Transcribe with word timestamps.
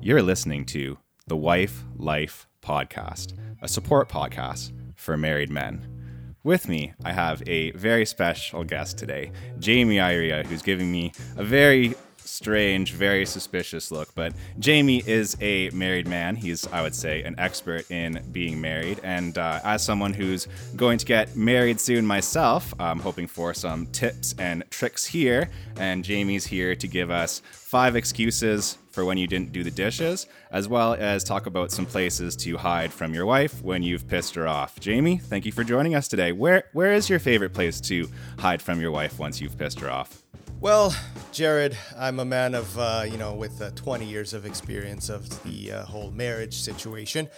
You're 0.00 0.22
listening 0.22 0.64
to 0.66 0.96
the 1.26 1.36
Wife 1.36 1.82
Life 1.96 2.46
Podcast, 2.62 3.36
a 3.60 3.66
support 3.66 4.08
podcast 4.08 4.70
for 4.94 5.16
married 5.16 5.50
men. 5.50 6.34
With 6.44 6.68
me, 6.68 6.94
I 7.04 7.10
have 7.10 7.42
a 7.48 7.72
very 7.72 8.06
special 8.06 8.62
guest 8.62 8.96
today, 8.96 9.32
Jamie 9.58 9.98
Iria, 9.98 10.44
who's 10.44 10.62
giving 10.62 10.92
me 10.92 11.10
a 11.36 11.42
very 11.42 11.96
strange, 12.18 12.92
very 12.92 13.26
suspicious 13.26 13.90
look. 13.90 14.14
But 14.14 14.34
Jamie 14.60 15.02
is 15.04 15.36
a 15.40 15.70
married 15.70 16.06
man. 16.06 16.36
He's, 16.36 16.64
I 16.68 16.82
would 16.82 16.94
say, 16.94 17.24
an 17.24 17.34
expert 17.36 17.90
in 17.90 18.22
being 18.30 18.60
married. 18.60 19.00
And 19.02 19.36
uh, 19.36 19.58
as 19.64 19.82
someone 19.82 20.12
who's 20.12 20.46
going 20.76 20.98
to 20.98 21.06
get 21.06 21.34
married 21.34 21.80
soon 21.80 22.06
myself, 22.06 22.72
I'm 22.78 23.00
hoping 23.00 23.26
for 23.26 23.52
some 23.52 23.86
tips 23.86 24.34
and 24.38 24.62
tricks 24.70 25.06
here. 25.06 25.50
And 25.76 26.04
Jamie's 26.04 26.46
here 26.46 26.76
to 26.76 26.86
give 26.86 27.10
us 27.10 27.42
five 27.50 27.96
excuses 27.96 28.78
for 28.98 29.04
when 29.04 29.16
you 29.16 29.28
didn't 29.28 29.52
do 29.52 29.62
the 29.62 29.70
dishes, 29.70 30.26
as 30.50 30.66
well 30.66 30.94
as 30.94 31.22
talk 31.22 31.46
about 31.46 31.70
some 31.70 31.86
places 31.86 32.34
to 32.34 32.56
hide 32.56 32.92
from 32.92 33.14
your 33.14 33.26
wife 33.26 33.62
when 33.62 33.80
you've 33.80 34.08
pissed 34.08 34.34
her 34.34 34.48
off. 34.48 34.80
Jamie, 34.80 35.18
thank 35.18 35.46
you 35.46 35.52
for 35.52 35.62
joining 35.62 35.94
us 35.94 36.08
today. 36.08 36.32
Where 36.32 36.64
where 36.72 36.92
is 36.92 37.08
your 37.08 37.20
favorite 37.20 37.54
place 37.54 37.80
to 37.82 38.08
hide 38.40 38.60
from 38.60 38.80
your 38.80 38.90
wife 38.90 39.16
once 39.20 39.40
you've 39.40 39.56
pissed 39.56 39.78
her 39.78 39.88
off? 39.88 40.24
Well, 40.60 40.92
Jared, 41.30 41.78
I'm 41.96 42.18
a 42.18 42.24
man 42.24 42.56
of, 42.56 42.76
uh, 42.76 43.04
you 43.08 43.18
know, 43.18 43.34
with 43.34 43.62
uh, 43.62 43.70
20 43.76 44.04
years 44.04 44.34
of 44.34 44.44
experience 44.44 45.10
of 45.10 45.28
the 45.44 45.70
uh, 45.70 45.84
whole 45.84 46.10
marriage 46.10 46.54
situation. 46.54 47.28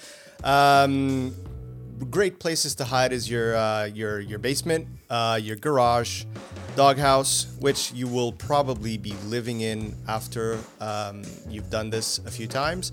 Um, 0.42 1.34
great 2.10 2.38
places 2.38 2.74
to 2.76 2.84
hide 2.84 3.12
is 3.12 3.30
your 3.30 3.56
uh, 3.56 3.84
your 3.84 4.20
your 4.20 4.38
basement, 4.38 4.86
uh, 5.10 5.38
your 5.42 5.56
garage, 5.56 6.24
doghouse, 6.76 7.46
which 7.60 7.92
you 7.92 8.06
will 8.08 8.32
probably 8.32 8.96
be 8.96 9.12
living 9.26 9.60
in 9.60 9.94
after 10.08 10.58
um, 10.80 11.22
you've 11.48 11.70
done 11.70 11.90
this 11.90 12.18
a 12.20 12.30
few 12.30 12.46
times. 12.46 12.92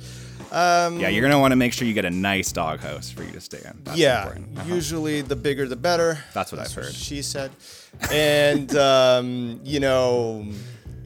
Um, 0.51 0.99
Yeah, 0.99 1.09
you're 1.09 1.21
gonna 1.21 1.39
want 1.39 1.51
to 1.51 1.55
make 1.55 1.73
sure 1.73 1.87
you 1.87 1.93
get 1.93 2.05
a 2.05 2.09
nice 2.09 2.51
doghouse 2.51 3.09
for 3.09 3.23
you 3.23 3.31
to 3.31 3.41
stay 3.41 3.59
in. 3.65 3.79
That's 3.83 3.97
yeah. 3.97 4.33
Uh-huh. 4.57 4.63
usually 4.73 5.21
the 5.21 5.35
bigger 5.35 5.67
the 5.67 5.75
better. 5.75 6.19
That's 6.33 6.51
what 6.51 6.61
I've 6.61 6.73
heard. 6.73 6.93
She 6.93 7.21
said, 7.21 7.51
and 8.11 8.73
um, 8.75 9.59
you 9.63 9.79
know, 9.79 10.45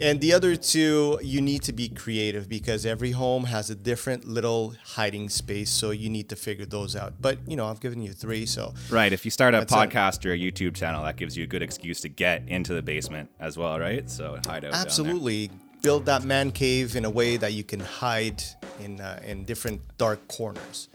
and 0.01 0.19
the 0.19 0.33
other 0.33 0.55
two, 0.55 1.19
you 1.21 1.41
need 1.41 1.61
to 1.63 1.73
be 1.73 1.87
creative 1.89 2.49
because 2.49 2.85
every 2.85 3.11
home 3.11 3.45
has 3.45 3.69
a 3.69 3.75
different 3.75 4.27
little 4.27 4.73
hiding 4.83 5.29
space, 5.29 5.69
so 5.69 5.91
you 5.91 6.09
need 6.09 6.29
to 6.29 6.35
figure 6.35 6.65
those 6.65 6.95
out. 6.95 7.13
But 7.21 7.37
you 7.47 7.55
know, 7.55 7.67
I've 7.67 7.79
given 7.79 8.01
you 8.01 8.11
three, 8.11 8.45
so 8.45 8.73
Right. 8.89 9.13
If 9.13 9.25
you 9.25 9.31
start 9.31 9.53
a 9.53 9.61
it. 9.61 9.67
podcast 9.67 10.25
or 10.25 10.33
a 10.33 10.37
YouTube 10.37 10.75
channel, 10.75 11.03
that 11.03 11.17
gives 11.17 11.37
you 11.37 11.43
a 11.43 11.47
good 11.47 11.61
excuse 11.61 12.01
to 12.01 12.09
get 12.09 12.43
into 12.47 12.73
the 12.73 12.81
basement 12.81 13.29
as 13.39 13.57
well, 13.57 13.79
right? 13.79 14.09
So 14.09 14.39
hide 14.45 14.65
out. 14.65 14.73
absolutely 14.73 15.51
build 15.81 16.05
that 16.05 16.23
man 16.23 16.51
cave 16.51 16.95
in 16.95 17.05
a 17.05 17.09
way 17.09 17.37
that 17.37 17.53
you 17.53 17.63
can 17.63 17.79
hide 17.79 18.43
in 18.79 18.99
uh, 18.99 19.19
in 19.25 19.45
different 19.45 19.81
dark 19.97 20.27
corners, 20.27 20.89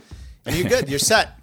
and 0.44 0.56
you're 0.56 0.68
good. 0.68 0.88
You're 0.88 0.98
set. 1.14 1.38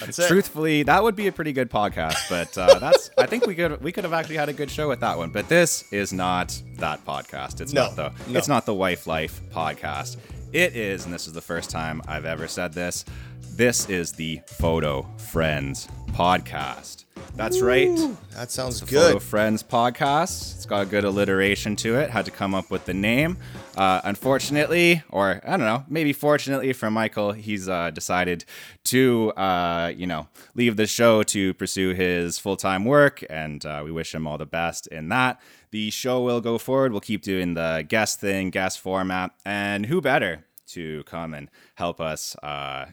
That's 0.00 0.18
it. 0.18 0.28
Truthfully, 0.28 0.82
that 0.84 1.02
would 1.02 1.16
be 1.16 1.26
a 1.26 1.32
pretty 1.32 1.52
good 1.52 1.70
podcast, 1.70 2.28
but 2.28 2.56
uh, 2.58 2.78
that's. 2.78 3.10
I 3.18 3.26
think 3.26 3.46
we 3.46 3.54
could 3.54 3.82
we 3.82 3.92
could 3.92 4.04
have 4.04 4.12
actually 4.12 4.36
had 4.36 4.48
a 4.48 4.52
good 4.52 4.70
show 4.70 4.88
with 4.88 5.00
that 5.00 5.16
one. 5.18 5.30
But 5.30 5.48
this 5.48 5.90
is 5.92 6.12
not 6.12 6.60
that 6.78 7.04
podcast. 7.04 7.60
It's 7.60 7.72
No, 7.72 7.84
not 7.86 7.96
the 7.96 8.12
no. 8.30 8.38
it's 8.38 8.48
not 8.48 8.66
the 8.66 8.74
Wife 8.74 9.06
Life 9.06 9.40
podcast. 9.52 10.16
It 10.52 10.76
is, 10.76 11.04
and 11.04 11.14
this 11.14 11.26
is 11.26 11.32
the 11.32 11.40
first 11.40 11.70
time 11.70 12.02
I've 12.06 12.26
ever 12.26 12.46
said 12.48 12.72
this. 12.74 13.04
This 13.56 13.88
is 13.88 14.12
the 14.12 14.40
Photo 14.46 15.02
Friends 15.30 15.88
podcast. 16.12 17.04
That's 17.34 17.60
right. 17.62 17.88
That 18.34 18.50
sounds 18.50 18.80
Photo 18.80 19.14
good. 19.14 19.22
Friends 19.22 19.62
podcast. 19.62 20.54
It's 20.54 20.66
got 20.66 20.82
a 20.82 20.86
good 20.86 21.04
alliteration 21.04 21.76
to 21.76 21.96
it. 21.98 22.10
Had 22.10 22.26
to 22.26 22.30
come 22.30 22.54
up 22.54 22.70
with 22.70 22.84
the 22.84 22.94
name. 22.94 23.38
Uh, 23.76 24.02
unfortunately, 24.04 25.02
or 25.08 25.40
I 25.44 25.50
don't 25.56 25.66
know, 25.66 25.84
maybe 25.88 26.12
fortunately 26.12 26.72
for 26.74 26.90
Michael, 26.90 27.32
he's 27.32 27.68
uh, 27.68 27.90
decided 27.90 28.44
to, 28.84 29.32
uh, 29.32 29.92
you 29.96 30.06
know, 30.06 30.28
leave 30.54 30.76
the 30.76 30.86
show 30.86 31.22
to 31.24 31.54
pursue 31.54 31.94
his 31.94 32.38
full 32.38 32.56
time 32.56 32.84
work, 32.84 33.24
and 33.30 33.64
uh, 33.64 33.80
we 33.82 33.90
wish 33.90 34.14
him 34.14 34.26
all 34.26 34.36
the 34.36 34.46
best 34.46 34.86
in 34.88 35.08
that. 35.08 35.40
The 35.70 35.90
show 35.90 36.20
will 36.22 36.42
go 36.42 36.58
forward. 36.58 36.92
We'll 36.92 37.00
keep 37.00 37.22
doing 37.22 37.54
the 37.54 37.84
guest 37.88 38.20
thing, 38.20 38.50
guest 38.50 38.78
format, 38.78 39.30
and 39.44 39.86
who 39.86 40.02
better 40.02 40.44
to 40.68 41.02
come 41.04 41.32
and 41.32 41.50
help 41.76 41.98
us 42.00 42.36
uh, 42.42 42.86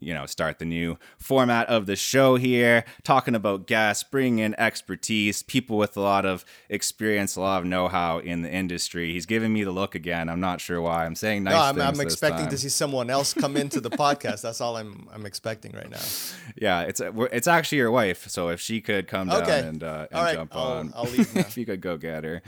you 0.00 0.14
know, 0.14 0.26
start 0.26 0.58
the 0.58 0.64
new 0.64 0.96
format 1.18 1.66
of 1.68 1.86
the 1.86 1.96
show 1.96 2.36
here, 2.36 2.84
talking 3.02 3.34
about 3.34 3.66
guests, 3.66 4.02
bringing 4.04 4.38
in 4.38 4.54
expertise, 4.58 5.42
people 5.42 5.76
with 5.76 5.96
a 5.96 6.00
lot 6.00 6.24
of 6.24 6.44
experience, 6.68 7.34
a 7.36 7.40
lot 7.40 7.60
of 7.62 7.66
know-how 7.66 8.18
in 8.18 8.42
the 8.42 8.50
industry. 8.50 9.12
He's 9.12 9.26
giving 9.26 9.52
me 9.52 9.64
the 9.64 9.70
look 9.72 9.94
again. 9.94 10.28
I'm 10.28 10.40
not 10.40 10.60
sure 10.60 10.80
why. 10.80 11.04
I'm 11.04 11.14
saying 11.14 11.44
nice 11.44 11.54
No, 11.54 11.82
I'm, 11.82 11.94
I'm 11.94 12.00
expecting 12.00 12.42
time. 12.44 12.50
to 12.50 12.58
see 12.58 12.68
someone 12.68 13.10
else 13.10 13.34
come 13.34 13.56
into 13.56 13.80
the 13.80 13.90
podcast. 13.90 14.42
That's 14.42 14.60
all 14.60 14.76
I'm 14.76 15.08
I'm 15.12 15.26
expecting 15.26 15.72
right 15.72 15.90
now. 15.90 15.98
Yeah, 16.60 16.80
it's 16.82 17.00
it's 17.00 17.46
actually 17.46 17.78
your 17.78 17.90
wife. 17.92 18.28
So 18.28 18.48
if 18.48 18.60
she 18.60 18.80
could 18.80 19.06
come 19.06 19.28
down 19.28 19.42
Okay. 19.42 19.60
and, 19.60 19.82
uh, 19.84 20.08
and 20.10 20.20
right, 20.20 20.34
jump 20.34 20.56
I'll- 20.56 20.62
on, 20.78 20.92
I'll 20.96 21.04
leave 21.04 21.32
now. 21.34 21.40
if 21.42 21.56
you 21.56 21.64
could 21.66 21.80
go 21.80 21.96
get 21.96 22.24
her. 22.24 22.42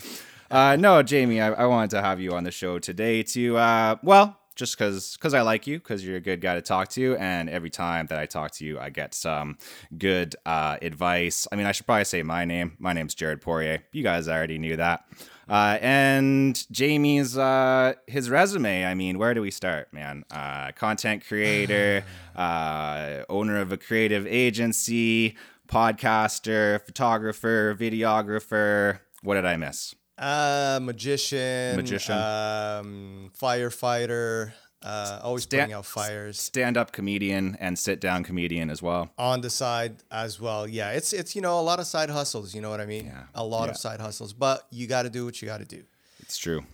Uh, 0.51 0.75
no, 0.75 1.01
Jamie, 1.05 1.41
I, 1.41 1.53
I 1.53 1.67
wanted 1.67 1.91
to 1.91 2.03
have 2.03 2.19
you 2.21 2.33
on 2.33 2.43
the 2.43 2.51
show 2.51 2.81
today 2.81 3.23
to 3.23 3.57
uh, 3.57 3.97
well, 4.03 4.37
just 4.61 4.79
because 4.79 5.17
because 5.17 5.35
I 5.35 5.41
like 5.41 5.67
you, 5.67 5.79
because 5.79 6.07
you're 6.07 6.19
a 6.19 6.21
good 6.21 6.41
guy 6.41 6.55
to 6.55 6.63
talk 6.63 6.89
to, 6.91 7.17
and 7.17 7.49
every 7.49 7.71
time 7.71 8.07
that 8.07 8.19
I 8.19 8.27
talk 8.27 8.53
to 8.53 8.65
you, 8.65 8.79
I 8.79 8.91
get 8.91 9.15
some 9.15 9.57
good 9.97 10.37
uh, 10.47 10.77
advice. 10.81 11.49
I 11.51 11.57
mean, 11.57 11.67
I 11.67 11.73
should 11.73 11.87
probably 11.87 12.05
say 12.05 12.23
my 12.23 12.45
name. 12.45 12.77
My 12.79 12.93
name's 12.93 13.15
Jared 13.15 13.41
Poirier. 13.41 13.83
You 13.91 14.05
guys 14.05 14.29
already 14.29 14.59
knew 14.59 14.77
that. 14.77 15.05
Uh, 15.49 15.79
and 15.81 16.65
Jamie's 16.71 17.37
uh, 17.37 17.95
his 18.07 18.31
resume. 18.31 18.85
I 18.85 18.95
mean, 18.95 19.19
where 19.19 19.35
do 19.35 19.41
we 19.41 19.51
start, 19.51 19.93
man? 19.93 20.25
Uh, 20.31 20.73
content 20.73 21.27
creator, 21.27 22.05
uh, 22.37 23.25
owner 23.29 23.59
of 23.61 23.73
a 23.73 23.79
creative 23.79 24.27
agency, 24.27 25.37
podcaster, 25.67 26.85
photographer, 26.85 27.75
videographer. 27.75 29.01
What 29.23 29.35
did 29.35 29.47
I 29.47 29.57
miss? 29.57 29.95
Uh, 30.21 30.79
magician, 30.83 31.77
Magician. 31.77 32.15
um, 32.15 33.31
firefighter, 33.41 34.53
uh, 34.83 35.19
always 35.23 35.45
Stan- 35.45 35.61
putting 35.61 35.73
out 35.75 35.87
fires 35.87 36.39
Stand-up 36.39 36.93
comedian 36.93 37.57
and 37.59 37.79
sit-down 37.79 38.23
comedian 38.23 38.69
as 38.69 38.83
well. 38.83 39.09
on 39.17 39.41
the 39.41 39.49
side 39.49 39.95
as 40.11 40.39
well. 40.39 40.69
Yeah, 40.69 40.91
it's 40.93 41.15
it's 41.15 41.35
you 41.35 41.41
know 41.41 41.59
a 41.59 41.63
lot 41.63 41.79
of 41.81 41.87
side 41.87 42.11
hustles. 42.11 42.55
You 42.55 42.61
know 42.61 42.69
what 42.71 42.81
I 42.83 42.87
mean? 42.87 43.07
Yeah. 43.07 43.23
A 43.35 43.43
lot 43.45 43.65
Yeah. 43.65 43.71
of 43.71 43.77
side 43.79 44.01
hustles, 44.01 44.35
but 44.35 44.67
you 44.71 44.87
got 44.87 45.03
to 45.05 45.11
do 45.11 45.25
what 45.25 45.41
you 45.41 45.49
got 45.49 45.59
to 45.61 45.65
do. 45.77 45.83
It's 46.21 46.37
true. 46.37 46.65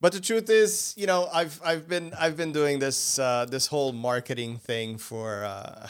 But 0.00 0.12
the 0.12 0.20
truth 0.20 0.48
is, 0.50 0.94
you 0.96 1.06
know, 1.06 1.28
I've 1.32 1.60
I've 1.62 1.86
been 1.86 2.12
I've 2.18 2.36
been 2.36 2.52
doing 2.52 2.80
this 2.80 3.18
uh, 3.20 3.44
this 3.48 3.68
whole 3.68 3.92
marketing 3.92 4.58
thing 4.58 4.98
for, 4.98 5.44
uh, 5.44 5.86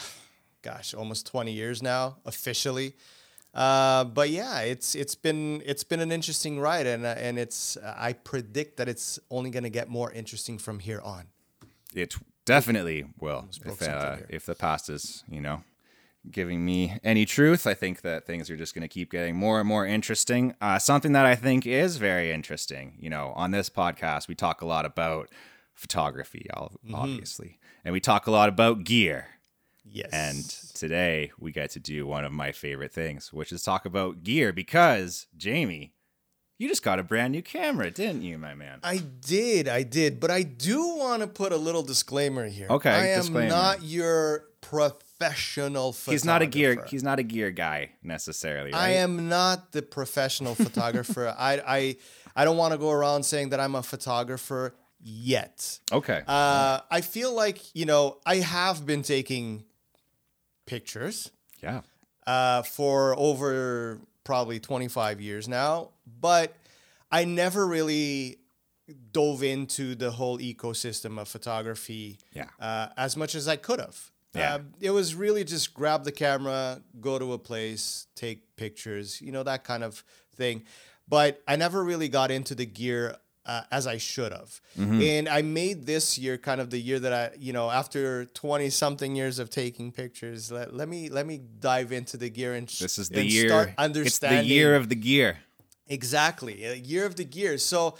gosh, 0.61 0.93
almost 0.93 1.25
twenty 1.25 1.51
years 1.53 1.81
now 1.81 2.17
officially. 2.25 2.93
Uh, 3.53 4.05
but 4.05 4.29
yeah, 4.29 4.61
it's 4.61 4.95
it's 4.95 5.15
been 5.15 5.61
it's 5.65 5.83
been 5.83 5.99
an 5.99 6.11
interesting 6.11 6.59
ride, 6.59 6.87
and 6.87 7.05
uh, 7.05 7.15
and 7.17 7.37
it's 7.37 7.77
I 7.83 8.13
predict 8.13 8.77
that 8.77 8.87
it's 8.87 9.19
only 9.29 9.49
going 9.49 9.63
to 9.63 9.69
get 9.69 9.89
more 9.89 10.11
interesting 10.11 10.57
from 10.57 10.79
here 10.79 11.01
on. 11.01 11.25
It 11.93 12.15
definitely 12.45 13.05
will. 13.19 13.49
If, 13.65 13.81
uh, 13.81 14.17
if 14.29 14.45
the 14.45 14.55
past 14.55 14.89
is, 14.89 15.25
you 15.29 15.41
know, 15.41 15.63
giving 16.29 16.63
me 16.63 16.97
any 17.03 17.25
truth, 17.25 17.67
I 17.67 17.73
think 17.73 18.01
that 18.01 18.25
things 18.25 18.49
are 18.49 18.55
just 18.55 18.73
going 18.73 18.83
to 18.83 18.87
keep 18.87 19.11
getting 19.11 19.35
more 19.35 19.59
and 19.59 19.67
more 19.67 19.85
interesting. 19.85 20.55
Uh, 20.61 20.79
something 20.79 21.11
that 21.11 21.25
I 21.25 21.35
think 21.35 21.65
is 21.67 21.97
very 21.97 22.31
interesting, 22.31 22.95
you 22.99 23.09
know, 23.09 23.33
on 23.35 23.51
this 23.51 23.69
podcast, 23.69 24.29
we 24.29 24.35
talk 24.35 24.61
a 24.61 24.65
lot 24.65 24.85
about 24.85 25.27
photography, 25.73 26.47
Mm-hmm. 26.53 26.95
obviously, 26.95 27.59
and 27.83 27.91
we 27.91 27.99
talk 27.99 28.27
a 28.27 28.31
lot 28.31 28.47
about 28.47 28.83
gear. 28.85 29.27
Yes, 29.83 30.09
And 30.13 30.47
today 30.75 31.31
we 31.39 31.51
get 31.51 31.71
to 31.71 31.79
do 31.79 32.05
one 32.05 32.23
of 32.23 32.31
my 32.31 32.51
favorite 32.51 32.93
things, 32.93 33.33
which 33.33 33.51
is 33.51 33.63
talk 33.63 33.85
about 33.85 34.23
gear 34.23 34.53
because, 34.53 35.27
Jamie, 35.35 35.93
you 36.59 36.67
just 36.67 36.83
got 36.83 36.99
a 36.99 37.03
brand 37.03 37.31
new 37.31 37.41
camera, 37.41 37.89
didn't 37.89 38.21
you, 38.21 38.37
my 38.37 38.53
man? 38.53 38.79
I 38.83 38.97
did, 38.97 39.67
I 39.67 39.81
did, 39.81 40.19
but 40.19 40.29
I 40.29 40.43
do 40.43 40.95
want 40.95 41.23
to 41.23 41.27
put 41.27 41.51
a 41.51 41.57
little 41.57 41.81
disclaimer 41.81 42.47
here. 42.47 42.67
Okay, 42.69 42.91
I 42.91 43.07
am 43.07 43.21
disclaimer. 43.21 43.49
not 43.49 43.81
your 43.81 44.45
professional 44.61 45.91
photographer. 45.91 46.11
He's 46.11 46.25
not 46.25 46.43
a 46.43 46.45
gear. 46.45 46.85
He's 46.87 47.01
not 47.01 47.17
a 47.17 47.23
gear 47.23 47.49
guy 47.49 47.89
necessarily. 48.03 48.71
Right? 48.71 48.79
I 48.79 48.89
am 48.91 49.27
not 49.27 49.71
the 49.71 49.81
professional 49.81 50.53
photographer. 50.53 51.35
I, 51.37 51.61
I, 51.67 51.97
I 52.35 52.45
don't 52.45 52.57
want 52.57 52.73
to 52.73 52.77
go 52.77 52.91
around 52.91 53.23
saying 53.23 53.49
that 53.49 53.59
I'm 53.59 53.73
a 53.73 53.81
photographer 53.81 54.75
yet. 54.99 55.79
Okay. 55.91 56.21
Uh, 56.27 56.81
I 56.91 57.01
feel 57.01 57.33
like, 57.33 57.75
you 57.75 57.85
know, 57.85 58.17
I 58.23 58.35
have 58.35 58.85
been 58.85 59.01
taking 59.01 59.63
pictures 60.65 61.31
yeah. 61.61 61.81
uh, 62.27 62.61
for 62.61 63.17
over 63.17 63.99
probably 64.23 64.59
25 64.59 65.19
years 65.21 65.47
now, 65.47 65.89
but 66.19 66.55
I 67.11 67.25
never 67.25 67.65
really 67.67 68.37
dove 69.11 69.43
into 69.43 69.95
the 69.95 70.11
whole 70.11 70.37
ecosystem 70.39 71.19
of 71.19 71.27
photography 71.27 72.19
Yeah. 72.33 72.47
uh, 72.59 72.87
as 72.97 73.15
much 73.17 73.35
as 73.35 73.47
I 73.47 73.55
could 73.55 73.79
have. 73.79 74.11
Yeah. 74.33 74.55
Uh, 74.55 74.59
it 74.79 74.91
was 74.91 75.13
really 75.13 75.43
just 75.43 75.73
grab 75.73 76.03
the 76.03 76.11
camera, 76.11 76.81
go 77.01 77.19
to 77.19 77.33
a 77.33 77.37
place, 77.37 78.07
take 78.15 78.55
pictures, 78.55 79.21
you 79.21 79.31
know, 79.31 79.43
that 79.43 79.63
kind 79.63 79.83
of 79.83 80.03
thing. 80.35 80.63
But 81.07 81.41
I 81.47 81.57
never 81.57 81.83
really 81.83 82.07
got 82.07 82.31
into 82.31 82.55
the 82.55 82.65
gear 82.65 83.17
uh, 83.45 83.61
as 83.71 83.87
I 83.87 83.97
should 83.97 84.31
have. 84.31 84.61
Mm-hmm. 84.77 85.01
And 85.01 85.29
I 85.29 85.41
made 85.41 85.85
this 85.85 86.17
year 86.17 86.37
kind 86.37 86.61
of 86.61 86.69
the 86.69 86.79
year 86.79 86.99
that 86.99 87.13
I, 87.13 87.31
you 87.37 87.53
know, 87.53 87.69
after 87.69 88.25
20 88.25 88.69
something 88.69 89.15
years 89.15 89.39
of 89.39 89.49
taking 89.49 89.91
pictures, 89.91 90.51
let, 90.51 90.73
let 90.73 90.87
me 90.87 91.09
let 91.09 91.25
me 91.25 91.41
dive 91.59 91.91
into 91.91 92.17
the 92.17 92.29
gear 92.29 92.53
and 92.53 92.67
This 92.67 92.97
is 92.97 93.09
the 93.09 93.25
year. 93.25 93.49
start 93.49 93.73
It's 94.01 94.19
the 94.19 94.43
year 94.43 94.75
of 94.75 94.89
the 94.89 94.95
gear. 94.95 95.39
Exactly, 95.87 96.63
a 96.63 96.75
year 96.75 97.05
of 97.05 97.15
the 97.15 97.25
gear. 97.25 97.57
So, 97.57 97.97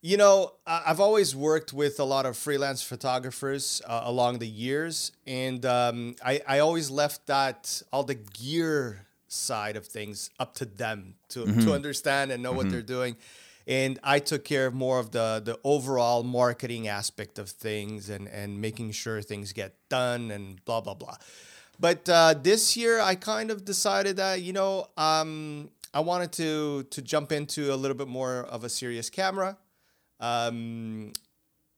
you 0.00 0.16
know, 0.16 0.52
I've 0.66 1.00
always 1.00 1.34
worked 1.34 1.72
with 1.72 1.98
a 1.98 2.04
lot 2.04 2.26
of 2.26 2.36
freelance 2.36 2.82
photographers 2.82 3.82
uh, 3.86 4.02
along 4.04 4.38
the 4.38 4.46
years, 4.46 5.10
and 5.26 5.64
um, 5.66 6.14
I, 6.24 6.42
I 6.46 6.58
always 6.60 6.90
left 6.90 7.26
that 7.26 7.82
all 7.92 8.04
the 8.04 8.14
gear 8.14 9.06
side 9.26 9.76
of 9.76 9.86
things 9.86 10.30
up 10.38 10.54
to 10.54 10.64
them 10.64 11.16
to, 11.28 11.44
to 11.62 11.72
understand 11.74 12.30
and 12.30 12.40
know 12.40 12.52
what 12.52 12.70
they're 12.70 12.82
doing. 12.82 13.16
And 13.66 13.98
I 14.02 14.18
took 14.18 14.44
care 14.44 14.66
of 14.66 14.74
more 14.74 14.98
of 14.98 15.10
the 15.10 15.40
the 15.44 15.58
overall 15.64 16.22
marketing 16.22 16.86
aspect 16.88 17.38
of 17.38 17.48
things 17.48 18.10
and 18.10 18.28
and 18.28 18.60
making 18.60 18.92
sure 18.92 19.22
things 19.22 19.52
get 19.52 19.74
done 19.88 20.30
and 20.30 20.62
blah 20.64 20.80
blah 20.80 20.94
blah. 20.94 21.16
But 21.80 22.08
uh, 22.08 22.34
this 22.40 22.76
year, 22.76 23.00
I 23.00 23.14
kind 23.14 23.50
of 23.50 23.64
decided 23.64 24.16
that 24.16 24.42
you 24.42 24.52
know 24.52 24.88
um, 24.96 25.70
I 25.92 26.00
wanted 26.00 26.32
to 26.32 26.82
to 26.90 27.02
jump 27.02 27.32
into 27.32 27.72
a 27.72 27.76
little 27.76 27.96
bit 27.96 28.08
more 28.08 28.40
of 28.50 28.64
a 28.64 28.68
serious 28.68 29.10
camera, 29.10 29.56
um, 30.20 31.12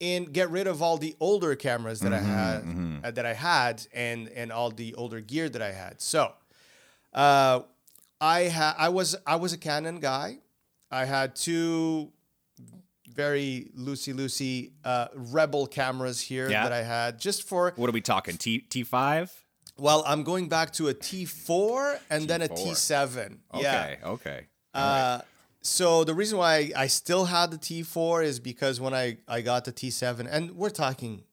and 0.01 0.33
get 0.33 0.51
rid 0.51 0.67
of 0.67 0.83
all 0.83 0.99
the 0.99 1.15
older 1.21 1.55
cameras 1.55 2.01
that 2.01 2.13
I 2.13 2.19
had 2.19 2.65
uh, 3.05 3.11
that 3.13 3.25
I 3.27 3.35
had 3.35 3.87
and 3.95 4.29
and 4.31 4.51
all 4.53 4.71
the 4.71 4.95
older 4.95 5.21
gear 5.21 5.49
that 5.49 5.63
I 5.63 5.73
had. 5.73 6.01
So, 6.01 6.33
uh, 7.15 7.61
I 8.21 8.49
ha- 8.49 8.75
I 8.77 8.89
was 8.89 9.17
I 9.27 9.37
was 9.37 9.53
a 9.53 9.59
Canon 9.59 10.01
guy. 10.01 10.39
I 10.91 11.05
had 11.05 11.35
two 11.37 12.13
very 13.15 13.71
loosey 13.79 14.13
loosey 14.15 14.73
uh, 14.85 15.09
Rebel 15.15 15.67
cameras 15.67 16.21
here 16.21 16.51
Yeah. 16.51 16.65
that 16.65 16.73
I 16.73 16.83
had 16.83 17.19
just 17.19 17.49
for 17.49 17.73
What 17.77 17.89
are 17.89 17.93
we 17.93 18.01
talking? 18.01 18.37
T 18.37 18.59
T 18.61 18.83
five. 18.85 19.33
well, 19.79 20.03
I'm 20.07 20.23
going 20.23 20.49
back 20.49 20.73
to 20.75 20.89
a 20.89 20.95
T4 20.95 21.99
and 22.11 22.29
then 22.29 22.43
a 22.43 22.49
T4. 22.49 22.73
T7. 22.73 23.39
Yeah. 23.55 23.61
Okay. 23.61 23.99
Okay. 24.05 24.47
Uh, 24.75 25.21
so 25.63 26.05
the 26.05 26.15
reason 26.15 26.39
why 26.39 26.71
I, 26.77 26.87
still 26.87 27.25
had 27.27 27.51
the 27.51 27.59
T4 27.59 28.25
is 28.25 28.39
because 28.41 28.81
when 28.81 28.95
I, 28.95 29.19
I 29.27 29.41
got 29.41 29.65
the 29.65 29.73
T7, 29.73 30.27
and 30.31 30.53
we're 30.53 30.71
talking 30.71 31.25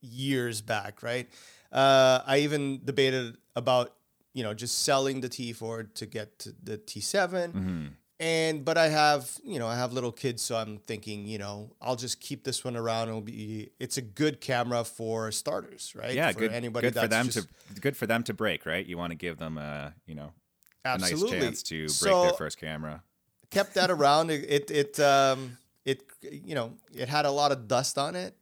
years 0.00 0.60
back, 0.60 1.02
right? 1.02 1.28
Uh, 1.72 2.20
I 2.26 2.38
even 2.38 2.80
debated 2.84 3.36
about 3.56 3.94
you 4.32 4.42
know 4.44 4.54
just 4.54 4.82
selling 4.82 5.20
the 5.20 5.28
T4 5.28 5.92
to 5.94 6.06
get 6.06 6.38
to 6.40 6.54
the 6.62 6.78
T7. 6.78 7.90
And 8.20 8.66
but 8.66 8.76
I 8.76 8.88
have 8.88 9.30
you 9.42 9.58
know 9.58 9.66
I 9.66 9.76
have 9.76 9.94
little 9.94 10.12
kids, 10.12 10.42
so 10.42 10.54
I'm 10.54 10.76
thinking 10.86 11.26
you 11.26 11.38
know 11.38 11.70
I'll 11.80 11.96
just 11.96 12.20
keep 12.20 12.44
this 12.44 12.62
one 12.62 12.76
around. 12.76 13.08
It'll 13.08 13.22
be 13.22 13.70
it's 13.80 13.96
a 13.96 14.02
good 14.02 14.42
camera 14.42 14.84
for 14.84 15.32
starters, 15.32 15.94
right? 15.96 16.14
Yeah. 16.14 16.30
for 16.32 16.40
good. 16.40 16.52
anybody 16.52 16.88
good 16.90 17.00
for 17.00 17.08
them 17.08 17.26
just- 17.30 17.48
to. 17.74 17.80
Good 17.80 17.96
for 17.96 18.06
them 18.06 18.22
to 18.24 18.34
break. 18.34 18.66
Right. 18.66 18.84
You 18.84 18.98
want 18.98 19.12
to 19.12 19.16
give 19.16 19.38
them 19.38 19.56
a 19.56 19.94
you 20.06 20.14
know 20.14 20.32
a 20.84 20.98
nice 20.98 21.12
Absolutely. 21.12 21.40
chance 21.40 21.62
to 21.64 21.78
break 21.86 21.90
So- 21.90 22.22
their 22.24 22.32
first 22.34 22.58
camera. 22.60 23.02
kept 23.50 23.72
that 23.74 23.90
around. 23.90 24.30
It 24.30 24.44
it 24.48 24.70
it, 24.70 25.00
um, 25.00 25.56
it 25.86 26.02
you 26.20 26.54
know 26.54 26.74
it 26.94 27.08
had 27.08 27.24
a 27.24 27.30
lot 27.30 27.52
of 27.52 27.66
dust 27.68 27.96
on 27.96 28.14
it, 28.16 28.34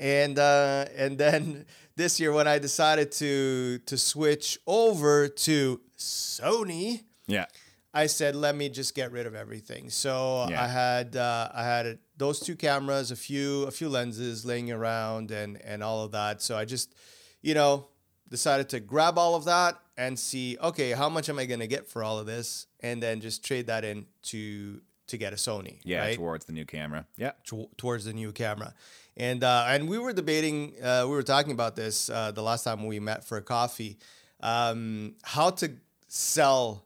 and 0.00 0.36
uh, 0.40 0.86
and 0.96 1.18
then 1.18 1.66
this 1.94 2.18
year 2.18 2.32
when 2.32 2.48
I 2.48 2.58
decided 2.58 3.12
to 3.12 3.78
to 3.86 3.96
switch 3.96 4.58
over 4.66 5.28
to 5.28 5.80
Sony, 5.96 7.04
Yeah. 7.28 7.46
I 7.94 8.06
said 8.06 8.34
let 8.34 8.56
me 8.56 8.68
just 8.68 8.94
get 8.94 9.12
rid 9.12 9.26
of 9.26 9.34
everything. 9.34 9.88
So 9.90 10.46
Yeah. 10.50 10.62
I 10.62 10.66
had 10.66 11.16
uh, 11.16 11.48
I 11.54 11.64
had 11.64 11.98
those 12.16 12.40
two 12.40 12.56
cameras, 12.56 13.10
a 13.10 13.16
few 13.16 13.62
a 13.64 13.70
few 13.70 13.88
lenses 13.88 14.44
laying 14.44 14.70
around, 14.72 15.30
and 15.30 15.60
and 15.62 15.82
all 15.82 16.04
of 16.04 16.10
that. 16.12 16.42
So 16.42 16.56
I 16.56 16.64
just 16.64 16.94
you 17.40 17.54
know 17.54 17.88
decided 18.28 18.68
to 18.70 18.80
grab 18.80 19.16
all 19.18 19.34
of 19.36 19.44
that 19.44 19.78
and 19.96 20.18
see 20.18 20.56
okay 20.60 20.90
how 20.92 21.08
much 21.08 21.28
am 21.28 21.38
I 21.38 21.44
gonna 21.46 21.68
get 21.68 21.86
for 21.88 22.02
all 22.02 22.18
of 22.18 22.26
this, 22.26 22.66
and 22.80 23.02
then 23.02 23.20
just 23.20 23.44
trade 23.44 23.66
that 23.68 23.84
in 23.84 24.06
to 24.24 24.80
to 25.06 25.16
get 25.18 25.32
a 25.32 25.36
Sony. 25.36 25.80
Yeah. 25.84 26.00
right? 26.00 26.16
Towards 26.16 26.46
the 26.46 26.52
new 26.52 26.64
camera. 26.64 27.06
Yeah. 27.16 27.32
t- 27.46 27.68
towards 27.76 28.06
the 28.06 28.12
new 28.14 28.32
camera. 28.32 28.74
And 29.16 29.44
uh, 29.44 29.66
and 29.68 29.88
we 29.88 29.98
were 29.98 30.12
debating, 30.12 30.74
uh, 30.82 31.04
we 31.04 31.10
were 31.12 31.22
talking 31.22 31.52
about 31.52 31.76
this 31.76 32.10
uh, 32.10 32.32
the 32.32 32.42
last 32.42 32.64
time 32.64 32.86
we 32.86 32.98
met 32.98 33.22
for 33.22 33.36
a 33.36 33.42
coffee, 33.42 33.98
um, 34.40 35.14
how 35.22 35.50
to 35.50 35.72
sell 36.08 36.84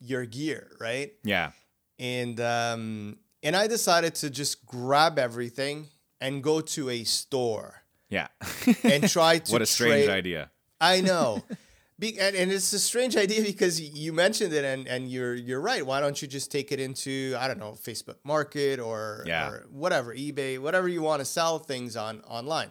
your 0.00 0.24
gear, 0.26 0.70
right? 0.80 1.12
Yeah. 1.24 1.52
And 1.98 2.40
um, 2.40 3.18
and 3.42 3.54
I 3.56 3.66
decided 3.66 4.14
to 4.16 4.30
just 4.30 4.66
grab 4.66 5.18
everything 5.18 5.88
and 6.20 6.42
go 6.42 6.60
to 6.60 6.90
a 6.90 7.04
store 7.04 7.82
Yeah. 8.08 8.28
and 8.84 9.08
try 9.08 9.38
to. 9.38 9.52
what 9.52 9.62
a 9.62 9.66
strange 9.66 10.06
trade- 10.06 10.10
idea. 10.16 10.50
I 10.80 11.00
know. 11.02 11.42
Be, 11.98 12.18
and, 12.18 12.34
and 12.34 12.50
it's 12.50 12.72
a 12.72 12.78
strange 12.78 13.14
idea 13.14 13.42
because 13.42 13.78
you 13.78 14.14
mentioned 14.14 14.54
it 14.54 14.64
and, 14.64 14.88
and 14.88 15.10
you're 15.10 15.34
you're 15.34 15.60
right. 15.60 15.84
Why 15.84 16.00
don't 16.00 16.22
you 16.22 16.26
just 16.26 16.50
take 16.50 16.72
it 16.72 16.80
into 16.80 17.36
I 17.38 17.46
don't 17.46 17.58
know 17.58 17.72
Facebook 17.72 18.16
Market 18.24 18.80
or, 18.80 19.22
Yeah. 19.26 19.50
or 19.50 19.66
whatever 19.70 20.14
eBay, 20.14 20.58
whatever 20.58 20.88
you 20.88 21.02
want 21.02 21.20
to 21.20 21.26
sell 21.26 21.58
things 21.58 21.96
on 21.96 22.22
online. 22.22 22.70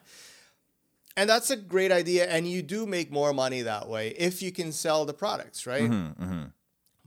And 1.15 1.29
that's 1.29 1.51
a 1.51 1.57
great 1.57 1.91
idea, 1.91 2.25
and 2.27 2.47
you 2.47 2.61
do 2.63 2.85
make 2.87 3.11
more 3.11 3.33
money 3.33 3.61
that 3.63 3.87
way 3.89 4.09
if 4.17 4.41
you 4.41 4.51
can 4.51 4.71
sell 4.71 5.05
the 5.05 5.13
products, 5.13 5.67
right? 5.67 5.83
Mm-hmm, 5.91 6.43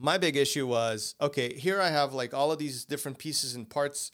My 0.02 0.18
big 0.18 0.36
issue 0.36 0.66
was 0.66 1.14
okay. 1.20 1.54
Here 1.54 1.80
I 1.80 1.88
have 1.90 2.12
like 2.12 2.34
all 2.34 2.50
of 2.50 2.58
these 2.58 2.84
different 2.84 3.18
pieces 3.18 3.54
and 3.54 3.70
parts. 3.70 4.10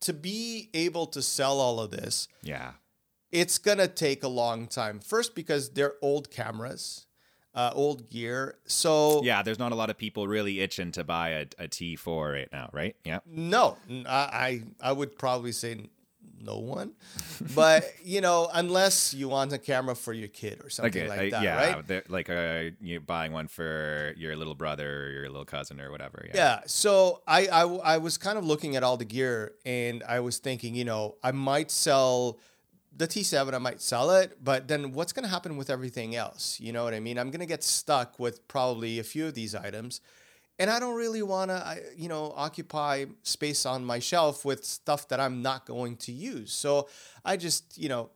To 0.00 0.12
be 0.12 0.68
able 0.74 1.06
to 1.06 1.22
sell 1.22 1.60
all 1.60 1.78
of 1.78 1.92
this, 1.92 2.26
Yeah. 2.42 2.72
it's 3.30 3.58
gonna 3.58 3.86
take 3.86 4.24
a 4.24 4.28
long 4.28 4.66
time. 4.66 4.98
First, 4.98 5.36
because 5.36 5.70
they're 5.70 5.94
old 6.02 6.28
cameras, 6.32 7.06
uh, 7.54 7.70
old 7.72 8.10
gear. 8.10 8.58
So 8.66 9.22
Yeah. 9.22 9.44
There's 9.44 9.60
not 9.60 9.70
a 9.70 9.76
lot 9.76 9.90
of 9.90 9.96
people 9.96 10.26
really 10.26 10.58
itching 10.58 10.90
to 10.92 11.04
buy 11.04 11.28
a, 11.28 11.42
a 11.56 11.68
T4 11.68 12.32
right 12.32 12.48
now, 12.50 12.68
right? 12.72 12.96
Yeah. 13.04 13.20
no, 13.24 13.78
I 14.04 14.64
I 14.80 14.90
would 14.90 15.16
probably 15.16 15.52
say 15.52 15.88
no 16.42 16.58
one. 16.58 16.92
but 17.54 17.84
you 18.04 18.20
know, 18.20 18.48
unless 18.52 19.14
you 19.14 19.28
want 19.28 19.52
a 19.52 19.58
camera 19.58 19.94
for 19.94 20.12
your 20.12 20.28
kid 20.28 20.60
or 20.62 20.70
something 20.70 21.02
Okay, 21.02 21.08
like 21.08 21.20
I- 21.20 21.30
that, 21.30 21.42
yeah, 21.42 21.74
right? 21.74 22.10
like 22.10 22.28
uh, 22.30 22.74
you 22.80 23.00
buying 23.00 23.32
one 23.32 23.48
for 23.48 24.12
your 24.16 24.36
little 24.36 24.54
brother 24.54 25.04
or 25.06 25.10
your 25.10 25.28
little 25.28 25.44
cousin 25.44 25.80
or 25.80 25.90
whatever. 25.90 26.24
Yeah, 26.28 26.36
Yeah. 26.36 26.60
So 26.66 27.22
I, 27.26 27.46
I 27.46 27.62
I 27.94 27.98
was 27.98 28.18
kind 28.18 28.36
of 28.38 28.44
looking 28.44 28.76
at 28.76 28.82
all 28.82 28.96
the 28.96 29.04
gear 29.04 29.52
and 29.64 30.02
I 30.08 30.20
was 30.20 30.38
thinking, 30.38 30.74
you 30.74 30.84
know, 30.84 31.16
I 31.22 31.32
might 31.32 31.70
sell 31.70 32.38
the 32.94 33.08
T7, 33.08 33.54
I 33.54 33.58
might 33.58 33.80
sell 33.80 34.10
it, 34.10 34.36
but 34.44 34.68
then 34.68 34.92
what's 34.92 35.14
going 35.14 35.22
to 35.24 35.28
happen 35.30 35.56
with 35.56 35.70
everything 35.70 36.14
else? 36.14 36.60
You 36.60 36.72
know 36.74 36.84
what 36.84 36.92
I 36.92 37.00
mean? 37.00 37.18
I'm 37.18 37.30
going 37.30 37.40
to 37.40 37.46
get 37.46 37.64
stuck 37.64 38.18
with 38.18 38.46
probably 38.48 38.98
a 38.98 39.02
few 39.02 39.26
of 39.26 39.32
these 39.32 39.54
items. 39.54 40.02
And 40.62 40.70
I 40.70 40.78
don't 40.78 40.94
really 40.94 41.22
want 41.22 41.50
to, 41.50 41.82
you 41.96 42.08
know, 42.08 42.32
occupy 42.36 43.06
space 43.24 43.66
on 43.66 43.84
my 43.84 43.98
shelf 43.98 44.44
with 44.44 44.64
stuff 44.64 45.08
that 45.08 45.18
I'm 45.18 45.42
not 45.42 45.66
going 45.66 45.96
to 45.96 46.12
use. 46.12 46.52
So 46.52 46.88
I 47.24 47.36
just, 47.36 47.76
you 47.76 47.88
know, 47.88 48.10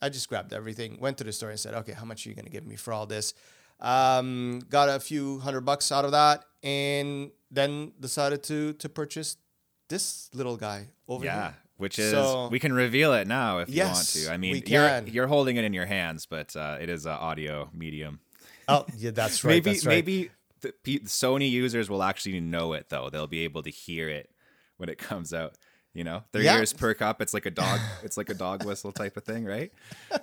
I 0.00 0.08
just 0.08 0.28
grabbed 0.28 0.52
everything, 0.52 1.00
went 1.00 1.18
to 1.18 1.24
the 1.24 1.32
store 1.32 1.50
and 1.50 1.58
said, 1.58 1.74
okay, 1.74 1.90
how 1.90 2.04
much 2.04 2.24
are 2.24 2.28
you 2.28 2.36
going 2.36 2.44
to 2.44 2.50
give 2.52 2.64
me 2.64 2.76
for 2.76 2.92
all 2.92 3.06
this? 3.06 3.34
Um, 3.80 4.60
got 4.70 4.88
a 4.88 5.00
few 5.00 5.40
hundred 5.40 5.62
bucks 5.62 5.90
out 5.90 6.04
of 6.04 6.12
that, 6.12 6.44
and 6.62 7.32
then 7.50 7.90
decided 7.98 8.44
to 8.44 8.74
to 8.74 8.88
purchase 8.88 9.36
this 9.88 10.30
little 10.32 10.56
guy 10.56 10.90
over 11.08 11.24
yeah. 11.24 11.42
here. 11.42 11.56
Which 11.78 11.98
is 11.98 12.12
So- 12.12 12.50
we 12.52 12.60
can 12.60 12.72
reveal 12.72 13.14
it 13.14 13.26
now 13.26 13.58
if 13.58 13.68
you 13.68 13.82
want 13.82 13.96
Yes, 13.96 14.12
to. 14.12 14.32
I 14.32 14.36
mean, 14.36 14.62
you're 14.64 15.02
you're 15.08 15.26
holding 15.26 15.56
it 15.56 15.64
in 15.64 15.74
your 15.74 15.86
hands, 15.86 16.24
but 16.24 16.54
uh, 16.54 16.78
it 16.80 16.88
is 16.88 17.04
an 17.04 17.14
audio 17.14 17.68
medium. 17.74 18.20
Oh, 18.68 18.86
yeah, 18.96 19.10
that's 19.10 19.42
right. 19.42 19.50
maybe 19.54 19.70
that's 19.70 19.84
right. 19.84 19.92
maybe 19.92 20.30
the 20.64 20.72
P- 20.82 21.00
Sony 21.00 21.50
users 21.50 21.88
will 21.88 22.02
actually 22.02 22.40
know 22.40 22.72
it 22.74 22.88
though. 22.90 23.08
They'll 23.10 23.26
be 23.26 23.40
able 23.44 23.62
to 23.62 23.70
hear 23.70 24.08
it 24.08 24.28
when 24.76 24.88
it 24.88 24.98
comes 24.98 25.32
out. 25.32 25.54
You 25.92 26.02
know, 26.02 26.24
their 26.32 26.42
Yeah. 26.42 26.58
ears 26.58 26.72
perk 26.72 27.00
up. 27.00 27.22
It's 27.22 27.32
like 27.32 27.46
a 27.46 27.50
dog. 27.52 27.78
it's 28.02 28.16
like 28.16 28.28
a 28.28 28.34
dog 28.34 28.64
whistle 28.64 28.90
type 28.90 29.16
of 29.16 29.22
thing, 29.24 29.44
right? 29.44 29.72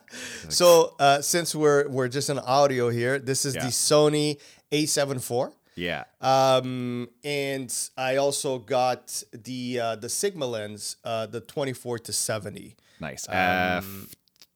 So 0.49 0.95
uh, 0.99 1.21
since 1.21 1.55
we're 1.55 1.87
we're 1.87 2.09
just 2.09 2.29
in 2.29 2.37
audio 2.39 2.89
here, 2.89 3.17
this 3.19 3.45
is 3.45 3.55
Yeah. 3.55 3.65
the 3.65 3.71
Sony 3.71 4.37
A7 4.71 5.15
IV. 5.17 5.53
Yeah. 5.75 6.03
Um, 6.19 7.07
and 7.23 7.73
I 7.97 8.17
also 8.17 8.59
got 8.59 9.23
the 9.31 9.79
uh, 9.79 9.95
the 9.95 10.09
Sigma 10.09 10.45
lens, 10.45 10.97
uh, 11.05 11.27
the 11.27 11.39
24 11.39 11.99
to 11.99 12.11
70. 12.13 12.75
Nice. 12.99 13.25
F 13.29 13.85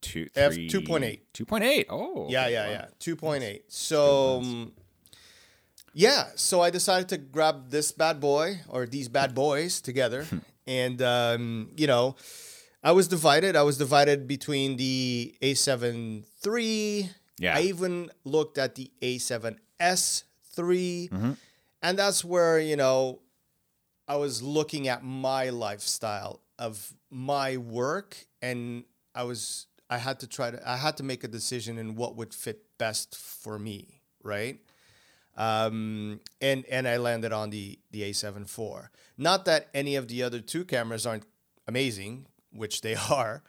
two 0.01 0.27
F 0.35 0.53
three 0.53 0.69
2.8. 0.69 1.19
Two 1.33 1.45
point 1.45 1.63
eight. 1.63 1.87
Oh. 1.89 2.27
Yeah, 2.29 2.47
yeah, 2.49 2.69
yeah. 2.69 2.85
2.8. 2.99 3.61
So, 3.69 4.39
um, 4.41 4.73
yeah, 5.95 6.27
so 6.35 6.59
I 6.59 6.71
decided 6.71 7.07
to 7.09 7.17
grab 7.17 7.69
this 7.69 7.93
bad 7.93 8.19
boy 8.19 8.59
or 8.67 8.85
these 8.85 9.07
bad 9.07 9.33
boys 9.33 9.79
together. 9.79 10.27
and, 10.67 11.01
um, 11.01 11.71
you 11.77 11.87
know, 11.87 12.17
I 12.83 12.91
was 12.91 13.07
divided. 13.07 13.55
I 13.55 13.63
was 13.63 13.77
divided 13.77 14.27
between 14.27 14.75
the 14.75 15.33
A7 15.41 16.25
III. 16.45 17.09
Yeah. 17.39 17.57
I 17.57 17.61
even 17.61 18.11
looked 18.25 18.57
at 18.57 18.75
the 18.75 18.91
A7S 19.01 20.23
III. 20.59 21.09
Mm-hmm. 21.11 21.31
And 21.81 21.97
that's 21.97 22.25
where, 22.25 22.59
you 22.59 22.75
know, 22.75 23.21
I 24.05 24.17
was 24.17 24.43
looking 24.43 24.89
at 24.89 25.01
my 25.01 25.49
lifestyle 25.49 26.41
of 26.59 26.93
my 27.09 27.55
work 27.55 28.17
and 28.41 28.83
I 29.13 29.23
was 29.23 29.67
I 29.89 29.97
had 29.97 30.19
to 30.19 30.27
try 30.27 30.51
to 30.51 30.69
I 30.69 30.75
had 30.75 30.97
to 30.97 31.03
make 31.03 31.23
a 31.23 31.27
decision 31.27 31.77
in 31.77 31.95
what 31.95 32.15
would 32.17 32.33
fit 32.33 32.63
best 32.77 33.15
for 33.15 33.57
me, 33.57 34.01
right? 34.21 34.59
Um, 35.37 36.21
and 36.41 36.65
and 36.65 36.87
I 36.87 36.97
landed 36.97 37.31
on 37.31 37.49
the 37.49 37.79
the 37.91 38.03
A7 38.03 38.43
IV. 38.43 38.89
Not 39.17 39.45
that 39.45 39.67
any 39.73 39.95
of 39.95 40.07
the 40.07 40.23
other 40.23 40.39
two 40.39 40.65
cameras 40.65 41.05
aren't 41.05 41.25
amazing, 41.67 42.27
which 42.51 42.81
they 42.81 42.95
are, 43.09 43.43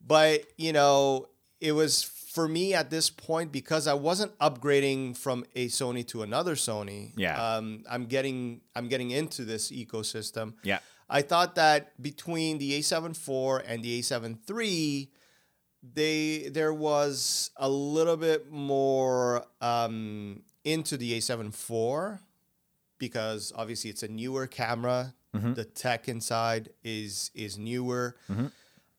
but 0.00 0.44
you 0.56 0.72
know, 0.72 1.26
it 1.60 1.72
was 1.72 2.02
for 2.32 2.48
me 2.48 2.72
at 2.72 2.88
this 2.90 3.10
point 3.10 3.52
because 3.52 3.86
I 3.86 3.94
wasn't 3.94 4.36
upgrading 4.38 5.16
from 5.18 5.44
a 5.54 5.68
Sony 5.68 6.06
to 6.08 6.22
another 6.22 6.54
Sony. 6.54 7.12
Yeah. 7.16 7.56
Um, 7.56 7.84
I'm 7.90 8.06
getting 8.06 8.62
I'm 8.74 8.88
getting 8.88 9.10
into 9.10 9.44
this 9.44 9.70
ecosystem. 9.70 10.54
Yeah. 10.62 10.78
I 11.10 11.20
thought 11.20 11.56
that 11.56 12.00
between 12.00 12.56
the 12.56 12.78
A7 12.78 13.10
IV 13.10 13.66
and 13.68 13.82
the 13.82 14.00
A7 14.00 14.38
III, 14.48 15.10
they 15.82 16.48
there 16.48 16.72
was 16.72 17.50
a 17.56 17.68
little 17.68 18.16
bit 18.16 18.50
more 18.50 19.44
um, 19.60 20.42
into 20.64 20.96
the 20.96 21.18
A7 21.18 21.48
IV 21.48 22.20
because 22.98 23.52
obviously 23.56 23.90
it's 23.90 24.02
a 24.02 24.08
newer 24.08 24.46
camera. 24.46 25.14
Mm-hmm. 25.34 25.54
The 25.54 25.64
tech 25.64 26.08
inside 26.08 26.70
is 26.84 27.30
is 27.34 27.58
newer. 27.58 28.16
Mm-hmm. 28.30 28.46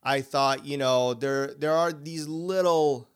I 0.04 0.22
thought, 0.22 0.66
you 0.66 0.78
know, 0.78 1.14
there 1.14 1.54
there 1.54 1.72
are 1.72 1.94
these 1.94 2.28
little 2.28 3.08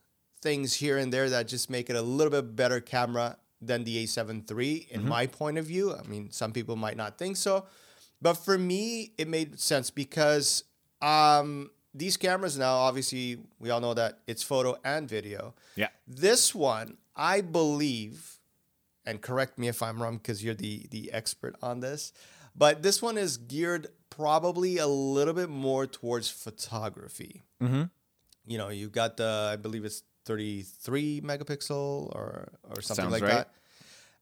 things 0.42 0.76
here 0.76 0.98
and 0.98 1.12
there 1.12 1.30
that 1.30 1.48
just 1.48 1.70
make 1.70 1.90
it 1.90 1.96
a 1.96 2.02
little 2.02 2.32
bit 2.32 2.56
better 2.56 2.80
camera 2.80 3.38
than 3.62 3.84
the 3.84 4.06
A7 4.06 4.50
III 4.50 4.88
in 4.92 5.00
mm-hmm. 5.02 5.10
my 5.10 5.28
point 5.28 5.58
of 5.58 5.66
view. 5.66 5.94
I 5.94 6.08
mean, 6.08 6.32
some 6.32 6.54
people 6.54 6.76
might 6.76 6.96
not 6.96 7.18
think 7.18 7.38
so, 7.38 7.66
but 8.22 8.36
for 8.36 8.58
me, 8.58 9.14
it 9.18 9.28
made 9.28 9.60
sense 9.60 9.90
because 9.90 10.64
um, 11.02 11.72
these 11.94 12.18
cameras 12.18 12.58
now, 12.58 12.76
obviously, 12.76 13.40
we 13.60 13.72
all 13.72 13.82
know 13.82 13.94
that 13.94 14.20
it's 14.28 14.44
photo 14.44 14.78
and 14.84 15.10
video. 15.10 15.56
Yeah. 15.76 15.90
This 16.08 16.54
one, 16.54 16.98
I 17.16 17.42
believe, 17.42 18.37
and 19.08 19.22
correct 19.22 19.58
me 19.58 19.68
if 19.70 19.82
I'm 19.82 20.02
wrong 20.02 20.18
because 20.18 20.44
you're 20.44 20.54
the 20.54 20.86
the 20.92 21.12
expert 21.14 21.56
on 21.64 21.80
this, 21.80 22.14
but 22.56 22.84
this 22.84 23.02
one 23.02 23.18
is 23.18 23.38
geared 23.38 23.88
probably 24.10 24.78
a 24.78 24.88
little 24.88 25.34
bit 25.34 25.50
more 25.50 25.88
towards 25.88 26.30
photography. 26.30 27.44
Mm-hmm. 27.64 27.84
You 28.46 28.58
know, 28.58 28.70
you've 28.70 28.92
got 28.92 29.18
the 29.18 29.50
I 29.54 29.56
believe 29.56 29.86
it's 29.86 30.04
33 30.26 31.22
megapixel 31.22 31.72
or 32.14 32.50
or 32.70 32.82
something 32.82 33.04
Sounds 33.10 33.12
like 33.14 33.24
right. 33.24 33.46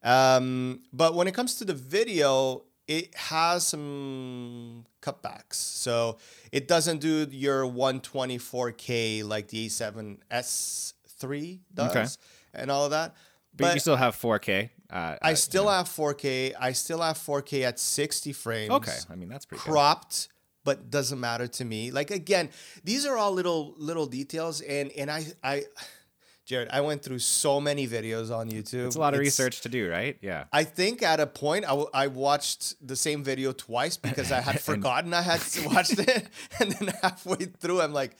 that. 0.04 0.38
Um, 0.38 0.82
but 0.94 1.15
when 1.15 1.27
it 1.27 1.34
comes 1.34 1.56
to 1.56 1.65
the 1.65 1.74
video, 1.74 2.63
it 2.88 3.15
has 3.15 3.65
some 3.65 4.86
cutbacks. 5.01 5.56
So 5.56 6.18
it 6.51 6.68
doesn't 6.68 7.00
do 7.01 7.25
your 7.32 7.63
124K 7.65 9.24
like 9.27 9.48
the 9.48 9.68
A7S3 9.68 11.60
does 11.74 11.89
Okay. 11.92 12.06
and 12.54 12.70
all 12.70 12.86
of 12.86 12.92
that. 12.92 13.15
But, 13.58 13.74
you 13.74 13.80
still 13.80 13.96
have 13.96 14.15
4K. 14.15 14.70
Uh, 14.89 15.15
I 15.22 15.32
uh, 15.32 15.36
still 15.36 15.68
have 15.68 15.88
4K. 15.88 16.54
I 16.60 16.72
still 16.74 17.01
have 17.01 17.18
4K 17.18 17.63
at 17.63 17.80
60 17.80 18.34
frames. 18.34 18.72
okay. 18.72 18.98
I 19.10 19.15
mean, 19.15 19.30
that's 19.30 19.46
pretty 19.46 19.63
good. 19.63 19.72
Cropped, 19.72 20.27
but 20.63 20.89
doesn't 20.89 21.20
matter 21.20 21.48
to 21.48 21.65
me. 21.65 21.92
Like 21.92 22.12
again, 22.12 22.50
these 22.84 23.06
are 23.06 23.18
all 23.18 23.32
little 23.32 23.74
little 23.77 24.06
details, 24.06 24.62
and 24.62 24.92
and 24.92 25.10
I 25.12 25.25
I, 25.44 25.63
Jared, 26.46 26.70
I 26.72 26.82
went 26.82 27.01
through 27.01 27.18
so 27.18 27.60
many 27.60 27.88
videos 27.88 28.30
on 28.36 28.51
YouTube. 28.51 28.86
It's 28.86 28.96
a 28.96 29.00
lot 29.00 29.15
of 29.15 29.20
research 29.20 29.62
to 29.62 29.70
do, 29.70 29.89
right? 29.89 30.15
Yeah. 30.22 30.44
I 30.54 30.63
think 30.63 31.01
at 31.01 31.20
a 31.20 31.25
point 31.25 31.65
I, 31.65 31.70
w- 31.70 31.89
I 31.92 32.06
watched 32.06 32.75
the 32.88 32.96
same 32.96 33.24
video 33.24 33.51
twice 33.51 33.98
because 33.98 34.32
I 34.32 34.42
had 34.42 34.62
forgotten 34.72 35.12
I 35.15 35.24
had 35.24 35.42
watched 35.65 35.98
it, 36.00 36.27
and 36.60 36.72
then 36.74 36.94
halfway 37.01 37.46
through 37.46 37.82
I'm 37.82 37.94
like, 37.94 38.15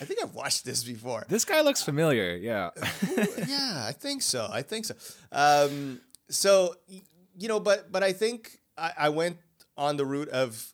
I 0.00 0.04
think 0.06 0.20
I've 0.20 0.34
watched 0.34 0.64
this 0.64 0.82
before. 0.82 1.24
This 1.28 1.44
guy 1.44 1.60
looks 1.60 1.80
familiar. 1.80 2.34
Yeah. 2.36 2.70
yeah, 3.46 3.84
I 3.86 3.92
think 3.92 4.22
so. 4.22 4.48
I 4.50 4.62
think 4.62 4.84
so. 4.86 4.94
Um, 5.30 6.00
so 6.30 6.74
you 7.36 7.48
know, 7.48 7.60
but 7.60 7.90
but 7.92 8.02
I 8.02 8.12
think 8.12 8.58
I, 8.76 8.92
I 8.98 9.08
went 9.10 9.38
on 9.76 9.96
the 9.96 10.04
route 10.04 10.28
of 10.30 10.72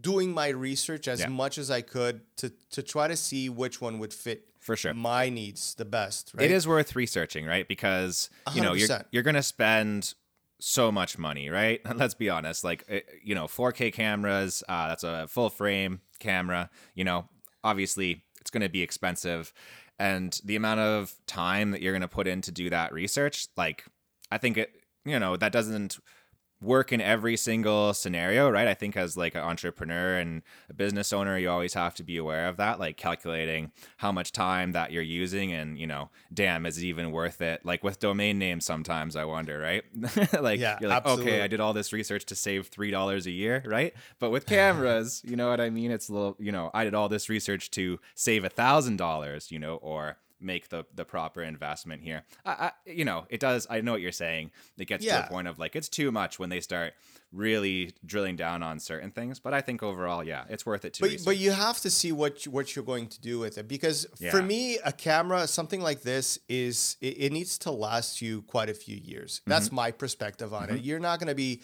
doing 0.00 0.32
my 0.32 0.48
research 0.48 1.06
as 1.08 1.20
Yeah. 1.20 1.28
much 1.28 1.58
as 1.58 1.70
I 1.70 1.80
could 1.82 2.22
to 2.36 2.50
to 2.70 2.82
try 2.82 3.08
to 3.08 3.16
see 3.16 3.48
which 3.48 3.80
one 3.80 3.98
would 3.98 4.12
fit 4.14 4.48
For 4.60 4.76
sure. 4.76 4.94
my 4.94 5.28
needs 5.28 5.74
the 5.74 5.84
best. 5.84 6.32
Right? 6.34 6.44
It 6.46 6.50
is 6.50 6.66
worth 6.66 6.96
researching, 6.96 7.46
right? 7.46 7.66
Because 7.68 8.30
you 8.54 8.62
know 8.62 8.72
you're 8.74 8.88
you're 9.10 9.22
gonna 9.22 9.42
spend 9.42 10.14
so 10.60 10.92
much 10.92 11.18
money, 11.18 11.50
right? 11.50 11.80
Let's 11.96 12.14
be 12.14 12.30
honest. 12.30 12.62
Like 12.64 12.84
uh, 12.90 13.00
you 13.22 13.34
know, 13.34 13.46
4K 13.46 13.92
cameras. 13.92 14.62
Uh, 14.68 14.88
that's 14.88 15.04
a 15.04 15.26
full 15.28 15.50
frame 15.50 16.00
camera. 16.20 16.70
You 16.94 17.04
know, 17.04 17.28
obviously 17.64 18.24
it's 18.40 18.50
gonna 18.50 18.68
be 18.68 18.82
expensive, 18.82 19.52
and 19.98 20.40
the 20.44 20.56
amount 20.56 20.80
of 20.80 21.14
time 21.26 21.72
that 21.72 21.82
you're 21.82 21.92
gonna 21.92 22.08
put 22.08 22.26
in 22.26 22.40
to 22.42 22.50
do 22.52 22.70
that 22.70 22.92
research, 22.92 23.48
like 23.56 23.84
I 24.32 24.38
think 24.38 24.56
it, 24.56 24.74
you 25.04 25.18
know, 25.18 25.36
that 25.36 25.52
doesn't 25.52 25.98
work 26.60 26.92
in 26.92 27.00
every 27.00 27.36
single 27.36 27.92
scenario, 27.92 28.48
right? 28.48 28.68
I 28.68 28.74
think 28.74 28.96
as 28.96 29.16
like 29.16 29.34
an 29.34 29.40
entrepreneur 29.40 30.16
and 30.16 30.42
a 30.70 30.74
business 30.74 31.12
owner, 31.12 31.36
you 31.36 31.50
always 31.50 31.74
have 31.74 31.92
to 31.96 32.04
be 32.04 32.16
aware 32.16 32.46
of 32.46 32.56
that, 32.56 32.78
like 32.78 32.96
calculating 32.96 33.72
how 33.96 34.12
much 34.12 34.30
time 34.30 34.70
that 34.70 34.92
you're 34.92 35.02
using 35.02 35.52
and, 35.52 35.76
you 35.76 35.88
know, 35.88 36.10
damn, 36.32 36.64
is 36.64 36.78
it 36.78 36.84
even 36.84 37.10
worth 37.10 37.40
it? 37.42 37.64
Like 37.64 37.82
with 37.82 37.98
domain 37.98 38.38
names 38.38 38.64
sometimes 38.64 39.16
I 39.16 39.24
wonder, 39.24 39.58
right? 39.58 39.82
like 40.40 40.60
Yeah, 40.60 40.78
you're 40.78 40.88
like, 40.88 40.98
absolutely. 40.98 41.32
okay, 41.32 41.42
I 41.42 41.48
did 41.48 41.58
all 41.58 41.72
this 41.72 41.92
research 41.92 42.26
to 42.26 42.36
save 42.36 42.70
$3 42.70 43.26
a 43.26 43.30
year, 43.32 43.64
right? 43.66 43.92
But 44.20 44.30
with 44.30 44.46
cameras, 44.46 45.20
you 45.24 45.34
know 45.34 45.50
what 45.50 45.60
I 45.60 45.68
mean? 45.68 45.90
It's 45.90 46.08
a 46.08 46.12
little, 46.12 46.36
you 46.38 46.52
know, 46.52 46.70
I 46.72 46.84
did 46.84 46.94
all 46.94 47.08
this 47.08 47.28
research 47.28 47.72
to 47.72 47.98
save 48.14 48.44
a 48.44 48.48
thousand 48.48 48.98
dollars, 48.98 49.50
you 49.50 49.58
know, 49.58 49.76
or 49.76 50.18
make 50.42 50.68
the 50.68 50.84
the 50.94 51.04
proper 51.04 51.42
investment 51.42 52.02
here. 52.02 52.24
I, 52.44 52.50
I 52.50 52.72
you 52.86 53.04
know, 53.04 53.26
it 53.30 53.40
does 53.40 53.66
I 53.70 53.80
know 53.80 53.92
what 53.92 54.00
you're 54.00 54.12
saying. 54.12 54.50
It 54.78 54.86
gets 54.86 55.04
to 55.04 55.10
Yeah. 55.10 55.26
a 55.26 55.28
point 55.28 55.48
of 55.48 55.58
like 55.58 55.76
it's 55.76 55.88
too 55.88 56.10
much 56.12 56.38
when 56.38 56.48
they 56.50 56.60
start 56.60 56.94
really 57.32 57.92
drilling 58.04 58.36
down 58.36 58.62
on 58.62 58.78
certain 58.78 59.10
things. 59.10 59.40
But 59.40 59.54
I 59.54 59.62
think 59.62 59.82
overall, 59.82 60.22
yeah, 60.22 60.44
it's 60.50 60.66
worth 60.66 60.84
it 60.84 60.92
to 60.94 61.00
But, 61.00 61.10
research. 61.10 61.24
but 61.24 61.36
you 61.38 61.52
have 61.52 61.80
to 61.80 61.90
see 61.90 62.12
what 62.12 62.44
you, 62.44 62.52
what 62.52 62.76
you're 62.76 62.84
going 62.84 63.08
to 63.08 63.20
do 63.20 63.38
with 63.38 63.56
it 63.58 63.68
because 63.68 64.06
for 64.30 64.42
me 64.42 64.78
a 64.84 64.92
camera 64.92 65.46
something 65.46 65.80
like 65.80 66.02
this 66.02 66.38
is 66.48 66.96
it, 67.00 67.16
it 67.18 67.32
needs 67.32 67.56
to 67.58 67.70
last 67.70 68.20
you 68.20 68.42
quite 68.42 68.68
a 68.68 68.74
few 68.74 68.96
years 68.96 69.40
that's 69.46 69.66
Mm-hmm. 69.66 69.76
my 69.76 69.90
perspective 69.92 70.52
on 70.52 70.68
it 70.70 70.82
you're 70.82 70.98
not 71.00 71.18
going 71.20 71.28
to 71.28 71.34
be 71.34 71.62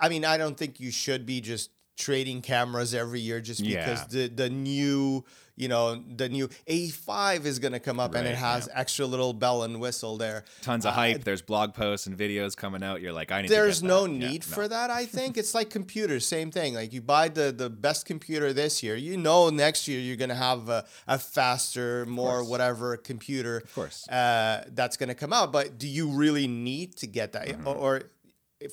i 0.00 0.08
mean 0.08 0.24
i 0.24 0.36
don't 0.36 0.56
think 0.56 0.80
you 0.80 0.90
should 0.90 1.24
be 1.26 1.40
just 1.40 1.70
trading 1.96 2.42
cameras 2.42 2.94
every 2.94 3.20
year 3.20 3.40
just 3.40 3.62
because 3.62 4.00
Yeah. 4.00 4.04
the 4.08 4.28
the 4.28 4.50
new 4.50 5.24
you 5.58 5.68
know 5.68 5.94
the 6.16 6.28
new 6.28 6.48
a5 6.68 7.46
is 7.46 7.58
going 7.58 7.72
to 7.72 7.80
come 7.80 7.98
up 7.98 8.14
and 8.14 8.26
it 8.26 8.30
Right, 8.32 8.36
has 8.38 8.68
extra 8.74 9.06
little 9.06 9.32
bell 9.32 9.62
and 9.62 9.80
whistle 9.80 10.18
there 10.18 10.44
Tons 10.60 10.84
of 10.84 10.92
hype. 10.92 11.24
There's 11.24 11.40
blog 11.40 11.72
posts 11.72 12.06
and 12.06 12.16
videos 12.18 12.54
coming 12.54 12.82
out. 12.82 13.00
You're 13.00 13.14
like, 13.14 13.32
I 13.32 13.40
need. 13.40 13.50
there's 13.50 13.78
to 13.78 13.84
get 13.84 13.88
no 13.88 14.06
that. 14.06 14.12
Yeah, 14.12 14.28
need 14.28 14.44
for 14.44 14.68
that 14.68 14.90
i 14.90 15.06
think 15.06 15.36
it's 15.40 15.54
like 15.54 15.70
computers 15.70 16.26
same 16.26 16.50
thing 16.50 16.74
like 16.74 16.92
you 16.92 17.00
buy 17.00 17.28
the 17.30 17.50
the 17.56 17.70
best 17.70 18.04
computer 18.04 18.52
this 18.52 18.82
year 18.82 18.96
you 18.96 19.16
know 19.16 19.48
next 19.48 19.88
year 19.88 19.98
you're 19.98 20.16
going 20.16 20.28
to 20.28 20.34
have 20.34 20.68
a, 20.68 20.84
a 21.08 21.18
faster 21.18 22.04
more 22.06 22.44
whatever 22.44 22.96
computer 22.98 23.58
of 23.58 23.74
course. 23.74 24.06
uh, 24.08 24.64
that's 24.74 24.98
going 24.98 25.08
to 25.08 25.14
come 25.14 25.32
out 25.32 25.52
but 25.52 25.78
do 25.78 25.88
you 25.88 26.08
really 26.10 26.46
need 26.46 26.96
to 26.96 27.06
get 27.06 27.32
that 27.32 27.46
Mm-hmm. 27.48 27.66
or, 27.68 27.76
or 27.76 28.02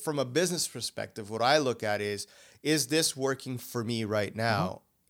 from 0.03 0.17
a 0.19 0.25
business 0.25 0.67
perspective 0.67 1.29
what 1.29 1.41
i 1.41 1.57
look 1.59 1.83
at 1.83 2.01
is 2.01 2.25
is 2.63 2.87
this 2.87 3.15
working 3.15 3.57
for 3.57 3.83
me 3.83 4.03
right 4.05 4.35
now 4.35 4.63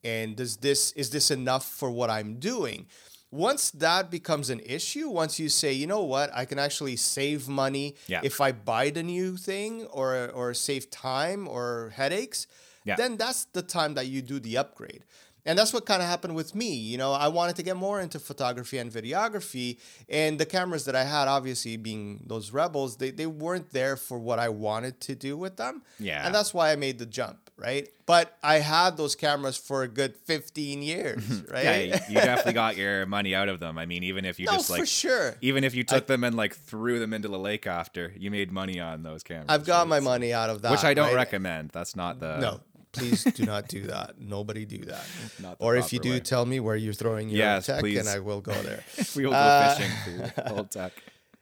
Mm-hmm. 0.06 0.08
and 0.12 0.36
does 0.36 0.58
this 0.58 0.92
is 0.94 1.10
this 1.12 1.32
enough 1.32 1.66
for 1.80 1.90
what 1.92 2.10
i'm 2.10 2.36
doing 2.40 2.88
once 3.32 3.72
that 3.72 4.12
becomes 4.12 4.50
an 4.50 4.60
issue 4.78 5.08
once 5.10 5.40
you 5.40 5.50
say 5.50 5.72
you 5.74 5.88
know 5.88 6.04
what 6.04 6.30
i 6.36 6.44
can 6.46 6.60
actually 6.60 6.96
save 6.98 7.48
money 7.48 7.96
Yeah. 8.08 8.22
if 8.24 8.42
i 8.42 8.52
buy 8.52 8.90
the 8.90 9.04
new 9.04 9.38
thing 9.38 9.86
or 9.86 10.30
or 10.40 10.54
save 10.54 10.90
time 10.92 11.48
or 11.48 11.92
headaches 11.96 12.48
Yeah. 12.86 12.96
then 12.98 13.18
that's 13.18 13.46
the 13.58 13.62
time 13.62 13.94
that 13.96 14.08
you 14.08 14.22
do 14.22 14.40
the 14.40 14.58
upgrade 14.58 15.04
and 15.46 15.58
that's 15.60 15.74
what 15.74 15.86
kind 15.86 16.02
of 16.02 16.08
happened 16.08 16.36
with 16.36 16.54
me 16.54 16.72
you 16.92 16.98
know 16.98 17.12
i 17.14 17.28
wanted 17.28 17.56
to 17.56 17.64
get 17.64 17.76
more 17.78 18.02
into 18.06 18.20
photography 18.20 18.78
and 18.78 18.92
videography 18.92 19.78
and 20.10 20.38
the 20.40 20.46
cameras 20.46 20.84
that 20.86 20.96
i 20.96 21.04
had 21.04 21.28
obviously 21.28 21.78
being 21.78 22.24
those 22.28 22.52
rebels 22.52 22.98
they, 22.98 23.12
they 23.12 23.28
weren't 23.28 23.72
there 23.72 23.96
for 23.98 24.20
what 24.20 24.38
i 24.40 24.50
wanted 24.50 25.00
to 25.08 25.16
do 25.16 25.38
with 25.38 25.56
them 25.58 25.82
Yeah. 26.00 26.26
and 26.26 26.36
that's 26.36 26.54
why 26.54 26.72
i 26.72 26.76
made 26.76 26.98
the 27.00 27.06
jump 27.20 27.43
right 27.58 27.88
but 28.06 28.36
i 28.44 28.56
had 28.56 28.98
those 28.98 29.16
cameras 29.16 29.56
for 29.58 29.84
a 29.84 29.88
good 29.88 30.16
15 30.16 30.82
years 30.82 31.44
right 31.52 31.64
Yeah, 31.64 32.06
you, 32.10 32.16
definitely 32.16 32.54
got 32.64 32.78
your 32.78 33.06
money 33.06 33.36
out 33.36 33.48
of 33.50 33.60
them. 33.60 33.78
I 33.78 33.86
mean, 33.86 34.04
even 34.04 34.26
if 34.26 34.40
you 34.40 34.48
no 34.48 34.54
just 34.54 34.76
for 34.76 34.86
sure 34.86 35.36
even 35.42 35.64
if 35.64 35.76
you 35.76 35.84
took 35.84 36.08
them 36.08 36.24
and 36.24 36.36
like 36.36 36.56
threw 36.56 37.00
them 37.00 37.14
into 37.14 37.28
the 37.28 37.38
lake 37.40 37.68
after, 37.68 38.12
you 38.18 38.32
made 38.32 38.52
money 38.52 38.80
on 38.80 39.04
those 39.04 39.22
cameras. 39.24 39.46
i've 39.50 39.66
got 39.66 39.82
right? 39.82 39.88
my 39.90 40.00
money 40.00 40.34
out 40.34 40.50
of 40.50 40.62
that 40.64 40.72
which 40.72 40.84
I 40.84 40.94
don't 40.94 41.08
right? 41.08 41.16
recommend. 41.16 41.70
That's 41.70 41.96
not 41.96 42.20
the 42.20 42.40
no 42.40 42.60
please 42.92 43.24
do 43.24 43.44
not 43.46 43.68
do 43.68 43.88
that 43.88 44.20
nobody 44.20 44.66
do 44.66 44.78
that 44.86 45.04
Not 45.40 45.58
or 45.60 45.76
if 45.76 45.92
you 45.94 46.00
do 46.00 46.12
way. 46.12 46.20
tell 46.20 46.46
me 46.46 46.60
where 46.60 46.76
you're 46.76 46.94
throwing 46.94 47.28
your 47.30 47.40
Yes, 47.40 47.66
tech 47.66 47.80
please. 47.80 47.98
and 48.00 48.08
i 48.10 48.20
will 48.20 48.40
go 48.42 48.54
there 48.62 48.84
we 49.16 49.26
will 49.26 49.32
go 49.34 49.38
Uh, 49.38 49.74
fishing 49.76 49.92
for 50.36 50.54
old 50.54 50.70
tech. 50.72 50.92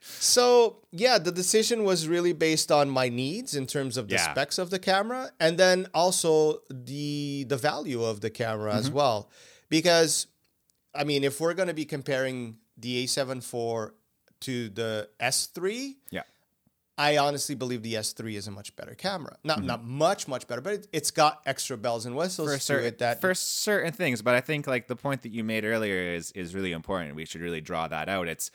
So 0.02 0.78
yeah, 0.90 1.18
the 1.18 1.32
decision 1.32 1.84
was 1.84 2.08
really 2.08 2.32
based 2.32 2.72
on 2.72 2.90
my 2.90 3.08
needs 3.08 3.54
in 3.54 3.66
terms 3.66 3.96
of 3.96 4.08
the 4.08 4.16
Yeah. 4.16 4.32
specs 4.32 4.58
of 4.58 4.70
the 4.70 4.78
camera, 4.78 5.32
and 5.38 5.58
then 5.58 5.86
also 5.94 6.62
the 6.70 7.44
the 7.44 7.56
value 7.56 8.02
of 8.02 8.20
the 8.20 8.30
camera 8.30 8.74
as 8.74 8.86
mm-hmm. 8.86 8.96
well. 8.96 9.30
Because, 9.68 10.26
I 10.94 11.04
mean, 11.04 11.24
if 11.24 11.40
we're 11.40 11.54
going 11.54 11.68
to 11.68 11.74
be 11.74 11.84
comparing 11.84 12.58
the 12.76 13.04
A7 13.04 13.38
IV 13.38 13.92
to 14.40 14.68
the 14.68 15.08
S3, 15.20 15.96
Yeah. 16.10 16.22
I 16.98 17.16
honestly 17.16 17.54
believe 17.54 17.82
the 17.82 17.94
S3 17.94 18.34
is 18.34 18.46
a 18.46 18.50
much 18.50 18.76
better 18.76 18.94
camera. 18.94 19.38
Not 19.44 19.58
mm-hmm. 19.58 19.66
not 19.66 19.84
much 19.84 20.28
much 20.28 20.46
better, 20.46 20.60
but 20.60 20.74
it, 20.74 20.88
it's 20.92 21.10
got 21.10 21.40
extra 21.46 21.76
bells 21.76 22.06
and 22.06 22.16
whistles 22.16 22.48
for 22.48 22.56
to 22.56 22.62
certain 22.62 22.86
it 22.86 22.98
that 22.98 23.20
for 23.20 23.34
certain 23.34 23.92
things 23.92 24.20
but 24.20 24.34
i 24.34 24.40
think 24.40 24.66
like 24.66 24.88
the 24.88 24.96
point 24.96 25.22
that 25.22 25.32
you 25.32 25.42
made 25.42 25.64
earlier 25.64 26.12
is 26.12 26.32
is 26.32 26.54
really 26.54 26.72
important 26.72 27.14
we 27.14 27.24
should 27.24 27.40
really 27.40 27.60
draw 27.60 27.88
that 27.88 28.08
out 28.08 28.28
it's 28.28 28.50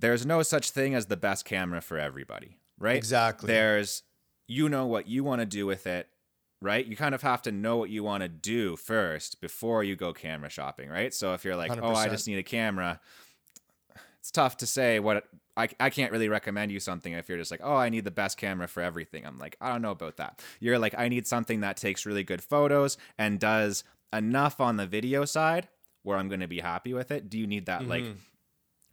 there's 0.00 0.26
no 0.26 0.42
such 0.42 0.70
thing 0.70 0.94
as 0.94 1.06
the 1.06 1.16
best 1.16 1.44
camera 1.44 1.80
for 1.80 1.98
everybody 1.98 2.56
right 2.78 2.96
Exactly. 2.96 3.46
there's 3.46 4.02
you 4.46 4.68
know 4.68 4.86
what 4.86 5.06
you 5.06 5.22
want 5.22 5.40
to 5.40 5.46
do 5.46 5.66
with 5.66 5.86
it 5.86 6.08
right 6.60 6.86
you 6.86 6.96
kind 6.96 7.14
of 7.14 7.22
have 7.22 7.42
to 7.42 7.52
know 7.52 7.76
what 7.76 7.90
you 7.90 8.02
want 8.02 8.22
to 8.22 8.28
do 8.28 8.76
first 8.76 9.40
before 9.40 9.84
you 9.84 9.96
go 9.96 10.12
camera 10.12 10.50
shopping 10.50 10.88
right 10.88 11.14
so 11.14 11.34
if 11.34 11.44
you're 11.44 11.56
like 11.56 11.72
oh 11.82 11.94
i 11.94 12.08
just 12.08 12.26
need 12.26 12.38
a 12.38 12.42
camera 12.42 13.00
it's 14.20 14.30
tough 14.30 14.58
to 14.58 14.66
say 14.66 15.00
what 15.00 15.24
I, 15.56 15.68
I 15.78 15.90
can't 15.90 16.12
really 16.12 16.28
recommend 16.28 16.72
you 16.72 16.80
something 16.80 17.12
if 17.12 17.28
you're 17.28 17.38
just 17.38 17.50
like, 17.50 17.60
oh, 17.62 17.74
I 17.74 17.88
need 17.88 18.04
the 18.04 18.10
best 18.10 18.38
camera 18.38 18.68
for 18.68 18.82
everything. 18.82 19.26
I'm 19.26 19.38
like, 19.38 19.56
I 19.60 19.70
don't 19.70 19.82
know 19.82 19.90
about 19.90 20.16
that. 20.16 20.42
You're 20.60 20.78
like, 20.78 20.94
I 20.96 21.08
need 21.08 21.26
something 21.26 21.60
that 21.60 21.76
takes 21.76 22.06
really 22.06 22.22
good 22.22 22.42
photos 22.42 22.96
and 23.18 23.38
does 23.38 23.84
enough 24.12 24.60
on 24.60 24.76
the 24.76 24.86
video 24.86 25.24
side 25.24 25.68
where 26.02 26.16
I'm 26.16 26.28
going 26.28 26.40
to 26.40 26.48
be 26.48 26.60
happy 26.60 26.94
with 26.94 27.10
it. 27.10 27.28
Do 27.28 27.38
you 27.38 27.46
need 27.46 27.66
that? 27.66 27.86
Like, 27.86 28.04
mm-hmm. 28.04 28.18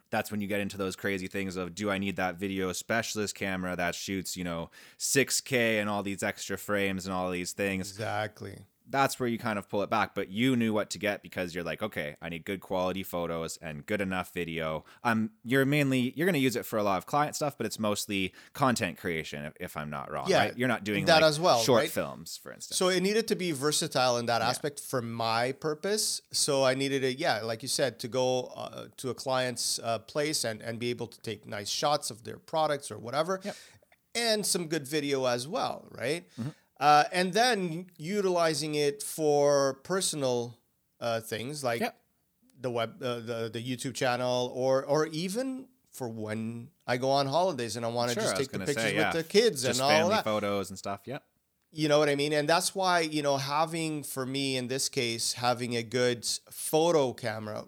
That's 0.10 0.32
when 0.32 0.42
you 0.42 0.48
get 0.48 0.60
into 0.60 0.78
those 0.78 0.96
crazy 0.96 1.28
things 1.28 1.56
of 1.56 1.76
do 1.76 1.90
I 1.90 1.98
need 1.98 2.16
that 2.16 2.36
video 2.36 2.72
specialist 2.72 3.36
camera 3.36 3.76
that 3.76 3.96
shoots, 3.96 4.38
you 4.38 4.44
know, 4.44 4.70
6K 5.00 5.80
and 5.80 5.90
all 5.90 6.04
these 6.04 6.24
extra 6.24 6.58
frames 6.58 7.06
and 7.06 7.14
all 7.14 7.30
these 7.32 7.52
things? 7.52 7.90
exactly. 7.92 8.66
That's 8.90 9.20
where 9.20 9.28
you 9.28 9.38
kind 9.38 9.60
of 9.60 9.70
pull 9.70 9.82
it 9.84 9.90
back. 9.90 10.16
But 10.16 10.30
you 10.30 10.56
knew 10.56 10.74
what 10.74 10.90
to 10.92 11.00
get 11.00 11.22
because 11.22 11.54
you're 11.54 11.64
like, 11.64 11.82
okay, 11.82 12.16
I 12.22 12.30
need 12.30 12.46
good 12.46 12.62
quality 12.62 13.04
photos 13.04 13.58
and 13.58 13.86
good 13.86 14.02
enough 14.02 14.34
video. 14.34 14.86
Um, 15.04 15.32
you're 15.44 15.66
mainly 15.66 16.14
you're 16.16 16.26
gonna 16.26 16.38
use 16.38 16.56
it 16.56 16.66
for 16.66 16.78
a 16.78 16.84
lot 16.84 16.98
of 16.98 17.06
client 17.06 17.36
stuff, 17.36 17.58
but 17.58 17.66
it's 17.66 17.80
mostly 17.80 18.34
content 18.54 18.98
creation, 18.98 19.46
if, 19.46 19.54
if 19.60 19.78
I'm 19.78 19.90
not 19.90 20.12
wrong. 20.12 20.26
Yeah, 20.28 20.40
right? 20.40 20.58
you're 20.58 20.68
not 20.68 20.84
doing 20.84 21.06
that 21.06 21.22
like, 21.22 21.30
as 21.30 21.40
well, 21.40 21.60
short 21.60 21.82
right? 21.82 21.90
films, 21.90 22.40
for 22.42 22.52
instance. 22.52 22.78
So 22.78 22.90
it 22.90 23.02
needed 23.02 23.28
to 23.28 23.36
be 23.36 23.52
versatile 23.52 24.18
in 24.18 24.26
that 24.28 24.42
aspect 24.42 24.80
for 24.80 25.02
my 25.02 25.52
purpose. 25.52 26.22
So 26.32 26.64
I 26.64 26.74
needed 26.76 27.04
it, 27.04 27.20
yeah, 27.20 27.42
like 27.42 27.62
you 27.62 27.68
said, 27.68 28.00
to 28.00 28.08
go 28.08 28.52
uh, 28.56 28.86
to 28.98 29.10
a 29.10 29.14
client's 29.14 29.80
uh, 29.84 30.00
place 30.00 30.44
and, 30.44 30.62
and 30.62 30.80
be 30.80 30.90
able 30.90 31.08
to 31.08 31.20
take 31.22 31.46
nice 31.46 31.70
shots 31.70 32.10
of 32.10 32.24
their 32.24 32.38
products 32.38 32.92
or 32.92 32.98
whatever, 32.98 33.42
and 34.16 34.46
some 34.46 34.68
good 34.68 34.88
video 34.88 35.26
as 35.26 35.48
well, 35.48 35.86
right? 35.92 36.26
Mm-hmm. 36.40 36.50
Uh, 36.80 37.04
and 37.12 37.34
then 37.34 37.88
utilizing 37.98 38.76
it 38.76 39.02
for 39.04 39.76
personal 39.84 40.58
uh, 41.00 41.20
things 41.22 41.64
like 41.64 41.82
Yep. 41.82 41.96
the 42.62 42.70
web, 42.72 43.02
uh, 43.04 43.16
the 43.20 43.50
the 43.52 43.62
YouTube 43.62 43.94
channel, 43.96 44.52
or 44.56 44.84
or 44.86 45.08
even 45.08 45.68
for 45.92 46.08
when 46.10 46.70
I 46.86 46.98
go 46.98 47.10
on 47.10 47.26
holidays 47.28 47.76
and 47.76 47.86
I 47.86 47.90
want 47.90 48.10
to 48.12 48.14
Sure, 48.14 48.24
just 48.24 48.36
take 48.36 48.52
the 48.52 48.60
pictures 48.60 48.84
say, 48.84 48.96
yeah. 48.96 49.12
with 49.14 49.26
the 49.26 49.30
kids 49.40 49.64
Just 49.64 49.80
and 49.80 49.84
all 49.84 49.90
family 49.90 50.16
that. 50.16 50.24
photos 50.24 50.70
and 50.70 50.78
stuff. 50.78 51.02
Yep. 51.06 51.24
You 51.72 51.90
know 51.90 51.98
what 52.00 52.08
I 52.10 52.16
mean? 52.16 52.34
And 52.34 52.48
that's 52.48 52.74
why, 52.76 53.00
you 53.02 53.22
know, 53.24 53.38
having 53.38 54.04
for 54.04 54.26
me 54.26 54.58
in 54.58 54.68
this 54.68 54.90
case, 54.90 55.34
having 55.34 55.76
a 55.76 55.84
good 55.84 56.26
photo 56.52 57.14
camera 57.14 57.66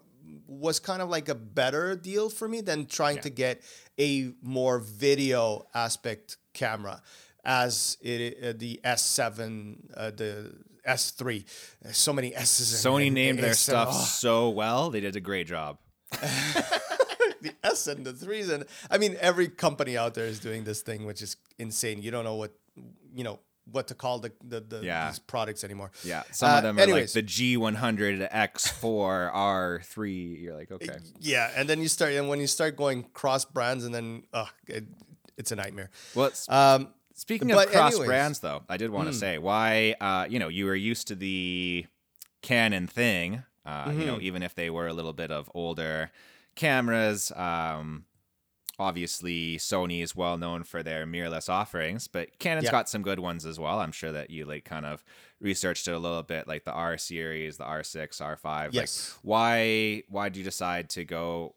was 0.48 0.80
kind 0.80 1.02
of 1.02 1.10
like 1.10 1.28
a 1.28 1.36
better 1.36 1.96
deal 1.96 2.30
for 2.30 2.48
me 2.48 2.62
than 2.62 2.86
trying 2.86 3.16
Yeah. 3.18 3.22
to 3.24 3.30
get 3.32 3.62
a 4.00 4.32
more 4.42 4.80
video 4.80 5.68
aspect 5.74 6.38
camera 6.54 7.02
as 7.46 7.98
it 8.02 8.38
uh, 8.44 8.54
the 8.58 8.80
S7 8.84 9.78
uh, 9.96 10.12
the 10.12 10.54
S3 10.88 11.44
There's 11.82 11.98
so 11.98 12.14
many 12.14 12.36
S's 12.36 12.84
Sony 12.86 13.08
and 13.08 13.16
named 13.16 13.40
their 13.40 13.48
and- 13.48 13.56
stuff 13.58 13.90
oh, 13.92 14.04
so 14.06 14.50
well; 14.50 14.90
they 14.90 15.00
did 15.02 15.16
a 15.16 15.22
great 15.22 15.48
job. 15.48 15.78
the 16.12 17.54
S 17.64 17.88
and 17.88 18.06
the 18.06 18.14
threes 18.14 18.50
and 18.50 18.66
I 18.90 18.98
mean 18.98 19.16
every 19.20 19.48
company 19.48 19.98
out 19.98 20.14
there 20.16 20.26
is 20.26 20.40
doing 20.40 20.64
this 20.64 20.82
thing 20.82 21.06
which 21.06 21.22
is 21.22 21.38
insane 21.58 22.02
you 22.02 22.12
don't 22.12 22.24
know 22.24 22.36
what 22.36 22.52
you 23.14 23.24
know 23.24 23.40
what 23.72 23.88
to 23.90 23.94
call 23.96 24.18
the 24.20 24.32
the, 24.44 24.60
the 24.62 24.80
Yeah. 24.84 25.10
these 25.10 25.20
products 25.20 25.64
anymore 25.64 25.92
Yeah, 26.04 26.24
some 26.32 26.50
Uh, 26.52 26.58
of 26.58 26.64
them 26.64 26.78
are 26.80 26.82
anyways. 26.82 27.16
like 27.16 27.26
the 27.28 27.32
G100 27.56 28.32
X4 28.32 29.32
R3. 29.32 30.42
You're 30.42 30.56
like, 30.56 30.72
okay, 30.72 30.98
Yeah, 31.20 31.52
and 31.56 31.70
then 31.70 31.80
you 31.80 31.88
start, 31.88 32.14
and 32.14 32.28
when 32.28 32.40
you 32.40 32.48
start 32.48 32.76
going 32.76 33.04
cross 33.14 33.46
brands, 33.46 33.86
and 33.86 33.94
then 33.94 34.24
uh, 34.34 34.48
it, 34.68 34.86
it's 35.38 35.52
a 35.52 35.56
nightmare. 35.56 35.92
well, 36.16 36.32
Um, 36.50 36.90
Speaking 37.20 37.52
of 37.52 37.68
cross 37.68 37.92
anyways. 37.94 38.08
Brands, 38.08 38.40
though, 38.40 38.64
I 38.70 38.78
did 38.78 38.90
want 38.92 39.08
to 39.10 39.14
say 39.14 39.38
why, 39.38 39.96
uh, 40.00 40.26
you 40.30 40.40
know, 40.40 40.48
you 40.48 40.66
were 40.66 40.76
used 40.76 41.08
to 41.10 41.16
the 41.16 41.86
Canon 42.42 42.88
thing, 42.88 43.44
uh, 43.66 43.92
you 43.94 44.06
know, 44.06 44.14
Mm-hmm. 44.14 44.22
even 44.24 44.44
if 44.44 44.56
they 44.56 44.70
were 44.70 44.88
a 44.88 44.94
little 44.94 45.14
bit 45.14 45.30
of 45.32 45.52
older 45.54 46.12
cameras. 46.56 47.32
Um, 47.36 48.06
obviously, 48.78 49.58
Sony 49.58 50.02
is 50.02 50.16
well 50.16 50.38
known 50.38 50.64
for 50.64 50.82
their 50.82 51.06
mirrorless 51.06 51.50
offerings, 51.50 52.08
but 52.08 52.40
Canon's 52.40 52.66
Yeah. 52.66 52.72
got 52.72 52.90
some 52.90 53.02
good 53.02 53.20
ones 53.20 53.46
as 53.46 53.60
well. 53.60 53.80
I'm 53.80 53.92
sure 53.92 54.12
that 54.14 54.30
you 54.30 54.46
like 54.46 54.64
kind 54.66 54.86
of 54.86 55.04
researched 55.42 55.88
it 55.88 55.92
a 55.92 56.00
little 56.00 56.24
bit, 56.24 56.48
like 56.48 56.64
the 56.64 56.72
R 56.72 56.98
series, 56.98 57.58
the 57.58 57.66
R6, 57.66 58.22
R5. 58.22 58.70
Yes. 58.72 59.14
Like, 59.18 59.26
why? 59.26 60.04
Why 60.10 60.30
did 60.30 60.38
you 60.38 60.44
decide 60.46 60.90
to 60.92 61.04
go? 61.04 61.56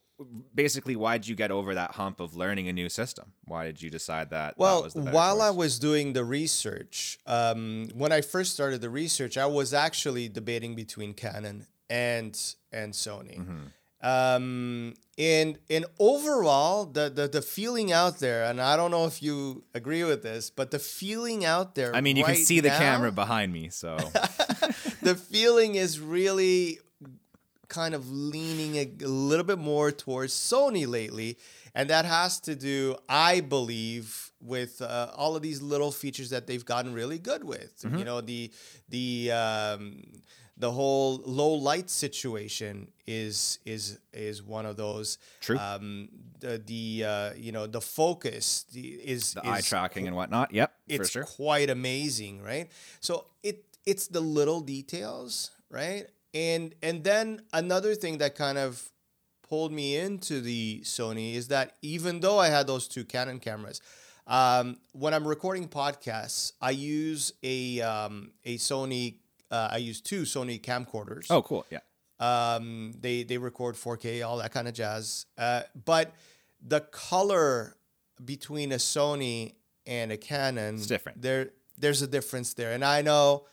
Basically, 0.55 0.95
why 0.95 1.19
did 1.19 1.29
you 1.29 1.35
get 1.35 1.51
over 1.51 1.75
that 1.75 1.93
hump 1.93 2.21
of 2.21 2.37
learning 2.37 2.69
a 2.69 2.73
new 2.73 2.89
system? 2.89 3.33
Why 3.45 3.65
did 3.65 3.83
you 3.83 3.91
decide 3.91 4.31
that? 4.31 4.57
well, 4.57 4.79
that 4.79 4.85
was 4.85 4.95
the 4.95 5.01
better 5.01 5.15
while 5.15 5.43
I 5.43 5.51
was 5.51 5.79
doing 5.79 6.13
the 6.13 6.25
research, 6.25 7.19
um, 7.27 7.89
when 7.95 8.13
I 8.13 8.21
first 8.21 8.53
started 8.53 8.81
the 8.81 8.91
research, 8.91 9.37
I 9.37 9.47
was 9.47 9.75
actually 9.75 10.29
debating 10.29 10.75
between 10.75 11.15
Canon 11.15 11.67
and 11.91 12.39
and 12.73 12.93
Sony. 12.93 13.39
Mm-hmm. 13.39 13.67
Um, 14.05 14.95
and 15.17 15.59
and 15.71 15.85
overall, 16.01 16.87
the, 16.87 17.09
the 17.09 17.29
the 17.29 17.43
feeling 17.43 17.93
out 17.93 18.19
there, 18.19 18.45
and 18.45 18.61
I 18.61 18.77
don't 18.77 18.91
know 18.91 19.07
if 19.07 19.23
you 19.23 19.63
agree 19.75 20.03
with 20.03 20.23
this, 20.23 20.51
but 20.51 20.71
the 20.71 20.79
feeling 20.81 21.45
out 21.45 21.75
there. 21.75 21.95
I 21.95 22.01
mean, 22.01 22.17
you 22.17 22.25
can 22.25 22.35
right 22.35 22.45
see 22.45 22.61
the 22.61 22.71
camera 22.71 23.13
behind 23.13 23.53
me, 23.53 23.69
so 23.69 23.97
the 25.03 25.15
feeling 25.15 25.77
is 25.77 26.01
really 26.01 26.81
kind 27.73 27.95
of 27.95 28.11
leaning 28.11 28.77
a, 28.77 29.05
a 29.05 29.09
little 29.09 29.45
bit 29.45 29.59
more 29.59 29.91
towards 29.91 30.35
Sony 30.35 30.87
lately, 30.87 31.39
and 31.75 31.89
that 31.91 32.05
has 32.05 32.39
to 32.41 32.55
do, 32.55 32.97
I 33.09 33.41
believe, 33.41 34.31
with 34.41 34.83
uh, 34.83 35.11
all 35.17 35.35
of 35.35 35.43
these 35.43 35.63
little 35.63 35.91
features 35.91 36.31
that 36.31 36.47
they've 36.47 36.65
gotten 36.65 36.93
really 36.93 37.19
good 37.19 37.43
with. 37.43 37.81
Mm-hmm. 37.81 37.99
You 37.99 38.05
know, 38.05 38.21
the 38.21 38.53
the 38.91 39.33
um, 39.33 40.03
the 40.57 40.71
whole 40.71 41.23
low 41.25 41.55
light 41.55 41.89
situation 41.89 42.89
is 43.07 43.59
is 43.65 43.99
is 44.13 44.43
one 44.43 44.67
of 44.67 44.77
those. 44.77 45.19
True. 45.41 45.59
Um, 45.59 46.09
the 46.41 46.63
the 46.65 47.05
uh, 47.05 47.31
you 47.37 47.53
know 47.53 47.67
the 47.67 47.81
focus 47.81 48.67
the, 48.73 48.81
is 48.81 49.33
the 49.33 49.47
eye 49.47 49.59
is 49.59 49.67
tracking 49.67 50.07
and 50.07 50.15
whatnot. 50.15 50.53
Yep, 50.53 50.73
it's 50.89 51.11
sure. 51.11 51.25
quite 51.25 51.71
amazing, 51.71 52.43
right? 52.43 52.71
So 53.01 53.27
it 53.43 53.65
it's 53.87 54.09
the 54.09 54.21
little 54.21 54.61
details, 54.61 55.51
right? 55.71 56.07
And 56.35 56.75
and 56.83 57.05
then 57.05 57.43
another 57.53 57.95
thing 57.95 58.19
that 58.19 58.35
kind 58.35 58.59
of 58.59 58.91
pulled 59.49 59.73
me 59.73 59.97
into 59.97 60.41
the 60.41 60.81
Sony 60.83 61.35
is 61.35 61.49
that 61.49 61.77
even 61.83 62.21
though 62.21 62.39
I 62.39 62.49
had 62.49 62.67
those 62.67 62.89
two 62.89 63.05
Canon 63.05 63.39
cameras, 63.39 63.81
um, 64.27 64.79
when 64.93 65.13
I'm 65.15 65.27
recording 65.27 65.69
podcasts, 65.69 66.53
I 66.61 66.71
use 66.71 67.33
a 67.43 67.81
um, 67.83 68.33
a 68.45 68.57
Sony. 68.57 69.17
Uh, 69.51 69.69
I 69.73 69.77
use 69.77 70.01
two 70.01 70.23
Sony 70.23 70.59
camcorders. 70.61 71.27
Oh, 71.29 71.43
cool. 71.43 71.67
Yeah. 71.71 71.81
Um, 72.21 72.95
they 72.99 73.25
they 73.25 73.37
record 73.37 73.75
4K, 73.75 74.27
all 74.27 74.39
that 74.39 74.53
kind 74.53 74.69
of 74.69 74.75
jazz. 74.75 75.27
Uh, 75.37 75.63
but 75.85 76.15
the 76.65 76.81
color 76.81 77.77
between 78.25 78.73
a 78.73 78.77
Sony 78.77 79.55
and 79.87 80.13
a 80.13 80.17
Canon, 80.17 80.77
It's 80.77 80.87
different. 80.87 81.21
There 81.21 81.51
there's 81.77 82.01
a 82.01 82.07
difference 82.07 82.55
there, 82.55 82.73
and 82.73 82.85
I 82.85 83.03
know 83.03 83.45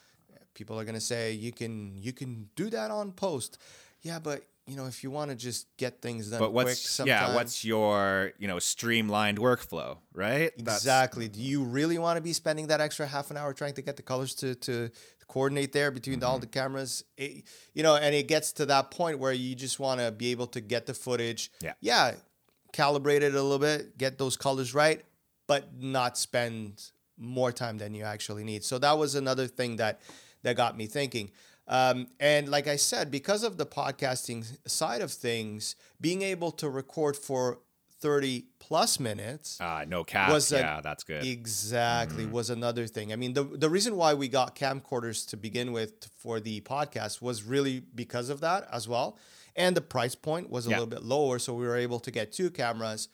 people 0.54 0.80
are 0.80 0.86
gonna 0.86 1.00
say 1.02 1.32
you 1.34 1.52
can 1.52 1.98
you 1.98 2.14
can 2.14 2.50
do 2.56 2.70
that 2.70 2.92
on 2.92 3.12
post. 3.12 3.58
Yeah, 4.02 4.20
but 4.20 4.44
you 4.68 4.76
know 4.76 4.86
if 4.86 5.04
you 5.04 5.12
want 5.12 5.32
to 5.32 5.36
just 5.36 5.68
get 5.78 6.02
things 6.02 6.30
done 6.30 6.40
But 6.40 6.52
quick, 6.52 6.66
what's 6.68 7.00
yeah? 7.06 7.34
What's 7.36 7.66
your 7.66 8.34
you 8.40 8.48
know 8.48 8.60
streamlined 8.60 9.38
workflow, 9.40 9.98
right? 10.14 10.52
That's- 10.58 10.78
Exactly. 10.78 11.28
Do 11.28 11.42
you 11.42 11.64
really 11.64 11.98
want 11.98 12.18
to 12.18 12.22
be 12.22 12.34
spending 12.34 12.68
that 12.68 12.80
extra 12.82 13.08
half 13.08 13.32
an 13.32 13.38
hour 13.38 13.54
trying 13.54 13.74
to 13.74 13.82
get 13.82 13.96
the 13.98 14.04
colors 14.04 14.36
to 14.36 14.56
to 14.56 14.90
coordinate 15.28 15.74
there 15.74 15.92
between 15.92 16.24
all 16.24 16.40
the 16.40 16.48
Mm-hmm. 16.48 16.60
cameras? 16.60 17.04
It- 17.18 17.44
you 17.74 17.84
know, 17.84 17.96
and 17.96 18.14
it 18.16 18.28
gets 18.28 18.52
to 18.54 18.66
that 18.68 18.92
point 18.92 19.20
where 19.20 19.34
you 19.34 19.56
just 19.56 19.80
want 19.80 20.02
to 20.02 20.12
be 20.12 20.32
able 20.32 20.48
to 20.48 20.62
get 20.62 20.86
the 20.86 20.94
footage. 20.94 21.52
Yeah. 21.62 21.74
Yeah. 21.82 22.16
Calibrate 22.74 23.22
it 23.22 23.34
a 23.34 23.42
little 23.42 23.58
bit, 23.60 23.98
get 23.98 24.18
those 24.20 24.38
colors 24.38 24.76
right, 24.76 25.04
but 25.48 25.74
not 25.82 26.18
spend 26.20 26.92
more 27.18 27.52
time 27.52 27.80
than 27.80 27.96
you 27.96 28.04
actually 28.04 28.44
need. 28.44 28.64
So 28.64 28.78
that 28.78 28.98
was 29.00 29.16
another 29.16 29.48
thing 29.48 29.78
that 29.78 30.00
that 30.44 30.56
got 30.56 30.78
me 30.78 30.88
thinking. 30.88 31.32
Um, 31.68 32.08
and 32.20 32.50
like 32.50 32.68
I 32.68 32.78
said, 32.78 33.12
because 33.12 33.44
of 33.44 33.58
the 33.58 33.66
podcasting 33.66 34.46
side 34.68 35.02
of 35.02 35.12
things, 35.12 35.76
being 36.02 36.22
able 36.24 36.52
to 36.54 36.70
record 36.70 37.16
for 37.16 37.60
30 38.02 38.46
plus 38.60 39.00
minutes 39.00 39.60
Uh, 39.62 39.84
no 39.88 40.04
cap. 40.04 40.32
Was 40.32 40.52
yeah, 40.52 40.80
that's 40.82 41.04
good. 41.04 41.24
exactly 41.26 42.26
was 42.26 42.50
another 42.50 42.88
thing. 42.88 43.12
I 43.12 43.18
mean, 43.18 43.34
the 43.34 43.44
the 43.44 43.70
reason 43.70 43.98
why 43.98 44.14
we 44.14 44.28
got 44.30 44.56
camcorders 44.56 45.28
to 45.30 45.38
begin 45.38 45.72
with 45.74 46.10
for 46.18 46.40
the 46.40 46.62
podcast 46.62 47.22
was 47.22 47.44
really 47.44 47.82
because 47.94 48.30
of 48.30 48.40
that 48.42 48.68
as 48.72 48.88
well, 48.88 49.18
and 49.56 49.76
the 49.76 49.82
price 49.82 50.16
point 50.16 50.50
was 50.50 50.66
a 50.66 50.70
Yeah. 50.70 50.78
little 50.78 50.88
bit 50.90 51.04
lower, 51.04 51.40
so 51.40 51.54
we 51.54 51.68
were 51.68 51.76
able 51.78 52.00
to 52.00 52.10
get 52.12 52.32
two 52.32 52.50
cameras. 52.50 53.10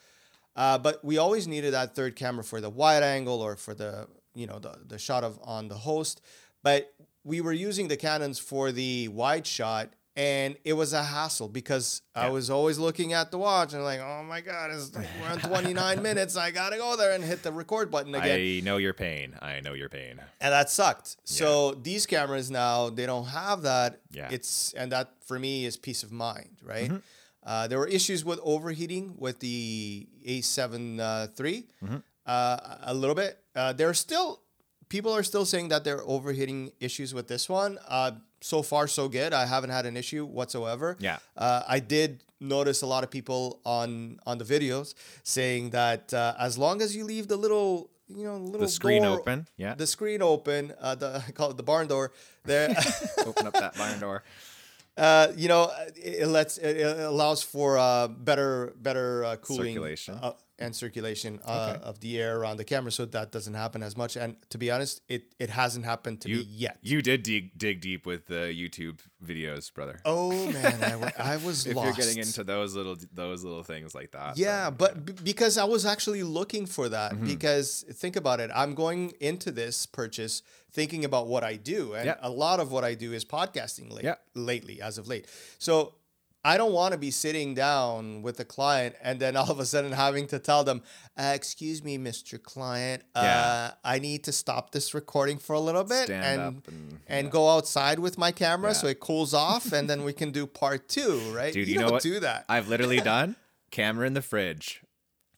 Uh, 0.55 0.77
but 0.77 1.03
we 1.03 1.17
always 1.17 1.47
needed 1.47 1.73
that 1.73 1.95
third 1.95 2.15
camera 2.15 2.43
for 2.43 2.61
the 2.61 2.69
wide 2.69 3.03
angle 3.03 3.41
or 3.41 3.55
for 3.57 3.73
the 3.73 4.07
you 4.35 4.45
know 4.47 4.59
the 4.59 4.77
the 4.87 4.99
shot 4.99 5.23
of 5.23 5.39
on 5.43 5.67
the 5.67 5.79
host. 5.79 6.21
But 6.63 6.93
we 7.25 7.41
were 7.41 7.51
using 7.53 7.89
the 7.89 7.97
Canons 7.97 8.39
for 8.39 8.71
the 8.71 9.09
wide 9.09 9.45
shot, 9.45 9.89
and 10.15 10.55
it 10.63 10.71
was 10.73 10.93
a 10.93 11.03
hassle 11.03 11.49
because 11.49 12.01
I 12.15 12.29
was 12.29 12.49
always 12.49 12.77
looking 12.79 13.11
at 13.11 13.31
the 13.31 13.37
watch 13.37 13.73
and 13.73 13.83
like, 13.83 13.99
oh 13.99 14.23
my 14.23 14.39
god, 14.39 14.71
it's 14.71 14.95
like 14.95 15.07
we're 15.21 15.27
on 15.29 15.39
29 15.39 16.01
minutes. 16.09 16.37
I 16.37 16.51
gotta 16.51 16.77
go 16.77 16.95
there 16.95 17.11
and 17.13 17.21
hit 17.23 17.43
the 17.43 17.51
record 17.51 17.91
button 17.91 18.15
again 18.15 18.39
I 18.39 18.61
know 18.63 18.77
your 18.77 18.93
pain. 18.93 19.35
I 19.41 19.59
know 19.59 19.73
your 19.73 19.89
pain. 19.89 20.21
and 20.39 20.53
that 20.53 20.69
sucked. 20.69 21.17
So 21.25 21.73
these 21.73 22.05
cameras 22.05 22.49
now 22.49 22.89
they 22.89 23.05
don't 23.05 23.25
have 23.27 23.63
that. 23.63 23.99
Yeah. 24.11 24.29
It's 24.31 24.71
and 24.73 24.91
that 24.93 25.11
for 25.25 25.37
me 25.37 25.65
is 25.65 25.75
peace 25.75 26.03
of 26.03 26.13
mind, 26.13 26.59
right? 26.63 26.85
Mm-hmm. 26.89 26.97
Uh, 27.43 27.67
there 27.67 27.77
were 27.77 27.87
issues 27.87 28.23
with 28.23 28.39
overheating 28.41 29.15
with 29.17 29.39
the 29.39 30.07
A7 30.27 30.99
uh, 30.99 31.27
III, 31.43 31.67
Mm-hmm. 31.83 31.95
uh, 32.25 32.57
a 32.83 32.93
little 32.93 33.13
bit. 33.15 33.37
Uh, 33.55 33.71
there 33.73 33.89
are 33.89 33.93
still 33.93 34.41
people 34.89 35.11
are 35.13 35.23
still 35.23 35.45
saying 35.45 35.69
that 35.69 35.83
there 35.83 35.97
are 35.97 36.07
overheating 36.07 36.71
issues 36.79 37.13
with 37.13 37.27
this 37.27 37.49
one. 37.49 37.77
Uh, 37.87 38.11
so 38.41 38.61
far, 38.61 38.87
so 38.87 39.07
good. 39.09 39.33
I 39.33 39.45
haven't 39.45 39.71
had 39.71 39.85
an 39.85 39.97
issue 39.97 40.23
whatsoever. 40.25 40.97
Yeah. 40.99 41.17
Uh, 41.35 41.63
I 41.67 41.79
did 41.79 42.23
notice 42.39 42.81
a 42.83 42.85
lot 42.87 43.03
of 43.03 43.09
people 43.09 43.59
on 43.65 44.19
on 44.25 44.37
the 44.37 44.45
videos 44.45 44.93
saying 45.23 45.71
that 45.71 46.13
uh, 46.13 46.35
as 46.39 46.57
long 46.57 46.81
as 46.81 46.95
you 46.95 47.03
leave 47.05 47.27
the 47.27 47.37
little 47.37 47.89
you 48.07 48.23
know 48.23 48.37
little 48.37 48.61
The 48.61 48.67
screen 48.67 49.01
door- 49.01 49.19
open. 49.19 49.47
Yeah. 49.57 49.73
the 49.73 49.87
screen 49.87 50.21
open, 50.21 50.73
uh, 50.79 50.93
the 50.95 51.23
I 51.27 51.31
call 51.31 51.49
it 51.51 51.57
the 51.57 51.63
barn 51.63 51.87
door. 51.87 52.11
There, 52.43 52.69
Open 53.25 53.47
up 53.47 53.53
that 53.53 53.75
barn 53.75 53.99
door. 53.99 54.23
uh, 54.97 55.27
you 55.35 55.47
know, 55.47 55.71
it, 55.95 56.21
it 56.23 56.27
lets 56.27 56.59
it, 56.59 56.77
it 56.77 56.99
allows 56.99 57.41
for 57.41 57.79
uh, 57.79 58.07
better 58.07 58.73
better 58.77 59.23
uh, 59.25 59.35
cooling 59.37 59.73
Circulation. 59.73 60.19
And 60.57 60.73
circulation 60.75 61.39
uh, 61.45 61.77
of 61.83 61.99
the 61.99 62.19
air 62.19 62.39
around 62.39 62.57
the 62.57 62.63
camera, 62.63 62.91
so 62.91 63.05
that 63.05 63.31
doesn't 63.31 63.55
happen 63.55 63.83
as 63.83 63.97
much. 63.97 64.15
And 64.15 64.37
to 64.49 64.57
be 64.57 64.71
honest, 64.71 65.01
it 65.09 65.33
it 65.39 65.49
hasn't 65.49 65.85
happened 65.85 66.21
to 66.21 66.29
You 66.29 66.37
me 66.37 66.47
yet. 66.49 66.77
You 66.81 67.01
did 67.01 67.23
dig, 67.23 67.57
dig 67.57 67.81
deep 67.81 68.05
with 68.05 68.27
the 68.27 68.53
YouTube 68.55 68.99
videos, 69.23 69.73
brother. 69.73 69.99
oh 70.05 70.31
man, 70.51 71.11
I, 71.19 71.37
was 71.37 71.65
if 71.67 71.75
lost. 71.75 71.85
you're 71.97 72.05
getting 72.05 72.21
into 72.21 72.43
those 72.43 72.75
little 72.75 72.95
those 73.13 73.43
little 73.43 73.63
things 73.63 73.93
like 73.93 74.11
that. 74.11 74.37
Yeah, 74.37 74.65
then, 74.69 74.75
but 74.77 75.05
b- 75.05 75.13
because 75.23 75.57
I 75.57 75.65
was 75.65 75.85
actually 75.85 76.23
looking 76.23 76.65
for 76.65 76.87
that. 76.89 77.11
Mm-hmm. 77.13 77.25
Because 77.25 77.83
think 77.91 78.15
about 78.15 78.39
it, 78.39 78.49
I'm 78.55 78.75
going 78.75 79.13
into 79.19 79.51
this 79.51 79.85
purchase 79.85 80.41
thinking 80.71 81.03
about 81.05 81.27
what 81.27 81.43
I 81.43 81.55
do, 81.55 81.93
and 81.95 82.05
Yeah. 82.05 82.15
a 82.21 82.29
lot 82.29 82.59
of 82.59 82.71
what 82.71 82.83
I 82.83 82.93
do 82.95 83.13
is 83.13 83.23
podcasting 83.25 83.91
late, 83.91 84.03
Yeah. 84.05 84.15
lately, 84.33 84.81
as 84.81 84.97
of 84.97 85.07
late. 85.07 85.25
So 85.57 85.95
I 86.45 86.57
don't 86.57 86.73
want 86.73 86.91
to 86.91 86.97
be 86.99 87.09
sitting 87.09 87.55
down 87.55 88.21
with 88.21 88.39
a 88.39 88.45
client 88.45 88.95
and 89.01 89.19
then 89.19 89.35
all 89.35 89.49
of 89.49 89.59
a 89.59 89.65
sudden 89.65 89.91
having 89.91 90.27
to 90.27 90.37
tell 90.37 90.63
them, 90.63 90.83
uh, 91.17 91.31
"Excuse 91.33 91.83
me, 91.83 91.97
Mr. 91.97 92.41
Client, 92.41 93.01
uh, 93.15 93.21
Yeah. 93.23 93.71
I 93.83 93.97
need 93.99 94.23
to 94.25 94.31
stop 94.31 94.71
this 94.71 94.93
recording 94.93 95.39
for 95.39 95.53
a 95.53 95.59
little 95.59 95.83
bit 95.83 96.05
Stand 96.05 96.23
and 96.41 96.61
and- 96.67 96.99
and 97.07 97.31
go 97.31 97.49
outside 97.49 97.97
with 97.99 98.17
my 98.19 98.31
camera 98.31 98.71
Yeah. 98.71 98.77
so 98.81 98.87
it 98.87 98.99
cools 98.99 99.33
off, 99.33 99.71
and 99.73 99.89
then 99.89 100.03
we 100.03 100.13
can 100.13 100.29
do 100.31 100.45
part 100.45 100.87
two, 100.87 101.19
right? 101.35 101.51
Dude, 101.53 101.67
you, 101.67 101.73
you 101.73 101.79
know 101.79 101.85
don't 101.87 101.93
what? 101.93 102.03
do 102.03 102.19
that. 102.19 102.45
I've 102.47 102.67
literally 102.67 103.01
done 103.13 103.35
camera 103.71 104.05
in 104.05 104.13
the 104.13 104.21
fridge. 104.21 104.81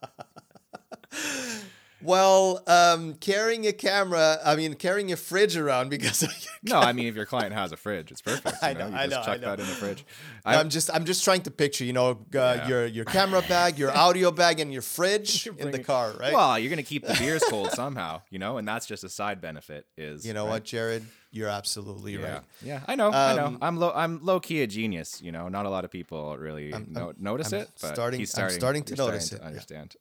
Well, 2.02 2.62
um, 2.66 3.14
carrying 3.14 3.66
a 3.66 3.72
camera, 3.72 4.38
I 4.44 4.54
mean, 4.54 4.74
carrying 4.74 5.12
a 5.12 5.16
fridge 5.16 5.56
around 5.56 5.88
because 5.88 6.22
No, 6.62 6.78
I 6.78 6.92
mean 6.92 7.06
if 7.06 7.14
your 7.16 7.24
client 7.26 7.54
has 7.54 7.72
a 7.72 7.76
fridge, 7.76 8.10
it's 8.10 8.20
perfect. 8.20 8.56
You 8.62 8.68
I 8.68 8.72
know, 8.74 8.80
know, 8.80 8.88
you 8.88 8.94
I 8.96 9.06
just 9.06 9.10
know, 9.10 9.20
I 9.20 9.24
chuck 9.24 9.40
know. 9.40 9.46
that 9.48 9.60
in 9.60 9.66
the 9.66 9.72
fridge. 9.72 10.04
I, 10.44 10.56
I, 10.56 10.60
am 10.60 10.68
just, 10.68 10.90
I'm 10.94 11.04
just 11.06 11.24
trying 11.24 11.42
to 11.42 11.50
picture, 11.50 11.84
you 11.84 11.92
know, 11.94 12.10
uh, 12.10 12.16
Yeah. 12.34 12.68
your 12.68 12.86
your 12.86 13.04
camera 13.06 13.42
bag, 13.42 13.78
your 13.78 13.96
audio 13.96 14.30
bag, 14.30 14.60
and 14.60 14.72
your 14.72 14.82
fridge 14.82 15.46
in 15.46 15.70
the 15.70 15.78
car, 15.78 16.12
right? 16.20 16.34
Well, 16.34 16.58
you're 16.58 16.70
gonna 16.70 16.82
keep 16.82 17.06
the 17.06 17.14
beers 17.14 17.42
cold 17.48 17.70
somehow, 17.72 18.22
you 18.30 18.38
know, 18.38 18.58
and 18.58 18.68
that's 18.68 18.86
just 18.86 19.02
a 19.04 19.08
side 19.08 19.40
benefit. 19.40 19.86
Is 19.96 20.26
you 20.26 20.34
know 20.34 20.44
right? 20.44 20.50
what, 20.52 20.64
Jared, 20.64 21.04
you're 21.32 21.48
absolutely 21.48 22.14
Yeah, 22.16 22.32
right. 22.34 22.42
yeah, 22.62 22.80
I 22.86 22.94
know, 22.96 23.10
I 23.12 23.34
know. 23.36 23.46
Um, 23.46 23.58
I'm 23.60 23.76
low, 23.76 23.92
I'm 23.94 24.24
low 24.24 24.40
key 24.40 24.62
a 24.62 24.66
genius. 24.66 25.20
You 25.20 25.32
know, 25.32 25.48
not 25.48 25.66
a 25.66 25.70
lot 25.70 25.84
of 25.84 25.90
people 25.90 26.36
really 26.38 26.72
I'm- 26.72 26.86
no, 26.90 27.06
I'm- 27.08 27.16
notice 27.18 27.52
I'm 27.52 27.60
it, 27.62 27.70
but 27.80 27.94
starting- 27.94 28.20
he's 28.20 28.30
I'm 28.34 28.50
starting, 28.50 28.58
starting 28.58 28.82
to 28.84 28.94
notice 28.96 29.26
starting 29.26 29.56
it, 29.56 29.66
to 29.66 29.74
yeah. 29.74 29.80
understand. 29.80 29.96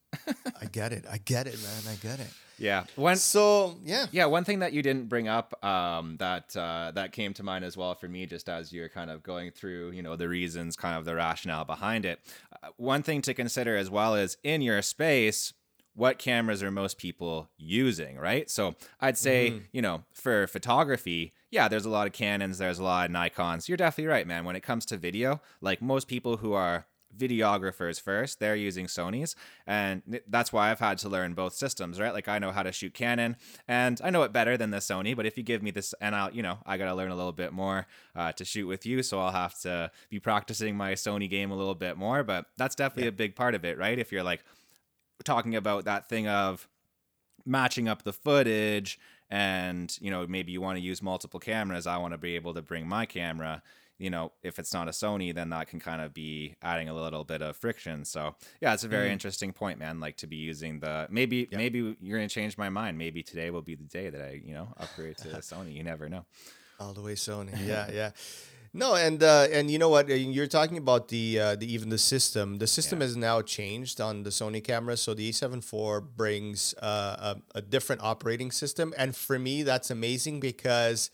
I 0.62 0.66
get 0.66 0.92
it. 0.94 1.06
I 1.10 1.18
get 1.18 1.48
it, 1.48 1.62
man. 1.62 1.94
I 1.94 1.96
get 1.96 2.20
it. 2.20 2.30
Yeah, 2.58 2.86
when 2.96 3.18
So 3.18 3.76
yeah, 3.84 4.06
Yeah, 4.14 4.28
one 4.28 4.46
thing 4.46 4.60
that 4.60 4.72
you 4.72 4.82
didn't 4.82 5.10
bring 5.10 5.28
up 5.28 5.62
um, 5.64 6.16
that 6.20 6.56
uh, 6.56 6.92
that 6.96 7.12
came 7.12 7.34
to 7.34 7.44
mind 7.44 7.66
as 7.66 7.76
well 7.76 7.96
for 7.96 8.08
me, 8.08 8.26
just 8.26 8.48
as 8.48 8.72
you're 8.72 8.88
kind 8.88 9.12
of 9.12 9.24
going 9.24 9.52
through, 9.52 9.92
you 9.92 10.02
know, 10.02 10.16
the 10.16 10.30
reasons, 10.30 10.78
kind 10.78 10.98
of 10.98 11.04
the 11.04 11.16
rationale 11.16 11.66
behind 11.66 12.06
it. 12.06 12.22
Uh, 12.64 12.70
one 12.78 13.04
thing 13.04 13.22
to 13.24 13.34
consider 13.34 13.76
as 13.76 13.90
well 13.90 14.16
is 14.16 14.38
in 14.42 14.62
your 14.62 14.82
space, 14.82 15.52
what 15.96 16.20
cameras 16.20 16.62
are 16.62 16.72
most 16.72 16.98
people 16.98 17.50
using, 17.58 18.18
right? 18.18 18.50
So 18.50 18.76
I'd 19.00 19.18
say, 19.18 19.48
you 19.72 19.82
know, 19.82 20.04
for 20.14 20.46
photography, 20.48 21.32
yeah, 21.52 21.68
there's 21.68 21.86
a 21.86 21.90
lot 21.90 22.06
of 22.06 22.14
Canons, 22.14 22.58
there's 22.58 22.80
a 22.80 22.84
lot 22.84 23.10
of 23.10 23.16
Nikons. 23.16 23.68
You're 23.70 23.78
definitely 23.78 24.12
right, 24.12 24.28
man. 24.28 24.44
When 24.44 24.56
it 24.58 24.64
comes 24.64 24.86
to 24.88 24.98
video, 24.98 25.42
like 25.62 25.82
most 25.82 26.08
people 26.08 26.38
who 26.38 26.54
are 26.54 26.86
videographers 27.18 28.02
first 28.02 28.40
they're 28.40 28.56
using 28.56 28.88
sonys 28.88 29.36
and 29.66 30.02
that's 30.28 30.52
why 30.52 30.70
i've 30.70 30.80
had 30.80 30.98
to 30.98 31.08
learn 31.08 31.34
both 31.34 31.54
systems 31.54 32.00
right 32.00 32.14
like 32.14 32.28
i 32.28 32.40
know 32.40 32.52
how 32.52 32.62
to 32.62 32.72
shoot 32.72 32.94
canon 32.94 33.38
and 33.68 34.02
i 34.04 34.10
know 34.10 34.24
it 34.24 34.34
better 34.34 34.58
than 34.58 34.72
the 34.72 34.78
sony 34.78 35.16
but 35.16 35.26
if 35.26 35.38
you 35.38 35.44
give 35.44 35.64
me 35.64 35.72
this 35.72 35.94
and 36.02 36.16
i'll 36.16 36.30
you 36.34 36.44
know 36.44 36.58
i 36.66 36.78
gotta 36.78 36.94
learn 36.94 37.12
a 37.12 37.16
little 37.16 37.32
bit 37.32 37.54
more 37.54 37.88
uh, 38.16 38.32
to 38.34 38.44
shoot 38.44 38.68
with 38.68 38.86
you 38.86 39.02
so 39.02 39.20
i'll 39.20 39.32
have 39.32 39.58
to 39.58 39.90
be 40.10 40.20
practicing 40.20 40.76
my 40.76 40.92
sony 40.92 41.30
game 41.30 41.52
a 41.52 41.56
little 41.56 41.76
bit 41.76 41.96
more 41.98 42.24
but 42.24 42.48
that's 42.58 42.76
definitely 42.76 43.08
a 43.08 43.14
big 43.14 43.36
part 43.36 43.56
of 43.56 43.64
it 43.64 43.78
right 43.78 43.98
if 43.98 44.12
you're 44.12 44.24
like 44.24 44.44
talking 45.23 45.56
about 45.56 45.86
that 45.86 46.10
thing 46.10 46.28
of 46.28 46.67
matching 47.45 47.88
up 47.88 48.04
the 48.04 48.13
footage 48.13 48.99
and 49.30 49.97
you 50.01 50.12
know 50.12 50.25
maybe 50.28 50.51
you 50.51 50.62
want 50.62 50.78
to 50.78 50.84
use 50.84 51.01
multiple 51.01 51.39
cameras 51.39 51.88
i 51.88 51.97
want 51.97 52.12
to 52.13 52.17
be 52.17 52.36
able 52.36 52.54
to 52.54 52.62
bring 52.62 52.88
my 52.88 53.06
camera 53.06 53.62
you 53.97 54.10
know 54.10 54.32
if 54.43 54.60
it's 54.60 54.73
not 54.73 54.88
a 54.88 54.91
sony 54.91 55.34
then 55.34 55.49
that 55.49 55.67
can 55.67 55.80
kind 55.80 56.01
of 56.01 56.13
be 56.13 56.56
adding 56.62 56.89
a 56.89 56.93
little 56.93 57.23
bit 57.23 57.41
of 57.41 57.56
friction. 57.56 58.04
So 58.06 58.36
yeah 58.62 58.73
it's 58.73 58.84
a 58.84 58.88
very 58.88 59.10
mm. 59.10 59.13
interesting 59.13 59.54
point 59.54 59.80
man 59.80 59.99
like 59.99 60.17
to 60.17 60.28
be 60.28 60.36
using 60.36 60.80
the 60.80 61.08
maybe 61.10 61.47
maybe 61.51 61.95
you're 62.01 62.17
gonna 62.17 62.30
change 62.30 62.58
my 62.58 62.69
mind. 62.69 62.97
Maybe 62.97 63.23
today 63.23 63.49
will 63.49 63.62
be 63.62 63.75
the 63.75 63.84
day 63.84 64.10
that 64.10 64.21
i 64.21 64.41
you 64.43 64.54
know 64.54 64.73
upgrade 64.78 65.17
to 65.17 65.28
sony. 65.38 65.73
You 65.73 65.84
never 65.84 66.10
know. 66.10 66.25
All 66.80 66.93
the 66.93 67.01
way 67.01 67.15
Sony. 67.15 67.51
Yeah, 67.65 67.89
yeah. 67.91 68.12
No, 68.78 68.96
and 68.96 69.24
uh, 69.24 69.48
and 69.54 69.72
you 69.72 69.80
know 69.80 69.88
what? 69.88 70.10
You're 70.10 70.48
talking 70.48 70.78
about 70.78 71.08
the 71.08 71.40
uh, 71.40 71.56
the 71.56 71.66
even 71.74 71.88
the 71.90 71.98
system. 71.98 72.58
The 72.58 72.68
system 72.68 73.00
Yeah. 73.00 73.06
has 73.06 73.16
now 73.16 73.42
changed 73.42 74.02
on 74.02 74.24
the 74.24 74.32
Sony 74.32 74.62
camera. 74.62 74.98
So 74.98 75.14
the 75.14 75.30
A7 75.30 75.60
IV 75.64 76.18
brings 76.18 76.74
uh, 76.82 77.36
a, 77.56 77.60
a 77.60 77.62
different 77.62 78.02
operating 78.04 78.52
system, 78.52 78.94
and 78.98 79.16
for 79.16 79.40
me, 79.40 79.64
that's 79.64 79.90
amazing 79.92 80.42
because 80.42 81.10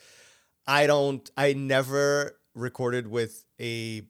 I 0.65 0.87
don't, 0.87 1.29
I 1.37 1.53
never 1.53 2.37
recorded 2.55 3.07
with 3.07 3.45
a 3.59 4.03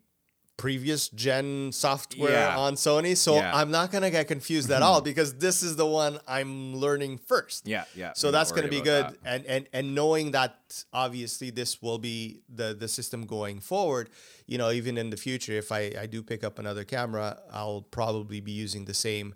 previous 0.61 1.09
gen 1.09 1.71
software 1.71 2.31
Yeah. 2.31 2.57
on 2.65 2.75
Sony, 2.75 3.13
so 3.17 3.31
Yeah. 3.35 3.57
I'm 3.59 3.71
not 3.71 3.91
gonna 3.91 4.11
get 4.11 4.27
confused 4.35 4.69
at 4.77 4.81
all 4.87 5.01
because 5.01 5.29
this 5.45 5.57
is 5.67 5.75
the 5.75 5.85
one 6.03 6.13
I'm 6.27 6.53
learning 6.85 7.13
first. 7.31 7.61
yeah 7.67 7.85
yeah 8.01 8.11
So 8.21 8.25
that's 8.35 8.51
going 8.55 8.67
to 8.69 8.75
be 8.79 8.83
good, 8.93 9.05
and 9.31 9.41
and 9.53 9.63
and 9.77 9.85
knowing 9.99 10.25
that 10.37 10.53
obviously 10.93 11.49
this 11.59 11.71
will 11.81 11.97
be 12.11 12.17
the 12.59 12.69
the 12.83 12.87
system 12.87 13.19
going 13.37 13.57
forward. 13.71 14.05
You 14.51 14.57
know, 14.61 14.69
even 14.79 14.93
in 15.03 15.09
the 15.09 15.17
future, 15.27 15.55
if 15.63 15.69
I 15.71 15.81
I 16.03 16.05
do 16.15 16.19
pick 16.31 16.41
up 16.47 16.55
another 16.63 16.83
camera, 16.95 17.27
I'll 17.59 17.81
probably 17.99 18.39
be 18.41 18.51
using 18.65 18.85
the 18.91 18.93
same 19.07 19.27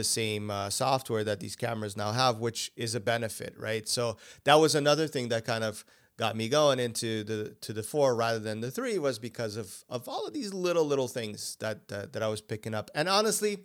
the 0.00 0.04
same 0.20 0.44
uh, 0.50 0.68
software 0.82 1.24
that 1.30 1.38
these 1.44 1.56
cameras 1.66 1.94
now 1.96 2.10
have, 2.22 2.34
which 2.46 2.60
is 2.84 2.94
a 2.96 3.00
benefit, 3.14 3.52
right? 3.68 3.86
So 3.96 4.04
that 4.46 4.56
was 4.64 4.74
another 4.74 5.06
thing 5.14 5.28
that 5.34 5.44
kind 5.52 5.62
of 5.70 5.84
got 6.16 6.36
me 6.36 6.48
going 6.48 6.78
into 6.78 7.24
the 7.24 7.56
to 7.60 7.72
the 7.72 7.82
four 7.82 8.14
rather 8.14 8.38
than 8.38 8.60
the 8.60 8.70
three 8.70 8.98
was 8.98 9.18
because 9.18 9.56
of 9.56 9.84
of 9.88 10.08
all 10.08 10.26
of 10.26 10.32
these 10.32 10.54
little 10.54 10.84
little 10.84 11.08
things 11.08 11.56
that 11.60 11.88
that, 11.88 12.12
that 12.12 12.22
I 12.22 12.28
was 12.28 12.40
picking 12.40 12.74
up, 12.74 12.90
and 12.94 13.08
honestly 13.08 13.58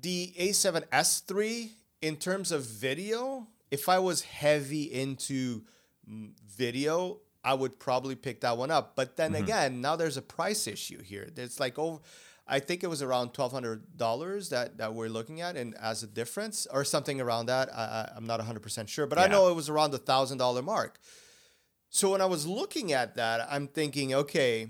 the 0.00 0.34
A7S3 0.38 1.70
in 2.02 2.16
terms 2.16 2.52
of 2.52 2.64
video, 2.64 3.46
if 3.70 3.88
I 3.88 3.98
was 3.98 4.22
heavy 4.22 4.82
into 4.82 5.62
video, 6.06 7.20
I 7.42 7.54
would 7.54 7.78
probably 7.78 8.14
pick 8.14 8.40
that 8.40 8.58
one 8.58 8.70
up. 8.70 8.96
But 8.96 9.16
then 9.16 9.32
mm-hmm. 9.32 9.44
again, 9.44 9.80
now 9.80 9.96
there's 9.96 10.16
a 10.16 10.22
price 10.22 10.66
issue 10.66 11.02
here. 11.02 11.28
It's 11.36 11.60
like 11.60 11.78
over 11.78 12.00
I 12.46 12.60
think 12.60 12.84
it 12.84 12.88
was 12.88 13.00
around 13.00 13.32
twelve 13.32 13.52
hundred 13.52 13.96
dollars 13.96 14.50
that, 14.50 14.76
that 14.76 14.92
we're 14.94 15.08
looking 15.08 15.40
at, 15.40 15.56
and 15.56 15.74
as 15.76 16.02
a 16.02 16.06
difference 16.06 16.66
or 16.70 16.84
something 16.84 17.20
around 17.20 17.46
that. 17.46 17.72
I, 17.74 18.12
I'm 18.14 18.26
not 18.26 18.40
hundred 18.40 18.62
percent 18.62 18.88
sure, 18.88 19.06
but 19.06 19.18
I 19.18 19.26
know 19.26 19.48
it 19.48 19.54
was 19.54 19.70
around 19.70 19.92
the 19.92 19.98
thousand 19.98 20.38
dollar 20.38 20.60
mark. 20.60 20.98
So 21.94 22.10
when 22.10 22.20
I 22.20 22.26
was 22.26 22.44
looking 22.44 22.92
at 22.92 23.14
that, 23.14 23.46
I'm 23.48 23.68
thinking, 23.68 24.14
okay, 24.14 24.66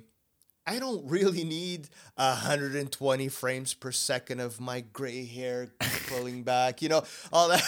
I 0.66 0.78
don't 0.78 1.08
really 1.08 1.42
need 1.42 1.88
120 2.16 3.28
frames 3.28 3.72
per 3.72 3.92
second 3.92 4.40
of 4.40 4.60
my 4.60 4.82
gray 4.92 5.24
hair 5.24 5.68
pulling 6.08 6.42
back, 6.44 6.82
you 6.82 6.90
know, 6.90 7.02
all 7.32 7.48
that. 7.48 7.62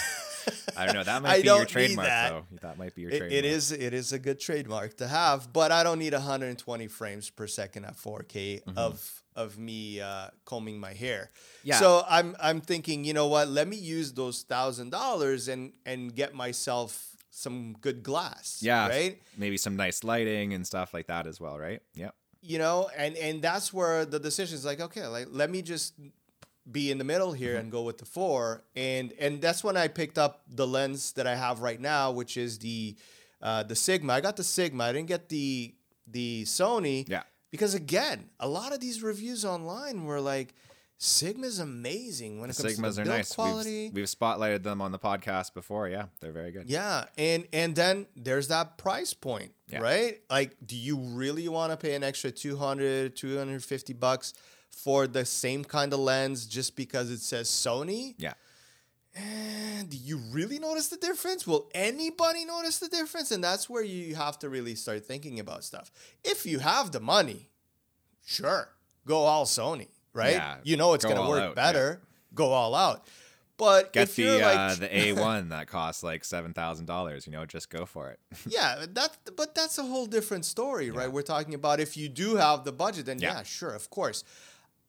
I 0.76 0.84
don't 0.84 0.94
know. 0.94 1.04
That 1.04 1.22
might 1.22 1.40
be 1.40 1.48
your 1.48 1.64
trademark, 1.64 2.06
that. 2.06 2.28
though. 2.32 2.44
That 2.60 2.76
might 2.76 2.94
be 2.94 3.00
your 3.00 3.10
it, 3.10 3.18
trademark. 3.18 3.32
It 3.32 3.44
is. 3.46 3.72
It 3.72 3.94
is 3.94 4.12
a 4.12 4.18
good 4.18 4.38
trademark 4.38 4.98
to 4.98 5.08
have, 5.08 5.50
but 5.54 5.72
I 5.72 5.82
don't 5.82 6.00
need 6.00 6.12
120 6.12 6.86
frames 6.88 7.30
per 7.30 7.46
second 7.46 7.86
at 7.86 7.96
4K 7.96 8.62
mm-hmm. 8.62 8.76
of 8.76 9.22
of 9.34 9.58
me 9.58 10.02
uh, 10.02 10.28
combing 10.44 10.78
my 10.78 10.92
hair. 10.92 11.30
Yeah. 11.64 11.78
So 11.78 12.04
I'm 12.06 12.36
I'm 12.38 12.60
thinking, 12.60 13.04
you 13.04 13.14
know 13.14 13.28
what? 13.28 13.48
Let 13.48 13.68
me 13.68 13.76
use 13.76 14.12
those 14.12 14.42
thousand 14.42 14.90
dollars 14.90 15.48
and 15.48 15.72
and 15.86 16.14
get 16.14 16.34
myself 16.34 17.15
some 17.36 17.76
good 17.80 18.02
glass. 18.02 18.58
Yeah. 18.62 18.88
Right. 18.88 19.20
Maybe 19.36 19.56
some 19.58 19.76
nice 19.76 20.02
lighting 20.02 20.54
and 20.54 20.66
stuff 20.66 20.94
like 20.94 21.08
that 21.08 21.26
as 21.26 21.38
well. 21.38 21.58
Right. 21.58 21.82
Yep. 21.94 22.14
You 22.40 22.58
know, 22.58 22.88
and 22.96 23.16
and 23.16 23.42
that's 23.42 23.72
where 23.72 24.04
the 24.04 24.18
decision 24.18 24.56
is 24.56 24.64
like, 24.64 24.80
okay, 24.80 25.06
like 25.06 25.28
let 25.30 25.50
me 25.50 25.62
just 25.62 25.94
be 26.70 26.90
in 26.90 26.98
the 26.98 27.04
middle 27.04 27.32
here 27.32 27.52
mm-hmm. 27.52 27.60
and 27.60 27.72
go 27.72 27.82
with 27.82 27.98
the 27.98 28.04
four, 28.04 28.62
and 28.74 29.12
and 29.18 29.42
that's 29.42 29.62
when 29.62 29.76
I 29.76 29.88
picked 29.88 30.18
up 30.18 30.42
the 30.48 30.66
lens 30.66 31.12
that 31.12 31.26
I 31.26 31.34
have 31.34 31.60
right 31.60 31.80
now, 31.80 32.12
which 32.12 32.36
is 32.36 32.58
the 32.58 32.96
uh, 33.42 33.62
the 33.64 33.74
Sigma. 33.74 34.14
I 34.14 34.20
got 34.20 34.36
the 34.36 34.44
Sigma. 34.44 34.84
I 34.84 34.92
didn't 34.92 35.08
get 35.08 35.28
the 35.28 35.74
the 36.06 36.44
Sony. 36.44 37.08
Yeah. 37.08 37.22
Because 37.50 37.74
again, 37.74 38.28
a 38.40 38.48
lot 38.48 38.72
of 38.72 38.80
these 38.80 39.02
reviews 39.02 39.44
online 39.44 40.04
were 40.04 40.20
like, 40.20 40.54
Sigma's 40.98 41.58
amazing 41.58 42.40
when 42.40 42.48
it 42.48 42.56
comes 42.56 42.78
Sigmas 42.78 42.96
to 42.96 43.02
build 43.02 43.08
are 43.08 43.18
nice. 43.18 43.34
quality. 43.34 43.84
We've, 43.86 43.94
we've, 43.94 44.04
spotlighted 44.06 44.62
them 44.62 44.80
on 44.80 44.92
the 44.92 44.98
podcast 44.98 45.52
before. 45.52 45.88
Yeah, 45.88 46.06
they're 46.20 46.32
very 46.32 46.52
good. 46.52 46.70
Yeah, 46.70 47.04
and 47.18 47.46
and 47.52 47.76
then 47.76 48.06
there's 48.16 48.48
that 48.48 48.78
price 48.78 49.12
point, 49.12 49.52
yeah. 49.68 49.80
right? 49.80 50.20
Like, 50.30 50.56
do 50.64 50.74
you 50.74 50.96
really 50.96 51.48
want 51.48 51.72
to 51.72 51.76
pay 51.76 51.94
an 51.94 52.02
extra 52.02 52.30
200, 52.30 53.14
250 53.14 53.92
bucks 53.92 54.32
for 54.70 55.06
the 55.06 55.26
same 55.26 55.64
kind 55.64 55.92
of 55.92 56.00
lens 56.00 56.46
just 56.46 56.76
because 56.76 57.10
it 57.10 57.20
says 57.20 57.48
Sony? 57.48 58.14
Yeah. 58.16 58.32
And 59.14 59.88
do 59.88 59.96
you 59.96 60.18
really 60.30 60.58
notice 60.58 60.88
the 60.88 60.98
difference? 60.98 61.46
Will 61.46 61.70
anybody 61.74 62.44
notice 62.44 62.78
the 62.78 62.88
difference? 62.88 63.30
And 63.30 63.42
that's 63.42 63.68
where 63.68 63.82
you 63.82 64.14
have 64.14 64.38
to 64.40 64.50
really 64.50 64.74
start 64.74 65.06
thinking 65.06 65.40
about 65.40 65.64
stuff. 65.64 65.90
If 66.22 66.44
you 66.44 66.58
have 66.58 66.92
the 66.92 67.00
money, 67.00 67.48
sure, 68.26 68.68
go 69.06 69.20
all 69.20 69.46
Sony, 69.46 69.88
right? 70.16 70.32
Yeah, 70.32 70.56
you 70.64 70.76
know 70.76 70.94
it's 70.94 71.04
going 71.04 71.16
to 71.16 71.28
work 71.28 71.42
out, 71.42 71.54
better. 71.54 72.00
Yeah. 72.00 72.06
Go 72.34 72.52
all 72.52 72.74
out. 72.74 73.06
But 73.58 73.92
get 73.92 74.10
the 74.10 74.42
like, 74.42 74.56
uh, 74.56 74.74
the 74.74 74.98
A 75.06 75.12
one 75.12 75.48
that 75.48 75.66
costs 75.66 76.02
like 76.02 76.24
seven 76.24 76.52
thousand 76.52 76.86
dollars. 76.86 77.26
You 77.26 77.32
know, 77.32 77.46
just 77.46 77.70
go 77.70 77.86
for 77.86 78.10
it. 78.10 78.20
yeah, 78.46 78.84
that 78.92 79.16
but 79.36 79.54
that's 79.54 79.78
a 79.78 79.82
whole 79.82 80.06
different 80.06 80.44
story, 80.44 80.90
right? 80.90 81.10
We're 81.10 81.22
talking 81.22 81.54
about 81.54 81.80
if 81.80 81.96
you 81.96 82.08
do 82.08 82.36
have 82.36 82.64
the 82.64 82.72
budget, 82.72 83.06
then 83.06 83.18
yeah, 83.18 83.38
yeah 83.38 83.42
sure, 83.44 83.70
of 83.70 83.88
course. 83.90 84.24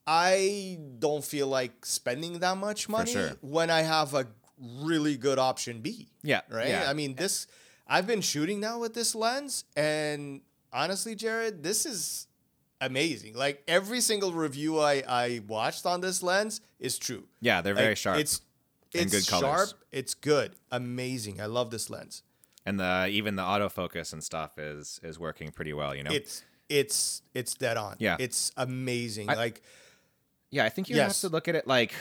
I 0.09 0.79
don't 0.99 1.23
feel 1.23 1.47
like 1.47 1.85
spending 1.85 2.39
that 2.39 2.57
much 2.57 2.87
money 2.87 3.11
sure. 3.11 3.31
when 3.41 3.69
I 3.69 3.81
have 3.81 4.13
a 4.13 4.27
really 4.81 5.17
good 5.17 5.37
option 5.37 5.81
B. 5.81 6.07
Yeah. 6.23 6.41
Right? 6.49 6.69
Yeah. 6.69 6.89
I 6.89 6.93
mean, 6.93 7.15
this 7.15 7.47
I've 7.85 8.07
been 8.07 8.21
shooting 8.21 8.59
now 8.59 8.79
with 8.79 8.93
this 8.93 9.15
lens 9.15 9.65
and 9.75 10.41
honestly, 10.71 11.15
Jared, 11.15 11.63
this 11.63 11.85
is 11.85 12.27
amazing. 12.81 13.33
Like 13.33 13.63
every 13.67 14.01
single 14.01 14.31
review 14.31 14.79
I 14.79 15.03
I 15.07 15.41
watched 15.47 15.85
on 15.85 16.01
this 16.01 16.23
lens 16.23 16.61
is 16.79 16.97
true. 16.97 17.23
Yeah, 17.41 17.61
they're 17.61 17.73
very 17.73 17.95
sharp. 17.95 18.19
It's 18.19 18.41
it's 18.93 19.11
good 19.11 19.25
sharp, 19.25 19.41
colors. 19.43 19.75
it's 19.91 20.13
good. 20.13 20.53
Amazing. 20.71 21.41
I 21.41 21.45
love 21.45 21.71
this 21.71 21.89
lens. 21.89 22.23
And 22.65 22.79
the 22.79 23.07
even 23.09 23.35
the 23.35 23.43
autofocus 23.43 24.13
and 24.13 24.23
stuff 24.23 24.57
is 24.57 24.99
is 25.03 25.19
working 25.19 25.51
pretty 25.51 25.73
well, 25.73 25.95
you 25.95 26.03
know. 26.03 26.11
It's 26.11 26.43
it's 26.69 27.21
it's 27.33 27.53
dead 27.53 27.77
on. 27.77 27.95
Yeah. 27.99 28.17
It's 28.19 28.51
amazing. 28.57 29.29
I, 29.29 29.35
like 29.35 29.61
yeah, 30.49 30.65
I 30.65 30.69
think 30.69 30.89
you 30.89 30.95
yes. 30.95 31.21
have 31.21 31.29
to 31.29 31.33
look 31.33 31.47
at 31.47 31.55
it 31.55 31.67
like 31.67 31.93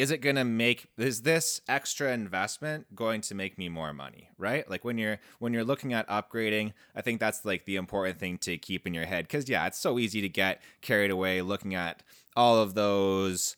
is 0.00 0.10
it 0.10 0.18
going 0.18 0.36
to 0.36 0.44
make 0.44 0.86
is 0.96 1.22
this 1.22 1.60
extra 1.68 2.10
investment 2.12 2.94
going 2.94 3.20
to 3.20 3.34
make 3.34 3.58
me 3.58 3.68
more 3.68 3.92
money 3.92 4.30
right? 4.38 4.68
Like 4.70 4.84
when 4.84 4.96
you're 4.96 5.18
when 5.38 5.52
you're 5.52 5.64
looking 5.64 5.92
at 5.92 6.08
upgrading 6.08 6.72
i 6.94 7.02
think 7.02 7.20
that's 7.20 7.44
like 7.44 7.64
the 7.66 7.76
important 7.76 8.18
thing 8.18 8.38
to 8.38 8.56
keep 8.56 8.86
in 8.86 8.94
your 8.94 9.04
head 9.04 9.24
because 9.24 9.48
yeah 9.48 9.66
it's 9.66 9.78
so 9.78 9.98
easy 9.98 10.20
to 10.22 10.28
get 10.28 10.62
carried 10.80 11.10
away 11.10 11.42
looking 11.42 11.74
at 11.74 12.02
all 12.36 12.56
of 12.56 12.74
those 12.74 13.56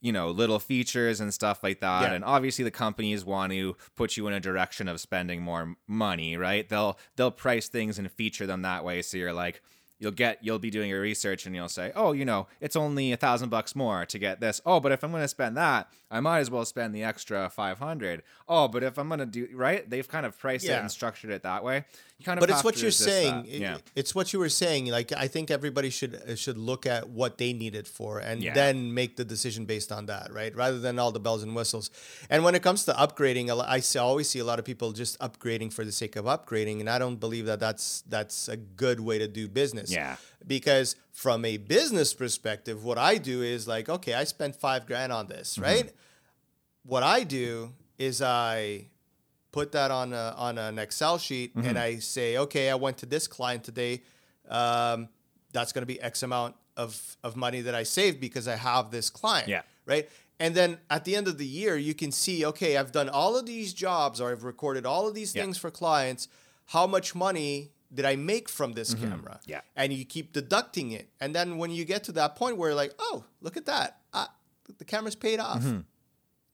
you 0.00 0.12
know 0.12 0.30
little 0.30 0.58
features 0.58 1.20
and 1.20 1.32
stuff 1.32 1.62
like 1.62 1.80
that. 1.80 2.02
Yeah. 2.02 2.12
and 2.14 2.24
obviously 2.24 2.64
the 2.64 2.70
companies 2.70 3.24
want 3.24 3.52
to 3.52 3.76
put 3.96 4.16
you 4.16 4.26
in 4.26 4.34
a 4.34 4.40
direction 4.40 4.88
of 4.88 5.00
spending 5.00 5.42
more 5.42 5.76
money 5.86 6.36
right? 6.36 6.68
They'll 6.68 6.98
they'll 7.16 7.30
price 7.30 7.68
things 7.68 7.98
and 7.98 8.10
feature 8.10 8.46
them 8.46 8.62
that 8.62 8.84
way. 8.84 9.02
So 9.02 9.16
you're 9.16 9.32
like 9.32 9.62
you'll 9.98 10.12
get 10.12 10.38
you'll 10.42 10.58
be 10.58 10.70
doing 10.70 10.90
your 10.90 11.00
research 11.00 11.46
and 11.46 11.54
you'll 11.54 11.68
say 11.68 11.92
oh 11.94 12.12
you 12.12 12.24
know 12.24 12.46
it's 12.60 12.76
only 12.76 13.12
a 13.12 13.16
thousand 13.16 13.48
bucks 13.48 13.74
more 13.74 14.04
to 14.06 14.18
get 14.18 14.40
this. 14.40 14.60
Oh 14.64 14.80
but 14.80 14.92
if 14.92 15.02
i'm 15.02 15.10
going 15.10 15.22
to 15.22 15.28
spend 15.28 15.56
that 15.56 15.88
i 16.10 16.20
might 16.20 16.40
as 16.40 16.50
well 16.50 16.64
spend 16.64 16.94
the 16.94 17.04
extra 17.04 17.50
500 17.50 18.22
oh 18.48 18.68
but 18.68 18.82
if 18.82 18.98
i'm 18.98 19.08
going 19.08 19.20
to 19.20 19.26
do 19.26 19.48
right? 19.54 19.88
They've 19.88 20.06
kind 20.06 20.26
of 20.26 20.38
priced 20.38 20.64
yeah. 20.64 20.78
it 20.78 20.80
and 20.80 20.90
structured 20.90 21.30
it 21.30 21.42
that 21.42 21.62
way. 21.64 21.84
You 22.18 22.24
kind 22.24 22.38
of 22.38 22.40
but 22.40 22.50
it's 22.50 22.64
what 22.64 22.80
you're 22.80 22.90
saying. 22.90 23.42
that. 23.42 23.48
yeah. 23.48 23.78
it's 23.94 24.14
what 24.14 24.32
you 24.32 24.38
were 24.38 24.48
saying. 24.48 24.86
Like 24.86 25.12
i 25.12 25.28
think 25.28 25.50
everybody 25.50 25.90
should 25.90 26.14
uh, 26.14 26.34
should 26.34 26.58
look 26.58 26.86
at 26.86 27.08
what 27.08 27.38
they 27.38 27.52
need 27.52 27.74
it 27.74 27.86
for 27.86 28.18
and 28.18 28.42
yeah. 28.42 28.54
then 28.54 28.94
make 28.94 29.16
the 29.16 29.24
decision 29.24 29.64
based 29.64 29.92
on 29.92 30.06
that 30.06 30.32
right? 30.32 30.54
Rather 30.54 30.78
than 30.78 30.98
all 30.98 31.12
the 31.12 31.20
bells 31.20 31.42
and 31.42 31.54
whistles. 31.54 31.90
And 32.30 32.44
when 32.44 32.54
it 32.54 32.62
comes 32.62 32.84
to 32.86 32.92
upgrading 32.92 33.48
i 33.50 33.98
always 33.98 34.28
see 34.28 34.38
a 34.38 34.44
lot 34.44 34.58
of 34.58 34.64
people 34.64 34.92
just 34.92 35.18
upgrading 35.20 35.72
for 35.72 35.84
the 35.84 35.92
sake 35.92 36.16
of 36.16 36.24
upgrading 36.24 36.80
and 36.80 36.88
i 36.90 36.98
don't 36.98 37.16
believe 37.16 37.46
that 37.46 37.60
that's 37.60 38.02
that's 38.08 38.48
a 38.48 38.56
good 38.56 39.00
way 39.00 39.18
to 39.18 39.28
do 39.28 39.48
business. 39.48 39.92
Yeah 39.92 40.16
because 40.46 40.96
from 41.12 41.44
a 41.44 41.56
business 41.56 42.14
perspective 42.14 42.84
what 42.84 42.98
i 42.98 43.16
do 43.16 43.42
is 43.42 43.66
like 43.66 43.88
okay 43.88 44.14
i 44.14 44.24
spent 44.24 44.54
five 44.54 44.86
grand 44.86 45.12
on 45.12 45.26
this 45.26 45.54
mm-hmm. 45.54 45.64
right 45.64 45.92
what 46.84 47.02
i 47.02 47.24
do 47.24 47.72
is 47.98 48.22
i 48.22 48.86
put 49.52 49.72
that 49.72 49.90
on 49.90 50.12
a, 50.12 50.34
on 50.36 50.58
an 50.58 50.78
Excel 50.78 51.18
sheet, 51.18 51.56
mm-hmm. 51.56 51.66
and 51.66 51.78
I 51.78 51.96
say, 51.96 52.36
okay, 52.36 52.70
I 52.70 52.74
went 52.74 52.98
to 52.98 53.06
this 53.06 53.26
client 53.26 53.64
today. 53.64 54.02
Um, 54.48 55.08
that's 55.52 55.72
going 55.72 55.82
to 55.82 55.86
be 55.86 56.00
X 56.00 56.22
amount 56.22 56.54
of 56.76 57.16
of 57.24 57.34
money 57.36 57.60
that 57.62 57.74
I 57.74 57.82
saved 57.82 58.20
because 58.20 58.46
I 58.46 58.56
have 58.56 58.90
this 58.90 59.10
client. 59.10 59.48
Yeah. 59.48 59.62
Right. 59.86 60.08
And 60.38 60.54
then 60.54 60.78
at 60.88 61.04
the 61.04 61.16
end 61.16 61.26
of 61.26 61.38
the 61.38 61.46
year, 61.46 61.76
you 61.76 61.94
can 61.94 62.12
see, 62.12 62.46
okay, 62.46 62.76
I've 62.76 62.92
done 62.92 63.08
all 63.08 63.36
of 63.36 63.46
these 63.46 63.74
jobs, 63.74 64.20
or 64.20 64.30
I've 64.30 64.44
recorded 64.44 64.86
all 64.86 65.08
of 65.08 65.14
these 65.14 65.34
yeah. 65.34 65.42
things 65.42 65.58
for 65.58 65.70
clients. 65.70 66.28
How 66.66 66.86
much 66.86 67.14
money 67.14 67.72
did 67.92 68.04
I 68.04 68.16
make 68.16 68.48
from 68.48 68.72
this 68.72 68.94
mm-hmm. 68.94 69.08
camera? 69.08 69.40
Yeah. 69.46 69.60
And 69.76 69.92
you 69.92 70.04
keep 70.04 70.32
deducting 70.32 70.92
it, 70.92 71.08
and 71.20 71.34
then 71.34 71.58
when 71.58 71.70
you 71.70 71.84
get 71.84 72.04
to 72.04 72.12
that 72.12 72.36
point 72.36 72.56
where 72.56 72.74
like, 72.74 72.92
oh, 72.98 73.24
look 73.40 73.56
at 73.56 73.66
that, 73.66 73.98
uh, 74.12 74.26
the 74.78 74.84
camera's 74.84 75.14
paid 75.14 75.40
off. 75.40 75.62
Mm-hmm. 75.62 75.80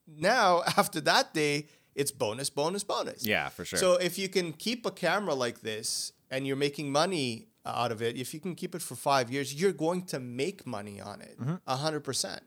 Now 0.07 0.63
after 0.77 1.01
that 1.03 1.35
day 1.35 1.67
it's 1.95 2.11
bonus, 2.11 2.51
bonus, 2.51 2.85
bonus. 2.85 3.25
Yeah, 3.25 3.49
for 3.49 3.65
sure. 3.65 3.79
So 3.79 3.95
if 3.95 4.19
you 4.19 4.29
can 4.29 4.53
keep 4.53 4.85
a 4.85 4.91
camera 4.91 5.35
like 5.35 5.61
this 5.61 6.13
and 6.31 6.47
you're 6.47 6.57
making 6.57 6.91
money 6.91 7.49
out 7.65 7.93
of 7.93 8.03
it, 8.03 8.17
if 8.17 8.35
you 8.35 8.41
can 8.41 8.55
keep 8.55 8.75
it 8.75 8.83
for 8.83 8.97
five 8.97 9.31
years, 9.31 9.55
you're 9.55 9.73
going 9.73 10.03
to 10.07 10.19
make 10.19 10.67
money 10.67 11.01
on 11.01 11.21
it, 11.21 11.39
mm-hmm. 11.41 11.55
a 11.67 11.77
hundred 11.77 12.01
percent. 12.01 12.43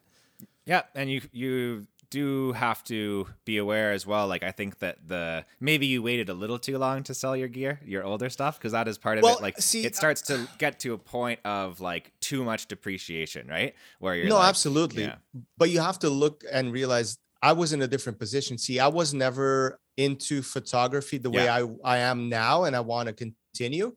Yeah, 0.66 0.82
and 0.96 1.10
you 1.10 1.22
you 1.32 1.88
do 2.10 2.54
have 2.54 2.84
to 2.86 3.28
be 3.46 3.58
aware 3.58 3.92
as 3.92 4.06
well. 4.06 4.28
Like 4.28 4.44
I 4.44 4.52
think 4.52 4.80
that 4.80 5.08
the 5.08 5.46
maybe 5.60 5.86
you 5.88 6.02
waited 6.02 6.30
a 6.30 6.34
little 6.34 6.60
too 6.60 6.78
long 6.78 7.04
to 7.04 7.14
sell 7.14 7.36
your 7.36 7.48
gear, 7.48 7.80
your 7.86 8.04
older 8.04 8.30
stuff, 8.30 8.58
because 8.58 8.72
that 8.72 8.88
is 8.88 8.98
part 8.98 9.18
of 9.18 9.24
well, 9.24 9.38
it. 9.38 9.42
Like 9.42 9.60
see, 9.60 9.86
it 9.86 9.96
starts 9.96 10.30
uh, 10.30 10.38
to 10.38 10.48
get 10.58 10.80
to 10.82 10.94
a 10.94 10.98
point 10.98 11.40
of 11.46 11.82
like 11.82 12.12
too 12.20 12.44
much 12.44 12.68
depreciation, 12.68 13.48
right? 13.48 13.76
Where 14.00 14.16
you're 14.16 14.28
no, 14.28 14.36
like, 14.36 14.50
absolutely. 14.50 15.04
Yeah. 15.04 15.16
But 15.58 15.70
you 15.70 15.80
have 15.82 16.00
to 16.00 16.10
look 16.10 16.44
and 16.52 16.72
realize 16.72 17.18
I 17.42 17.54
was 17.54 17.74
in 17.74 17.82
a 17.82 17.88
different 17.88 18.20
position. 18.20 18.58
See, 18.58 18.80
I 18.80 18.88
was 18.88 19.14
never 19.14 19.80
into 19.98 20.42
photography 20.42 21.18
the 21.18 21.32
yeah. 21.32 21.40
way 21.40 21.50
I, 21.50 21.96
I 21.96 21.98
am 22.00 22.30
now, 22.30 22.64
and 22.64 22.76
I 22.76 22.82
want 22.82 23.08
to 23.08 23.14
continue. 23.14 23.96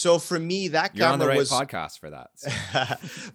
So 0.00 0.18
for 0.18 0.38
me, 0.38 0.68
that 0.68 0.96
You're 0.96 1.04
camera 1.04 1.12
on 1.12 1.18
the 1.18 1.26
right 1.26 1.36
was 1.36 1.50
podcast 1.50 1.98
for 1.98 2.08
that. 2.08 2.30
So. 2.34 2.50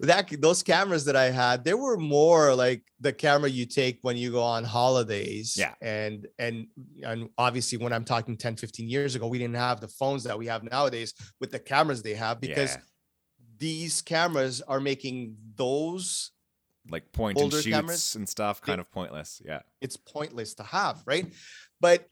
that 0.00 0.28
those 0.40 0.64
cameras 0.64 1.04
that 1.04 1.14
I 1.14 1.30
had, 1.30 1.62
they 1.62 1.74
were 1.74 1.96
more 1.96 2.56
like 2.56 2.82
the 2.98 3.12
camera 3.12 3.48
you 3.48 3.66
take 3.66 4.00
when 4.02 4.16
you 4.16 4.32
go 4.32 4.42
on 4.42 4.64
holidays. 4.64 5.56
Yeah. 5.56 5.74
And 5.80 6.26
and 6.40 6.66
and 7.04 7.28
obviously 7.38 7.78
when 7.78 7.92
I'm 7.92 8.04
talking 8.04 8.36
10, 8.36 8.56
15 8.56 8.88
years 8.88 9.14
ago, 9.14 9.28
we 9.28 9.38
didn't 9.38 9.54
have 9.54 9.80
the 9.80 9.86
phones 9.86 10.24
that 10.24 10.36
we 10.36 10.46
have 10.46 10.64
nowadays 10.64 11.14
with 11.38 11.52
the 11.52 11.60
cameras 11.60 12.02
they 12.02 12.14
have 12.14 12.40
because 12.40 12.74
yeah. 12.74 12.82
these 13.58 14.02
cameras 14.02 14.60
are 14.60 14.80
making 14.80 15.36
those 15.54 16.32
like 16.90 17.12
point 17.12 17.38
and 17.38 17.52
shoots 17.52 17.66
cameras, 17.66 18.14
and 18.16 18.28
stuff 18.28 18.60
kind 18.60 18.78
it, 18.78 18.82
of 18.82 18.90
pointless 18.92 19.42
yeah 19.44 19.58
it's 19.80 19.96
pointless 19.96 20.54
to 20.54 20.62
have 20.62 21.02
right 21.04 21.26
but 21.80 22.08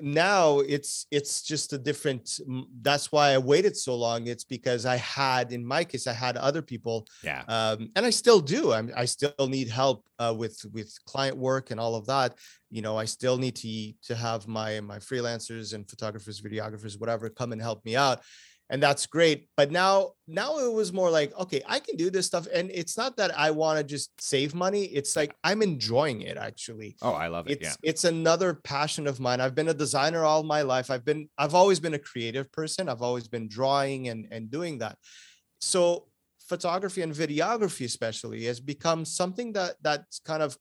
now 0.00 0.60
it's 0.60 1.06
it's 1.10 1.42
just 1.42 1.72
a 1.72 1.78
different 1.78 2.40
that's 2.82 3.12
why 3.12 3.30
i 3.30 3.38
waited 3.38 3.76
so 3.76 3.94
long 3.94 4.26
it's 4.26 4.44
because 4.44 4.86
i 4.86 4.96
had 4.96 5.52
in 5.52 5.64
my 5.64 5.84
case 5.84 6.06
i 6.06 6.12
had 6.12 6.36
other 6.36 6.62
people 6.62 7.06
yeah. 7.22 7.42
um, 7.48 7.90
and 7.96 8.04
i 8.06 8.10
still 8.10 8.40
do 8.40 8.72
I'm, 8.72 8.90
i 8.96 9.04
still 9.04 9.32
need 9.48 9.68
help 9.68 10.04
uh, 10.18 10.34
with 10.36 10.64
with 10.72 10.92
client 11.06 11.36
work 11.36 11.70
and 11.70 11.80
all 11.80 11.94
of 11.94 12.06
that 12.06 12.34
you 12.70 12.82
know 12.82 12.96
i 12.96 13.04
still 13.04 13.36
need 13.36 13.56
to 13.56 13.92
to 14.04 14.14
have 14.14 14.46
my 14.46 14.80
my 14.80 14.98
freelancers 14.98 15.74
and 15.74 15.88
photographers 15.88 16.40
videographers 16.40 16.98
whatever 16.98 17.28
come 17.28 17.52
and 17.52 17.60
help 17.60 17.84
me 17.84 17.96
out 17.96 18.20
and 18.70 18.80
that's 18.80 19.04
great. 19.06 19.48
But 19.56 19.72
now, 19.72 20.12
now 20.28 20.58
it 20.60 20.72
was 20.72 20.92
more 20.92 21.10
like, 21.10 21.36
okay, 21.36 21.60
I 21.66 21.80
can 21.80 21.96
do 21.96 22.08
this 22.08 22.26
stuff, 22.26 22.46
and 22.54 22.70
it's 22.72 22.96
not 22.96 23.16
that 23.16 23.36
I 23.36 23.50
want 23.50 23.78
to 23.78 23.84
just 23.84 24.10
save 24.22 24.54
money. 24.54 24.84
It's 24.84 25.16
like 25.16 25.34
I'm 25.42 25.60
enjoying 25.60 26.22
it 26.22 26.36
actually. 26.36 26.96
Oh, 27.02 27.12
I 27.12 27.26
love 27.26 27.48
it. 27.48 27.60
It's 27.60 27.70
yeah. 27.70 27.90
it's 27.90 28.04
another 28.04 28.54
passion 28.54 29.08
of 29.08 29.18
mine. 29.18 29.40
I've 29.40 29.56
been 29.56 29.68
a 29.68 29.74
designer 29.74 30.24
all 30.24 30.44
my 30.44 30.62
life. 30.62 30.90
I've 30.90 31.04
been 31.04 31.28
I've 31.36 31.54
always 31.54 31.80
been 31.80 31.94
a 31.94 31.98
creative 31.98 32.50
person. 32.52 32.88
I've 32.88 33.02
always 33.02 33.26
been 33.26 33.48
drawing 33.48 34.08
and 34.08 34.28
and 34.30 34.50
doing 34.50 34.78
that. 34.78 34.96
So 35.60 36.06
photography 36.48 37.02
and 37.02 37.12
videography 37.12 37.84
especially 37.84 38.44
has 38.44 38.60
become 38.60 39.04
something 39.04 39.52
that 39.54 39.74
that's 39.82 40.20
kind 40.20 40.42
of 40.42 40.56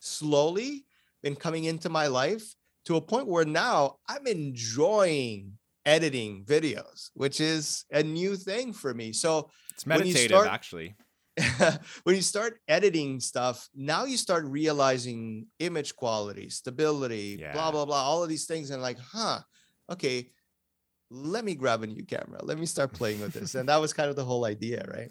slowly 0.00 0.84
been 1.22 1.36
coming 1.36 1.64
into 1.64 1.88
my 1.88 2.08
life 2.08 2.54
to 2.86 2.96
a 2.96 3.00
point 3.00 3.28
where 3.28 3.44
now 3.44 3.96
I'm 4.08 4.26
enjoying 4.26 5.58
editing 5.86 6.44
videos, 6.44 7.10
which 7.14 7.40
is 7.40 7.84
a 7.92 8.02
new 8.02 8.36
thing 8.36 8.72
for 8.72 8.92
me. 8.92 9.12
So 9.12 9.50
It's 9.72 9.86
when 9.86 10.00
meditative, 10.00 10.30
start- 10.36 10.48
actually. 10.48 10.96
when 12.04 12.16
you 12.16 12.22
start 12.22 12.60
editing 12.66 13.20
stuff, 13.20 13.68
now 13.74 14.04
you 14.04 14.16
start 14.16 14.44
realizing 14.46 15.46
image 15.58 15.94
quality, 15.94 16.48
stability, 16.48 17.36
Yeah. 17.38 17.52
blah, 17.52 17.70
blah, 17.70 17.84
blah, 17.84 18.02
all 18.02 18.22
of 18.22 18.28
these 18.28 18.46
things. 18.46 18.70
And 18.70 18.82
like, 18.82 18.98
huh, 18.98 19.40
okay, 19.90 20.30
let 21.10 21.44
me 21.44 21.54
grab 21.54 21.82
a 21.82 21.86
new 21.86 22.04
camera. 22.04 22.42
Let 22.42 22.58
me 22.58 22.66
start 22.66 22.92
playing 22.92 23.20
with 23.20 23.32
this. 23.34 23.54
And 23.54 23.68
that 23.68 23.76
was 23.76 23.92
kind 23.92 24.10
of 24.10 24.16
the 24.16 24.24
whole 24.24 24.44
idea, 24.44 24.84
right? 24.92 25.10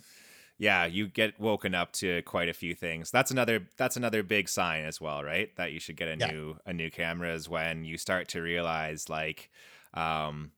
Yeah, 0.58 0.86
you 0.86 1.08
get 1.10 1.40
woken 1.40 1.76
up 1.76 1.92
to 1.94 2.22
quite 2.24 2.50
a 2.50 2.54
few 2.54 2.74
things. 2.76 3.12
That's 3.12 3.30
another 3.30 3.68
that's 3.78 3.98
another 3.98 4.24
big 4.24 4.48
sign 4.50 4.86
as 4.86 5.00
well, 5.02 5.22
right? 5.24 5.54
That 5.58 5.74
you 5.74 5.80
should 5.80 5.98
get 5.98 6.08
a 6.08 6.18
Yeah. 6.18 6.32
new 6.32 6.58
a 6.66 6.74
new 6.74 6.90
camera 6.90 7.34
is 7.34 7.48
when 7.50 7.84
you 7.84 7.98
start 7.98 8.30
to 8.30 8.42
realize 8.42 9.10
like 9.10 9.52
um 9.94 10.52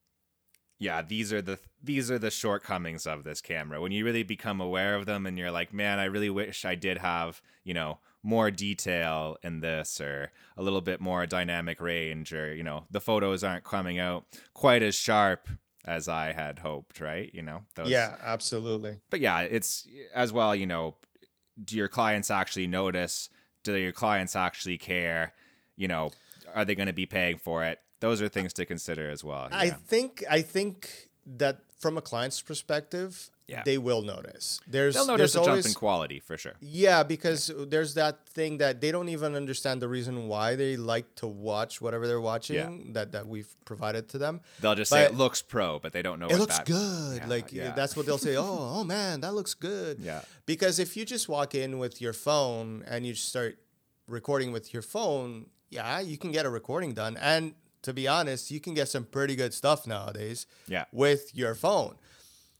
yeah, 0.79 1.01
these 1.01 1.33
are 1.33 1.41
the 1.41 1.59
these 1.83 2.09
are 2.11 2.19
the 2.19 2.31
shortcomings 2.31 3.05
of 3.07 3.23
this 3.23 3.41
camera. 3.41 3.81
When 3.81 3.91
you 3.91 4.03
really 4.05 4.23
become 4.23 4.59
aware 4.61 4.95
of 4.95 5.05
them 5.05 5.25
and 5.25 5.37
you're 5.37 5.51
like, 5.51 5.73
"Man, 5.73 5.99
I 5.99 6.05
really 6.05 6.29
wish 6.29 6.65
I 6.65 6.75
did 6.75 6.99
have, 6.99 7.41
you 7.63 7.73
know, 7.73 7.99
more 8.23 8.51
detail 8.51 9.37
in 9.41 9.61
this 9.61 10.01
or 10.01 10.31
a 10.57 10.61
little 10.63 10.81
bit 10.81 10.99
more 10.99 11.25
dynamic 11.25 11.79
range 11.79 12.33
or, 12.33 12.53
you 12.53 12.63
know, 12.63 12.85
the 12.91 12.99
photos 12.99 13.43
aren't 13.43 13.63
coming 13.63 13.99
out 13.99 14.25
quite 14.53 14.83
as 14.83 14.95
sharp 14.95 15.47
as 15.85 16.09
I 16.09 16.33
had 16.33 16.59
hoped, 16.59 16.99
right? 16.99 17.29
You 17.33 17.41
know, 17.41 17.61
those 17.75 17.89
Yeah, 17.89 18.15
absolutely. 18.21 18.99
but 19.09 19.21
yeah, 19.21 19.41
it's 19.41 19.87
as 20.13 20.33
well, 20.33 20.53
you 20.53 20.65
know, 20.65 20.95
do 21.63 21.77
your 21.77 21.87
clients 21.87 22.29
actually 22.29 22.67
notice? 22.67 23.29
Do 23.63 23.75
your 23.75 23.93
clients 23.93 24.35
actually 24.35 24.77
care? 24.77 25.33
You 25.77 25.87
know, 25.87 26.11
are 26.53 26.65
they 26.65 26.75
going 26.75 26.87
to 26.87 26.93
be 26.93 27.05
paying 27.05 27.37
for 27.37 27.63
it? 27.63 27.79
Those 27.99 28.21
are 28.21 28.29
things 28.29 28.53
to 28.53 28.65
consider 28.65 29.09
as 29.09 29.23
well. 29.23 29.47
I 29.51 29.69
think 29.69 30.23
I 30.29 30.41
think 30.41 31.09
that 31.25 31.59
from 31.79 31.97
a 31.97 32.01
client's 32.01 32.41
perspective, 32.41 33.29
Yeah. 33.47 33.61
they 33.63 33.77
will 33.77 34.01
notice. 34.01 34.59
There's 34.67 34.95
They'll 34.95 35.05
notice 35.07 35.33
there's 35.33 35.35
a 35.35 35.45
jump 35.45 35.49
always 35.49 35.65
in 35.67 35.73
quality 35.73 36.19
for 36.19 36.37
sure. 36.37 36.53
Yeah, 36.59 37.03
because 37.03 37.51
there's 37.55 37.93
that 37.93 38.27
thing 38.27 38.57
that 38.57 38.81
they 38.81 38.91
don't 38.91 39.09
even 39.09 39.35
understand 39.35 39.81
the 39.81 39.87
reason 39.87 40.27
why 40.27 40.55
they 40.55 40.75
like 40.75 41.15
to 41.15 41.27
watch 41.27 41.79
whatever 41.79 42.07
they're 42.07 42.19
watching 42.19 42.93
that 42.93 43.11
that 43.13 43.27
we've 43.27 43.55
provided 43.63 44.09
to 44.09 44.17
them. 44.17 44.41
They'll 44.59 44.75
just 44.75 44.91
say 44.91 45.03
it 45.03 45.13
looks 45.15 45.41
pro, 45.41 45.79
but 45.79 45.93
they 45.93 46.01
don't 46.01 46.19
know 46.19 46.27
It 46.27 46.37
looks 46.37 46.57
that 46.57 46.65
good. 46.65 47.17
Yeah, 47.21 47.27
like 47.27 47.53
yeah. 47.53 47.71
that's 47.71 47.95
what 47.95 48.05
they'll 48.05 48.17
say. 48.17 48.35
Oh, 48.47 48.79
oh 48.79 48.83
man, 48.83 49.21
that 49.21 49.33
looks 49.33 49.53
good. 49.53 49.99
Yeah. 49.99 50.21
Because 50.45 50.79
if 50.79 50.97
you 50.97 51.05
just 51.05 51.29
walk 51.29 51.55
in 51.55 51.77
with 51.79 52.01
your 52.01 52.13
phone 52.13 52.83
and 52.87 53.05
you 53.05 53.13
start 53.15 53.57
recording 54.07 54.51
with 54.51 54.73
your 54.73 54.81
phone, 54.83 55.47
yeah, 55.69 55.99
you 55.99 56.17
can 56.17 56.31
get 56.31 56.45
a 56.45 56.49
recording 56.49 56.93
done. 56.93 57.17
And 57.17 57.53
to 57.87 57.93
be 57.93 58.05
honest, 58.05 58.51
you 58.51 58.59
can 58.59 58.73
get 58.73 58.89
some 58.89 59.05
pretty 59.05 59.33
good 59.33 59.53
stuff 59.53 59.87
nowadays 59.87 60.45
Yeah. 60.67 60.83
with 60.91 61.33
your 61.33 61.55
phone. 61.55 61.95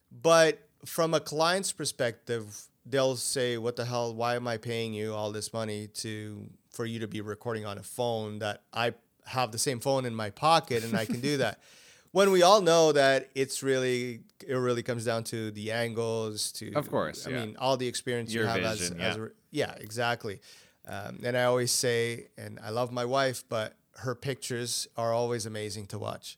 But 0.09 0.65
from 0.85 1.13
a 1.13 1.19
client's 1.19 1.73
perspective, 1.73 2.45
they'll 2.85 3.17
say, 3.17 3.57
"What 3.57 3.75
the 3.75 3.83
hell? 3.83 4.15
Why 4.15 4.35
am 4.37 4.47
I 4.47 4.55
paying 4.55 4.93
you 4.93 5.13
all 5.13 5.33
this 5.33 5.51
money 5.51 5.87
to 5.95 6.49
for 6.71 6.85
you 6.85 6.99
to 6.99 7.07
be 7.07 7.19
recording 7.19 7.65
on 7.65 7.77
a 7.77 7.83
phone 7.83 8.39
that 8.39 8.63
I 8.71 8.93
have 9.25 9.51
the 9.51 9.57
same 9.59 9.81
phone 9.81 10.05
in 10.05 10.15
my 10.15 10.29
pocket 10.29 10.85
and 10.85 10.95
I 10.95 11.05
can 11.05 11.19
do 11.19 11.35
that?" 11.37 11.59
when 12.11 12.31
we 12.31 12.41
all 12.41 12.61
know 12.61 12.93
that 12.93 13.29
it's 13.35 13.61
really 13.61 14.21
it 14.47 14.53
really 14.55 14.81
comes 14.81 15.03
down 15.03 15.25
to 15.25 15.51
the 15.51 15.73
angles 15.73 16.53
to 16.53 16.71
Of 16.73 16.89
course, 16.89 17.27
I 17.27 17.31
yeah. 17.31 17.39
mean 17.45 17.57
all 17.59 17.75
the 17.75 17.87
experience 17.87 18.33
Your 18.33 18.43
you 18.45 18.49
have 18.49 18.63
as, 18.63 18.79
vision, 18.79 19.01
as 19.01 19.17
yeah. 19.17 19.23
a, 19.23 19.27
yeah 19.51 19.73
exactly 19.81 20.39
um, 20.87 21.19
and 21.25 21.35
I 21.37 21.43
always 21.43 21.71
say 21.73 22.27
and 22.37 22.59
I 22.63 22.69
love 22.69 22.93
my 22.93 23.03
wife 23.03 23.43
but 23.49 23.75
her 23.97 24.15
pictures 24.15 24.87
are 24.95 25.13
always 25.13 25.45
amazing 25.45 25.85
to 25.87 25.97
watch 25.99 26.37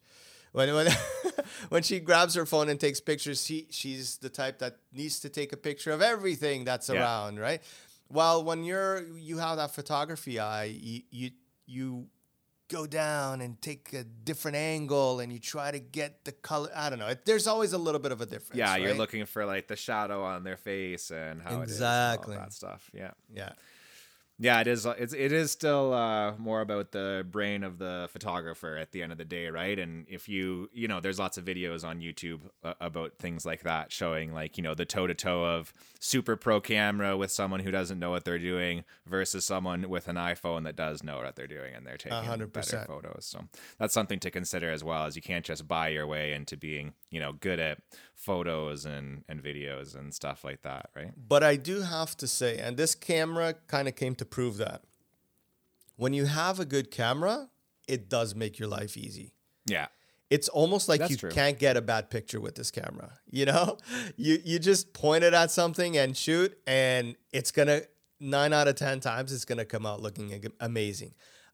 when 0.52 0.74
when 0.74 0.88
when 1.70 1.84
she 1.84 2.00
grabs 2.00 2.34
her 2.36 2.46
phone 2.46 2.70
and 2.70 2.80
takes 2.80 3.00
pictures 3.00 3.46
she 3.46 3.68
she's 3.70 4.18
the 4.18 4.30
type 4.30 4.60
that 4.60 4.78
needs 4.94 5.20
to 5.20 5.30
take 5.30 5.52
a 5.54 5.58
picture 5.58 5.92
of 5.92 6.02
everything 6.02 6.64
that's 6.66 6.90
Yeah. 6.90 7.02
around 7.02 7.40
right 7.40 7.62
while 8.08 8.44
when 8.44 8.64
you're 8.64 9.04
you 9.16 9.38
have 9.38 9.58
that 9.58 9.72
photography 9.76 10.40
eye 10.40 10.66
you 10.66 11.02
you, 11.12 11.30
you 11.66 12.08
go 12.70 12.86
down 12.88 13.42
and 13.42 13.60
take 13.62 13.94
a 13.94 14.04
different 14.04 14.56
angle 14.58 15.20
and 15.20 15.34
you 15.34 15.40
try 15.40 15.72
to 15.72 15.80
get 15.80 16.24
the 16.24 16.32
color 16.32 16.70
i 16.76 16.90
don't 16.90 17.00
know 17.00 17.08
It- 17.08 17.26
there's 17.26 17.48
always 17.48 17.74
a 17.74 17.78
little 17.78 18.00
bit 18.00 18.12
of 18.12 18.22
a 18.22 18.26
difference 18.26 18.58
Yeah, 18.60 18.76
you're 18.78 18.94
looking 18.94 19.26
for 19.26 19.46
like 19.46 19.68
the 19.68 19.76
shadow 19.76 20.24
on 20.24 20.44
their 20.44 20.58
face 20.58 21.12
and 21.12 21.42
how 21.42 21.62
Exactly. 21.62 22.36
it 22.36 22.38
is, 22.38 22.40
all 22.40 22.46
that 22.46 22.54
stuff. 22.54 22.90
Yeah. 22.94 23.12
yeah 23.34 23.52
Yeah, 24.42 24.62
it 24.62 24.68
is. 24.68 24.86
It's 24.86 25.14
it 25.14 25.34
is 25.34 25.52
still 25.52 25.94
uh, 25.94 26.38
more 26.38 26.62
about 26.62 26.94
the 26.94 27.26
brain 27.30 27.62
of 27.62 27.78
the 27.78 28.08
photographer 28.10 28.78
at 28.78 28.94
the 28.94 29.04
end 29.04 29.12
of 29.12 29.18
the 29.18 29.26
day, 29.26 29.50
right? 29.50 29.78
And 29.78 30.06
if 30.08 30.30
you 30.30 30.70
you 30.72 30.88
know, 30.88 31.02
there's 31.02 31.20
lots 31.20 31.38
of 31.38 31.44
videos 31.44 31.86
on 31.86 32.00
YouTube 32.00 32.40
uh, 32.64 32.74
about 32.80 33.18
things 33.20 33.46
like 33.46 33.64
that, 33.64 33.92
showing 33.92 34.34
like 34.34 34.58
you 34.58 34.64
know 34.64 34.74
the 34.74 34.86
toe 34.86 35.08
to 35.08 35.14
toe 35.14 35.44
of 35.44 35.74
super 36.00 36.38
pro 36.38 36.62
camera 36.62 37.18
with 37.18 37.32
someone 37.32 37.60
who 37.60 37.70
doesn't 37.70 38.00
know 38.00 38.12
what 38.12 38.24
they're 38.24 38.40
doing 38.40 38.86
versus 39.06 39.44
someone 39.44 39.90
with 39.90 40.08
an 40.08 40.16
iPhone 40.16 40.64
that 40.64 40.78
does 40.78 41.04
know 41.04 41.18
what 41.18 41.36
they're 41.36 41.46
doing 41.46 41.76
and 41.76 41.86
they're 41.86 41.98
taking 41.98 42.24
hundred 42.24 42.54
better 42.54 42.86
photos. 42.88 43.26
So 43.26 43.44
that's 43.78 43.94
something 43.94 44.20
to 44.22 44.32
consider 44.32 44.72
as 44.72 44.86
well. 44.86 45.06
As 45.06 45.18
you 45.18 45.22
can't 45.22 45.44
just 45.44 45.68
buy 45.68 45.90
your 45.90 46.08
way 46.08 46.32
into 46.32 46.56
being 46.56 46.94
you 47.12 47.20
know 47.20 47.34
good 47.34 47.60
at 47.60 47.80
photos 48.16 48.86
and 48.86 49.26
and 49.28 49.44
videos 49.44 49.96
and 49.96 50.14
stuff 50.14 50.46
like 50.46 50.62
that, 50.62 50.90
right? 50.96 51.12
but 51.28 51.44
i 51.44 51.56
do 51.56 51.82
have 51.82 52.16
to 52.18 52.28
say 52.28 52.58
and 52.58 52.78
this 52.78 52.94
camera 52.96 53.56
kind 53.68 53.88
of 53.88 53.96
came 53.96 54.16
to 54.16 54.26
prove 54.30 54.58
that 54.58 54.84
when 55.96 56.14
you 56.14 56.26
have 56.26 56.60
a 56.60 56.66
good 56.66 56.92
camera 56.92 57.50
it 57.88 58.10
does 58.10 58.36
make 58.36 58.60
your 58.60 58.68
life 58.70 58.96
easy 58.98 59.34
Yeah. 59.66 59.88
it's 60.30 60.48
almost 60.48 60.88
like 60.88 61.00
That's 61.00 61.12
you 61.12 61.18
true. 61.18 61.32
can't 61.32 61.58
get 61.58 61.76
a 61.78 61.82
bad 61.82 62.10
picture 62.10 62.40
with 62.40 62.54
this 62.56 62.70
camera. 62.72 63.14
You 63.32 63.46
know, 63.46 63.78
you 64.16 64.40
you 64.46 64.60
just 64.60 64.94
point 64.94 65.24
it 65.24 65.34
at 65.34 65.50
something 65.52 65.98
and 65.98 66.16
shoot, 66.16 66.56
and 66.68 67.16
it's 67.32 67.52
gonna 67.52 67.82
nine 68.20 68.54
out 68.54 68.68
of 68.68 68.76
ten 68.76 69.00
times 69.00 69.32
it's 69.34 69.46
gonna 69.46 69.66
come 69.66 69.86
out 69.88 70.02
looking 70.02 70.28
amazing. 70.60 71.14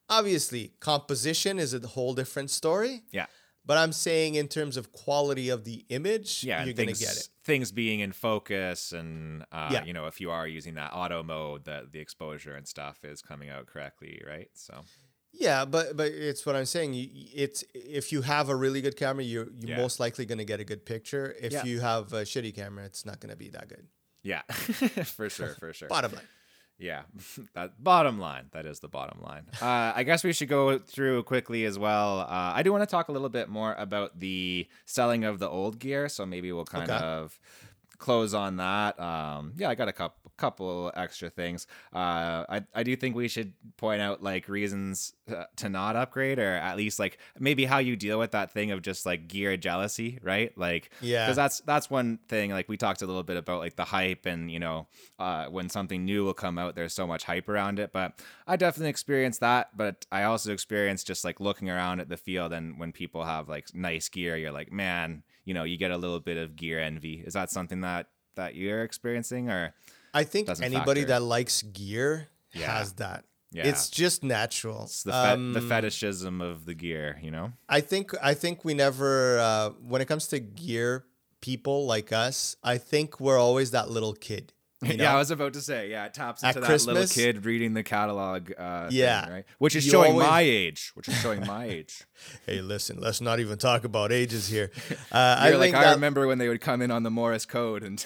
Obviously, 0.10 0.74
composition 0.82 1.58
is 1.58 1.74
a 1.74 1.80
whole 1.88 2.14
different 2.14 2.50
story. 2.52 3.04
Yeah. 3.12 3.26
But 3.66 3.78
I'm 3.78 3.92
saying 3.94 4.36
in 4.36 4.48
terms 4.48 4.78
of 4.78 4.92
quality 4.92 5.50
of 5.50 5.64
the 5.64 5.86
image, 5.90 6.44
yeah, 6.44 6.60
you're 6.60 6.70
and 6.70 6.78
gonna 6.78 6.92
get 6.94 7.16
it. 7.18 7.30
Things 7.46 7.72
being 7.72 8.00
in 8.00 8.12
focus, 8.12 8.92
and 8.92 9.44
uh, 9.52 9.70
Yeah. 9.72 9.84
you 9.86 9.94
know, 9.94 10.08
if 10.08 10.20
you 10.20 10.32
are 10.32 10.48
using 10.48 10.74
that 10.76 10.92
auto 10.94 11.22
mode, 11.24 11.66
that 11.66 11.92
the 11.92 12.00
exposure 12.00 12.56
and 12.56 12.68
stuff 12.68 13.06
is 13.06 13.22
coming 13.22 13.50
out 13.50 13.68
correctly, 13.68 14.20
right? 14.28 14.50
So 14.56 14.84
Yeah, 15.32 15.64
but 15.66 15.96
but 15.96 16.08
it's 16.12 16.44
what 16.46 16.56
I'm 16.56 16.66
saying. 16.66 16.92
It's 17.34 17.64
if 17.74 18.12
you 18.12 18.22
have 18.24 18.50
a 18.50 18.56
really 18.56 18.82
good 18.82 18.96
camera, 18.98 19.24
you're 19.24 19.48
you're 19.60 19.70
Yeah. 19.72 19.78
most 19.78 20.00
likely 20.00 20.26
gonna 20.26 20.46
get 20.46 20.60
a 20.60 20.64
good 20.64 20.86
picture. 20.86 21.36
If 21.40 21.52
Yeah. 21.54 21.64
you 21.66 21.82
have 21.82 22.14
a 22.14 22.24
shitty 22.24 22.56
camera, 22.56 22.84
it's 22.86 23.06
not 23.06 23.20
gonna 23.20 23.36
be 23.36 23.50
that 23.50 23.68
good. 23.70 23.88
yeah, 24.24 24.42
for 25.18 25.30
sure, 25.30 25.54
for 25.60 25.72
sure. 25.72 25.88
Bottom 25.88 26.14
line. 26.14 26.28
Yeah, 26.78 27.04
that 27.54 27.82
bottom 27.84 28.20
line. 28.20 28.46
That 28.52 28.66
is 28.66 28.80
the 28.80 28.88
bottom 28.90 29.22
line. 29.22 29.44
Uh, 29.62 29.94
I 29.96 30.04
guess 30.04 30.24
we 30.24 30.34
should 30.34 30.50
go 30.50 30.78
through 30.78 31.24
quickly 31.24 31.64
as 31.66 31.80
well. 31.80 32.20
Uh, 32.22 32.52
I 32.54 32.64
do 32.64 32.72
want 32.72 32.82
to 32.82 32.88
talk 32.88 33.08
a 33.08 33.12
little 33.12 33.30
bit 33.30 33.48
more 33.50 33.74
about 33.78 34.20
the 34.20 34.68
selling 34.86 35.24
of 35.24 35.40
the 35.40 35.50
old 35.50 35.80
gear, 35.80 36.10
so 36.10 36.26
maybe 36.26 36.52
we'll 36.52 36.66
kind 36.66 36.90
Okay. 36.90 37.04
of 37.04 37.40
close 37.98 38.34
on 38.34 38.58
that. 38.58 39.00
Um, 39.00 39.54
yeah, 39.56 39.70
I 39.70 39.76
got 39.76 39.88
a 39.88 39.94
couple 39.94 40.25
couple 40.38 40.92
extra 40.96 41.30
things. 41.30 41.68
Uh, 41.94 42.46
I 42.50 42.62
I 42.74 42.84
do 42.84 42.96
think 42.96 43.16
we 43.16 43.28
should 43.28 43.54
point 43.78 44.02
out 44.02 44.22
like 44.24 44.48
reasons 44.50 45.14
uh, 45.34 45.46
to 45.58 45.70
not 45.70 45.96
upgrade, 45.96 46.40
or 46.40 46.54
at 46.54 46.78
least 46.78 47.00
like 47.00 47.18
maybe 47.40 47.66
how 47.66 47.78
you 47.78 47.96
deal 47.96 48.20
with 48.20 48.32
that 48.32 48.52
thing 48.52 48.72
of 48.72 48.82
just 48.82 49.06
like 49.06 49.28
gear 49.28 49.56
jealousy, 49.58 50.20
right? 50.22 50.56
Like 50.58 50.92
Yeah. 51.02 51.26
because 51.26 51.36
that's 51.36 51.60
that's 51.62 51.90
one 51.90 52.20
thing. 52.28 52.52
Like 52.52 52.68
we 52.70 52.78
talked 52.78 53.02
a 53.02 53.06
little 53.06 53.24
bit 53.24 53.38
about 53.38 53.60
like 53.60 53.76
the 53.76 53.86
hype, 53.86 54.26
and 54.26 54.52
you 54.52 54.60
know, 54.60 54.88
uh, 55.20 55.46
when 55.48 55.70
something 55.70 56.06
new 56.06 56.26
will 56.26 56.34
come 56.34 56.58
out, 56.58 56.76
there's 56.76 56.94
so 56.94 57.08
much 57.08 57.24
hype 57.24 57.48
around 57.50 57.80
it. 57.80 57.92
But 57.94 58.20
I 58.48 58.56
definitely 58.56 58.90
experienced 58.90 59.40
that. 59.40 59.76
But 59.78 60.06
I 60.12 60.24
also 60.24 60.52
experienced 60.54 61.08
just 61.08 61.24
like 61.24 61.40
looking 61.40 61.70
around 61.70 62.00
at 62.00 62.10
the 62.10 62.18
field, 62.18 62.54
and 62.54 62.80
when 62.80 62.92
people 62.92 63.24
have 63.24 63.50
like 63.50 63.74
nice 63.74 64.10
gear, 64.10 64.38
you're 64.38 64.52
like, 64.52 64.72
man, 64.72 65.24
you 65.46 65.54
know, 65.54 65.64
you 65.64 65.78
get 65.78 65.92
a 65.92 65.98
little 65.98 66.20
bit 66.20 66.38
of 66.38 66.56
gear 66.56 66.80
envy. 66.80 67.24
Is 67.26 67.34
that 67.34 67.50
something 67.52 67.82
that 67.82 68.08
that 68.36 68.56
you're 68.56 68.84
experiencing, 68.84 69.50
or 69.50 69.74
I 70.16 70.24
think 70.24 70.50
anybody 70.62 71.02
factor. 71.02 71.14
that 71.14 71.22
likes 71.24 71.62
gear 71.62 72.30
Yeah. 72.54 72.78
has 72.78 72.94
that. 72.94 73.26
Yeah. 73.52 73.68
It's 73.68 73.90
just 73.90 74.24
natural. 74.24 74.84
it's 74.84 75.04
the 75.04 75.12
fe- 75.12 75.34
Um, 75.34 75.54
the 75.54 75.62
fetishism 75.62 76.42
of 76.42 76.66
the 76.66 76.74
gear? 76.74 77.20
You 77.22 77.32
know? 77.32 77.54
I 77.70 77.82
think 77.82 78.12
I 78.22 78.34
think 78.34 78.66
we 78.66 78.74
never 78.74 79.40
uh, 79.40 79.70
when 79.92 80.02
it 80.02 80.08
comes 80.08 80.28
to 80.30 80.40
gear 80.40 81.06
people 81.42 81.86
like 81.86 82.12
us, 82.12 82.56
I 82.64 82.78
think 82.78 83.20
we're 83.20 83.38
always 83.38 83.72
that 83.72 83.90
little 83.90 84.14
kid. 84.14 84.52
You 84.92 84.98
know? 84.98 85.04
Yeah, 85.04 85.16
I 85.16 85.18
was 85.18 85.32
about 85.32 85.54
to 85.54 85.62
say. 85.62 85.90
Yeah, 85.90 86.06
it 86.06 86.14
taps 86.14 86.44
At 86.44 86.56
into 86.56 86.68
that 86.68 86.86
little 86.86 87.08
kid 87.08 87.46
reading 87.46 87.74
the 87.74 87.84
catalog. 87.84 88.52
Uh, 88.58 88.88
thing, 88.90 88.98
Yeah. 88.98 89.30
right. 89.30 89.46
Which 89.58 89.76
is 89.76 89.86
You 89.86 89.92
showing 89.92 90.12
always- 90.14 90.28
my 90.28 90.42
age. 90.42 90.92
Which 90.96 91.08
is 91.08 91.16
showing 91.22 91.46
my 91.46 91.66
age. 91.78 92.04
hey, 92.46 92.62
listen, 92.62 93.00
let's 93.00 93.22
not 93.22 93.40
even 93.40 93.58
talk 93.58 93.84
about 93.84 94.12
ages 94.12 94.48
here. 94.48 94.72
Uh, 95.12 95.38
I 95.40 95.50
like 95.52 95.60
think 95.60 95.76
I 95.76 95.84
that- 95.86 95.96
remember 95.96 96.28
when 96.28 96.38
they 96.38 96.48
would 96.50 96.62
come 96.62 96.82
in 96.82 96.92
on 96.92 97.04
the 97.04 97.12
Morse 97.12 97.46
code 97.46 97.84
and. 97.84 98.06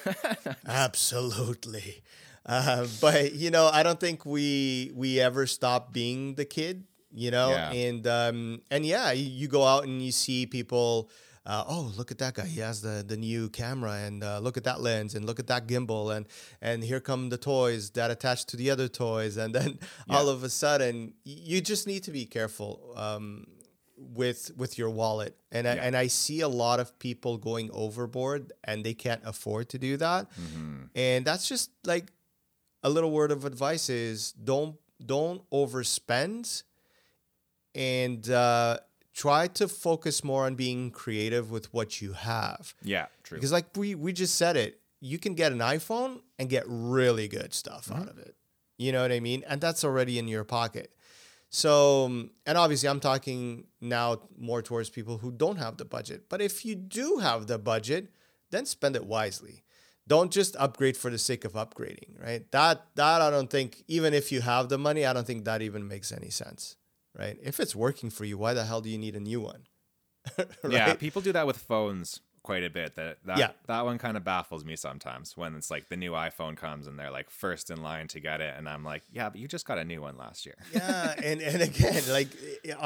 Absolutely. 0.67 2.01
Uh, 2.45 2.87
but 3.01 3.33
you 3.33 3.51
know, 3.51 3.67
I 3.71 3.83
don't 3.83 3.99
think 3.99 4.25
we 4.25 4.91
we 4.95 5.19
ever 5.19 5.45
stop 5.45 5.93
being 5.93 6.35
the 6.35 6.45
kid. 6.45 6.83
You 7.11 7.31
know, 7.31 7.49
Yeah. 7.49 7.71
and 7.71 8.07
um, 8.07 8.61
and 8.71 8.85
yeah, 8.85 9.11
you 9.11 9.47
go 9.47 9.63
out 9.63 9.83
and 9.85 10.01
you 10.01 10.11
see 10.11 10.45
people. 10.45 11.09
Uh, 11.49 11.63
oh, 11.67 11.91
look 11.97 12.11
at 12.11 12.19
that 12.19 12.33
guy! 12.35 12.45
He 12.45 12.59
has 12.59 12.77
the 12.81 13.03
the 13.11 13.17
new 13.17 13.49
camera, 13.49 13.93
and 14.07 14.23
uh, 14.23 14.37
look 14.45 14.55
at 14.55 14.63
that 14.65 14.79
lens, 14.81 15.15
and 15.15 15.25
look 15.25 15.39
at 15.39 15.47
that 15.47 15.67
gimbal, 15.67 16.15
and 16.15 16.27
and 16.61 16.83
here 16.83 16.99
come 16.99 17.29
the 17.29 17.37
toys 17.39 17.89
that 17.97 18.11
attach 18.11 18.45
to 18.51 18.55
the 18.61 18.69
other 18.69 18.87
toys, 18.87 19.35
and 19.37 19.55
then 19.55 19.79
all 20.15 20.29
of 20.29 20.43
a 20.43 20.49
sudden, 20.49 21.13
you 21.23 21.59
just 21.71 21.87
need 21.87 22.03
to 22.03 22.11
be 22.11 22.25
careful. 22.25 22.93
Um, 22.95 23.47
with 24.15 24.51
with 24.55 24.77
your 24.77 24.89
wallet 24.89 25.35
and 25.51 25.67
I, 25.67 25.73
Yeah. 25.75 25.83
and 25.85 25.93
I 26.03 26.07
see 26.07 26.39
a 26.39 26.47
lot 26.47 26.79
of 26.79 26.87
people 26.99 27.37
going 27.37 27.69
overboard 27.73 28.53
and 28.63 28.77
they 28.85 28.93
can't 28.93 29.21
afford 29.25 29.67
to 29.73 29.77
do 29.77 29.97
that 29.97 30.27
and 30.95 31.25
that's 31.25 31.49
just 31.49 31.71
like 31.83 32.07
a 32.81 32.89
little 32.89 33.11
word 33.11 33.29
of 33.29 33.43
advice 33.43 33.89
is 33.89 34.31
don't 34.31 34.77
don't 35.05 35.41
overspend 35.51 36.63
and 37.75 38.29
uh, 38.29 38.77
try 39.19 39.47
to 39.47 39.67
focus 39.67 40.23
more 40.23 40.45
on 40.45 40.55
being 40.55 40.91
creative 40.91 41.51
with 41.51 41.73
what 41.73 42.01
you 42.01 42.13
have. 42.13 42.73
Yeah, 42.81 43.07
true. 43.23 43.37
because 43.37 43.51
like 43.51 43.65
we 43.75 43.93
we 43.93 44.13
just 44.13 44.35
said 44.35 44.55
it 44.55 44.79
you 45.01 45.17
can 45.17 45.33
get 45.33 45.51
an 45.51 45.59
iphone 45.59 46.19
and 46.37 46.49
get 46.49 46.63
really 46.67 47.27
good 47.27 47.53
stuff 47.53 47.91
out 47.91 48.09
of 48.09 48.17
it. 48.17 48.35
You 48.77 48.91
know 48.91 49.01
what 49.01 49.11
i 49.11 49.19
mean? 49.19 49.43
And 49.47 49.59
that's 49.59 49.83
already 49.83 50.19
in 50.19 50.27
your 50.27 50.43
pocket. 50.43 50.93
So 51.49 52.05
um, 52.05 52.31
and 52.45 52.57
obviously 52.57 52.89
i'm 52.89 52.99
talking 52.99 53.65
now 53.81 54.21
more 54.37 54.61
towards 54.61 54.89
people 54.89 55.17
who 55.17 55.31
don't 55.31 55.57
have 55.57 55.77
the 55.77 55.85
budget. 55.85 56.29
But 56.29 56.41
if 56.41 56.65
you 56.65 56.75
do 56.75 57.17
have 57.17 57.47
the 57.47 57.59
budget 57.59 58.09
then 58.51 58.65
spend 58.65 58.95
it 58.95 59.05
wisely. 59.05 59.63
Don't 60.07 60.31
just 60.31 60.55
upgrade 60.55 60.97
for 60.97 61.11
the 61.11 61.19
sake 61.19 61.45
of 61.45 61.53
upgrading 61.53 62.21
right? 62.23 62.49
That 62.51 62.85
that 62.95 63.21
i 63.21 63.29
don't 63.29 63.49
think 63.49 63.83
even 63.87 64.13
if 64.13 64.31
you 64.31 64.41
have 64.41 64.69
the 64.69 64.77
money 64.77 65.05
i 65.05 65.13
don't 65.13 65.27
think 65.27 65.45
that 65.45 65.61
even 65.61 65.87
makes 65.87 66.11
any 66.11 66.29
sense 66.29 66.77
right? 67.17 67.37
If 67.41 67.59
it's 67.59 67.75
working 67.75 68.09
for 68.09 68.25
you 68.25 68.37
why 68.37 68.53
the 68.53 68.65
hell 68.65 68.81
do 68.81 68.89
you 68.89 68.97
need 68.97 69.15
a 69.15 69.19
new 69.19 69.41
one? 69.41 69.63
Yeah, 70.69 70.89
right? 70.89 70.99
people 70.99 71.21
do 71.21 71.31
that 71.31 71.47
with 71.47 71.57
phones 71.57 72.21
quite 72.49 72.63
a 72.63 72.69
bit. 72.69 72.95
That 72.95 73.17
that 73.25 73.37
Yeah. 73.37 73.51
that 73.67 73.85
one 73.85 73.97
kind 74.05 74.15
of 74.17 74.23
baffles 74.23 74.63
me 74.69 74.75
sometimes 74.75 75.37
when 75.37 75.51
it's 75.55 75.69
like 75.75 75.83
the 75.93 75.95
new 76.05 76.13
iPhone 76.13 76.55
comes 76.65 76.87
and 76.87 76.97
they're 76.99 77.11
like 77.19 77.29
first 77.29 77.69
in 77.73 77.79
line 77.89 78.07
to 78.09 78.19
get 78.19 78.41
it, 78.47 78.53
and 78.57 78.67
I'm 78.73 78.83
like, 78.83 79.03
yeah, 79.17 79.29
but 79.29 79.39
you 79.41 79.47
just 79.47 79.65
got 79.69 79.77
a 79.77 79.83
new 79.93 80.01
one 80.01 80.17
last 80.25 80.45
year. 80.47 80.55
yeah 80.73 81.13
and 81.29 81.41
and 81.41 81.61
again 81.69 82.01
like 82.17 82.29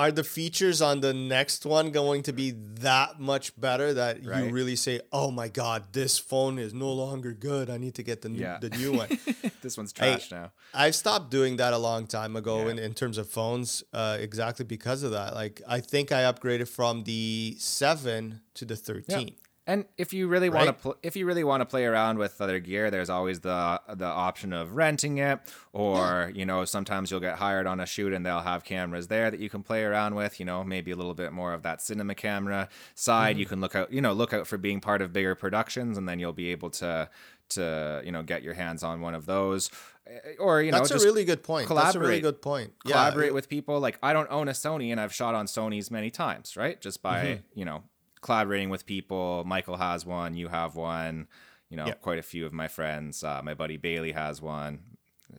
are 0.01 0.11
the 0.11 0.23
features 0.37 0.81
on 0.89 0.95
the 1.07 1.13
next 1.13 1.65
one 1.65 1.91
going 1.91 2.21
to 2.29 2.33
be 2.33 2.51
that 2.89 3.19
much 3.31 3.45
better 3.59 3.93
that 4.01 4.13
you 4.23 4.49
really 4.59 4.75
say 4.75 4.95
oh 5.11 5.29
my 5.41 5.47
god 5.61 5.79
this 5.93 6.13
phone 6.31 6.55
is 6.65 6.71
no 6.73 6.91
longer 7.03 7.31
good 7.33 7.69
i 7.69 7.77
need 7.85 7.95
to 7.95 8.03
get 8.09 8.17
the 8.21 8.29
new, 8.29 8.41
Yeah. 8.45 8.57
the 8.65 8.69
new 8.81 8.91
one 9.01 9.09
this 9.61 9.75
one's 9.79 9.93
trash 9.93 10.31
now. 10.31 10.47
i've 10.73 10.95
stopped 11.03 11.27
doing 11.37 11.53
that 11.61 11.73
a 11.73 11.77
long 11.89 12.07
time 12.07 12.33
ago 12.41 12.57
Yeah. 12.63 12.71
in, 12.71 12.77
in 12.87 12.93
terms 13.01 13.17
of 13.17 13.25
phones 13.39 13.83
uh, 13.93 14.17
exactly 14.27 14.65
because 14.65 15.03
of 15.07 15.11
that 15.19 15.29
like 15.41 15.55
i 15.77 15.79
think 15.91 16.05
i 16.11 16.21
upgraded 16.31 16.67
from 16.67 17.03
the 17.03 17.55
7 17.59 18.41
to 18.55 18.63
the 18.65 18.75
13 18.75 19.35
And 19.65 19.85
if 19.97 20.11
you 20.13 20.27
really 20.27 20.49
want 20.49 20.65
Right? 20.67 20.75
to, 20.77 20.81
pl- 20.81 20.97
if 21.03 21.15
you 21.15 21.25
really 21.25 21.43
want 21.45 21.61
to 21.61 21.65
play 21.65 21.85
around 21.85 22.17
with 22.17 22.41
other 22.41 22.59
gear, 22.59 22.91
there's 22.91 23.09
always 23.09 23.39
the 23.39 23.79
the 23.95 24.05
option 24.05 24.51
of 24.51 24.75
renting 24.75 25.19
it, 25.19 25.39
or 25.71 26.31
you 26.35 26.45
know, 26.45 26.65
sometimes 26.65 27.09
you'll 27.09 27.21
get 27.21 27.37
hired 27.37 27.65
on 27.65 27.79
a 27.79 27.85
shoot 27.85 28.11
and 28.11 28.25
they'll 28.25 28.41
have 28.41 28.65
cameras 28.65 29.07
there 29.07 29.31
that 29.31 29.39
you 29.39 29.49
can 29.49 29.63
play 29.63 29.83
around 29.83 30.15
with. 30.15 30.37
You 30.39 30.45
know, 30.45 30.63
maybe 30.65 30.91
a 30.91 30.95
little 30.97 31.13
bit 31.13 31.31
more 31.31 31.53
of 31.53 31.63
that 31.63 31.81
cinema 31.81 32.13
camera 32.13 32.67
side. 32.95 33.31
Mm-hmm. 33.35 33.39
You 33.39 33.45
can 33.45 33.61
look 33.61 33.75
out, 33.75 33.93
you 33.93 34.01
know, 34.01 34.11
look 34.11 34.33
out 34.33 34.47
for 34.47 34.57
being 34.57 34.81
part 34.81 35.01
of 35.01 35.13
bigger 35.13 35.33
productions, 35.33 35.97
and 35.97 36.09
then 36.09 36.19
you'll 36.19 36.33
be 36.33 36.49
able 36.51 36.69
to 36.71 37.09
to 37.49 38.01
you 38.05 38.11
know 38.11 38.23
get 38.23 38.43
your 38.43 38.53
hands 38.55 38.83
on 38.83 38.99
one 39.01 39.15
of 39.15 39.25
those, 39.25 39.69
Eh, 40.05 40.33
or 40.39 40.61
you 40.61 40.71
know, 40.71 40.79
that's 40.79 40.91
a 40.91 40.99
really 40.99 41.23
good 41.23 41.43
point 41.43 41.69
that's 41.69 41.95
a 41.95 41.99
really 41.99 42.19
good 42.19 42.41
point 42.41 42.73
yeah 42.85 42.91
collaborate 42.91 43.33
with 43.33 43.47
people. 43.47 43.79
Like 43.79 43.97
I 44.03 44.11
don't 44.11 44.29
own 44.29 44.49
a 44.49 44.51
Sony, 44.51 44.91
and 44.91 44.99
I've 44.99 45.13
shot 45.13 45.35
on 45.35 45.45
Sony's 45.45 45.89
many 45.89 46.09
times, 46.09 46.57
right? 46.57 46.81
Just 46.81 47.01
by 47.01 47.23
Mm-hmm. 47.23 47.59
you 47.59 47.63
know 47.65 47.83
collaborating 48.23 48.69
with 48.69 48.85
people. 48.85 49.43
Michael 49.45 49.77
has 49.77 50.05
one, 50.05 50.33
you 50.35 50.47
have 50.47 50.75
one. 50.75 51.27
You 51.69 51.77
know, 51.77 51.87
Yeah. 51.87 51.93
quite 51.93 52.19
a 52.19 52.23
few 52.23 52.45
of 52.45 52.53
my 52.53 52.67
friends. 52.67 53.23
Uh, 53.23 53.41
my 53.43 53.53
buddy 53.55 53.77
Bailey 53.77 54.11
has 54.11 54.41
one. 54.41 54.79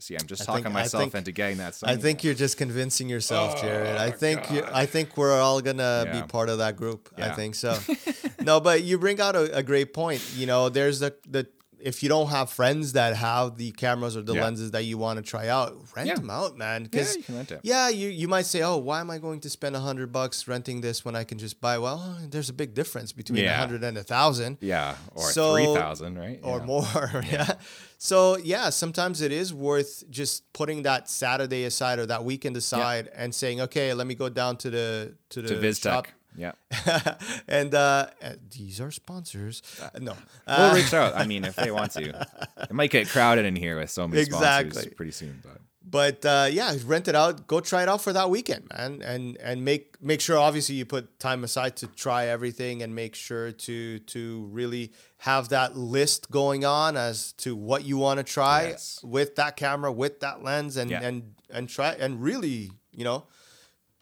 See, 0.00 0.16
I'm 0.16 0.26
just 0.26 0.42
I 0.42 0.46
talking 0.46 0.64
think- 0.64 0.74
myself 0.74 1.02
think- 1.04 1.14
into 1.14 1.30
getting 1.32 1.58
that. 1.58 1.74
Sony 1.74 1.88
I 1.90 1.96
think 1.96 2.24
you're 2.24 2.34
just 2.34 2.56
convincing 2.56 3.08
yourself, 3.08 3.60
Jared. 3.60 3.96
I 3.96 4.10
think 4.10 4.50
you, 4.50 4.64
I 4.72 4.86
think 4.86 5.16
we're 5.16 5.38
all 5.40 5.60
gonna 5.60 5.82
Oh, 5.82 6.04
Yeah. 6.06 6.20
be 6.22 6.26
part 6.26 6.48
of 6.48 6.58
that 6.58 6.74
group. 6.76 7.08
I 7.16 7.28
think 7.30 7.54
so. 7.54 7.78
no, 8.40 8.58
but 8.58 8.82
you 8.82 8.98
bring 8.98 9.20
out 9.20 9.36
a, 9.36 9.56
a 9.58 9.62
great 9.62 9.92
point. 9.94 10.20
You 10.34 10.46
know, 10.46 10.68
there's 10.68 10.98
the 10.98 11.14
the 11.28 11.46
if 11.84 12.02
you 12.02 12.08
don't 12.08 12.28
have 12.28 12.48
friends 12.50 12.92
that 12.94 13.14
have 13.16 13.56
the 13.58 13.70
cameras 13.72 14.16
or 14.16 14.22
the 14.22 14.34
Yeah. 14.34 14.44
lenses 14.44 14.70
that 14.72 14.84
you 14.84 14.96
want 14.98 15.18
to 15.18 15.22
try 15.22 15.48
out, 15.48 15.76
rent 15.94 16.08
Yeah. 16.08 16.14
them 16.16 16.30
out, 16.30 16.56
man. 16.56 16.82
Yeah, 16.82 16.88
Because 16.90 17.16
you 17.16 17.22
can 17.22 17.36
rent 17.36 17.52
it. 17.52 17.60
yeah, 17.62 17.88
you 17.90 18.08
you 18.08 18.26
might 18.26 18.46
say, 18.46 18.62
oh, 18.62 18.76
why 18.78 19.00
am 19.00 19.10
I 19.10 19.18
going 19.18 19.40
to 19.40 19.50
spend 19.50 19.76
a 19.76 19.80
hundred 19.80 20.10
bucks 20.10 20.48
renting 20.48 20.80
this 20.80 21.04
when 21.04 21.14
I 21.14 21.24
can 21.24 21.38
just 21.38 21.60
buy? 21.60 21.76
Well, 21.78 22.00
there's 22.30 22.48
a 22.48 22.52
big 22.62 22.74
difference 22.74 23.12
between 23.12 23.40
a 23.40 23.42
Yeah. 23.48 23.58
hundred 23.58 23.84
and 23.84 23.96
a 23.98 24.02
thousand 24.02 24.58
Yeah, 24.60 24.96
or 25.14 25.30
So- 25.30 25.54
three 25.54 25.74
thousand, 25.74 26.16
right? 26.18 26.40
or 26.42 26.60
more. 26.64 26.84
Yeah. 27.30 27.54
So 27.98 28.36
yeah, 28.38 28.70
sometimes 28.70 29.20
it 29.20 29.32
is 29.32 29.52
worth 29.54 30.04
just 30.10 30.50
putting 30.52 30.82
that 30.82 31.08
Saturday 31.08 31.64
aside 31.64 31.98
or 31.98 32.06
that 32.06 32.22
weekend 32.24 32.56
aside 32.56 33.10
and 33.14 33.34
saying, 33.34 33.60
okay, 33.62 33.94
let 33.94 34.06
me 34.06 34.14
go 34.14 34.28
down 34.28 34.56
to 34.58 34.70
the 34.70 35.14
to 35.30 35.42
the 35.42 35.48
to 35.60 35.74
shop. 35.74 36.06
Yeah, 36.36 36.52
and 37.48 37.74
uh, 37.74 38.06
uh, 38.22 38.30
these 38.50 38.80
are 38.80 38.90
sponsors. 38.90 39.62
no, 40.00 40.14
we'll 40.46 40.56
Uh, 40.56 40.74
reach 40.74 40.92
out. 40.94 41.14
I 41.16 41.26
mean, 41.26 41.44
if 41.44 41.56
they 41.56 41.70
want 41.70 41.92
to, 41.92 42.26
it 42.58 42.72
might 42.72 42.90
get 42.90 43.08
crowded 43.08 43.44
in 43.44 43.56
here 43.56 43.78
with 43.78 43.90
so 43.90 44.08
many 44.08 44.24
sponsors 44.24 44.66
Exactly. 44.66 44.94
pretty 44.94 45.12
soon. 45.12 45.40
But 45.42 45.60
but 45.86 46.24
uh, 46.26 46.48
yeah, 46.50 46.74
rent 46.86 47.08
it 47.08 47.14
out. 47.14 47.46
Go 47.46 47.60
try 47.60 47.82
it 47.82 47.88
out 47.88 48.00
for 48.00 48.12
that 48.12 48.30
weekend, 48.30 48.68
man, 48.76 49.00
and 49.02 49.36
and 49.36 49.64
make 49.64 49.96
make 50.02 50.20
sure 50.20 50.36
obviously 50.38 50.74
you 50.74 50.84
put 50.86 51.18
time 51.20 51.44
aside 51.44 51.76
to 51.76 51.86
try 51.86 52.26
everything 52.26 52.82
and 52.82 52.94
make 52.94 53.14
sure 53.14 53.52
to 53.52 53.98
to 54.00 54.48
really 54.50 54.92
have 55.18 55.50
that 55.50 55.76
list 55.76 56.30
going 56.30 56.64
on 56.64 56.96
as 56.96 57.32
to 57.34 57.54
what 57.54 57.84
you 57.84 57.96
want 57.98 58.18
to 58.18 58.24
try 58.24 58.68
Yes. 58.68 59.00
with 59.04 59.36
that 59.36 59.56
camera, 59.56 59.92
with 59.92 60.20
that 60.20 60.42
lens, 60.42 60.76
and 60.76 60.90
Yeah. 60.90 61.00
and 61.02 61.34
and 61.50 61.68
try 61.68 61.90
and 61.92 62.20
really 62.22 62.72
you 62.92 63.04
know 63.04 63.26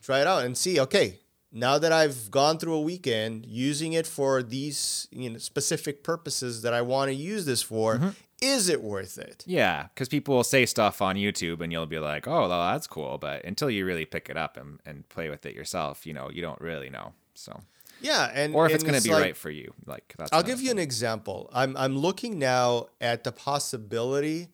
try 0.03 0.21
it 0.21 0.27
out 0.27 0.45
and 0.45 0.57
see. 0.57 0.81
Okay, 0.81 1.19
now 1.53 1.79
that 1.79 1.93
I've 1.93 2.31
gone 2.31 2.59
through 2.59 2.75
a 2.75 2.81
weekend 2.81 3.45
using 3.47 3.93
it 3.93 4.07
for 4.07 4.43
these 4.43 5.07
you 5.11 5.31
know 5.31 5.39
specific 5.39 6.03
purposes 6.03 6.63
that 6.63 6.73
I 6.75 6.81
want 6.83 7.09
to 7.11 7.15
use 7.15 7.45
this 7.45 7.63
for, 7.63 7.97
Mm-hmm. 7.97 8.09
is 8.41 8.69
it 8.69 8.83
worth 8.83 9.19
it? 9.19 9.45
Yeah, 9.47 9.89
because 9.95 10.09
people 10.09 10.35
will 10.37 10.45
say 10.45 10.67
stuff 10.67 11.01
on 11.03 11.17
YouTube 11.17 11.61
and 11.61 11.71
you'll 11.73 11.87
be 11.87 11.99
like, 11.99 12.27
oh, 12.27 12.49
well, 12.49 12.73
that's 12.73 12.87
cool. 12.87 13.19
But 13.19 13.45
until 13.45 13.71
you 13.71 13.85
really 13.87 14.05
pick 14.07 14.29
it 14.31 14.37
up 14.37 14.57
and, 14.57 14.81
and 14.87 15.09
play 15.09 15.29
with 15.29 15.45
it 15.47 15.55
yourself, 15.55 16.07
you 16.07 16.13
know, 16.15 16.31
you 16.31 16.43
don't 16.43 16.61
really 16.61 16.91
know. 16.91 17.13
So, 17.35 17.61
Yeah, 18.01 18.31
and 18.35 18.55
or 18.55 18.67
if 18.67 18.73
and 18.73 18.75
it's 18.77 18.85
going 18.85 19.01
to 19.01 19.09
be 19.09 19.15
like- 19.15 19.23
right 19.23 19.37
for 19.37 19.51
you, 19.51 19.73
like 19.87 20.15
that's. 20.19 20.33
I'll 20.33 20.43
give 20.43 20.61
you 20.61 20.71
an 20.71 20.79
example. 20.79 21.51
I'm 21.53 21.77
I'm 21.77 21.97
looking 21.97 22.39
now 22.39 22.87
at 23.01 23.23
the 23.25 23.33
possibility 23.33 24.49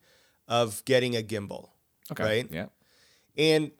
of 0.47 0.83
getting 0.85 1.15
a 1.15 1.21
gimbal, 1.21 1.69
okay. 2.11 2.23
right? 2.23 2.47
Yeah. 2.51 2.67
And 3.37 3.71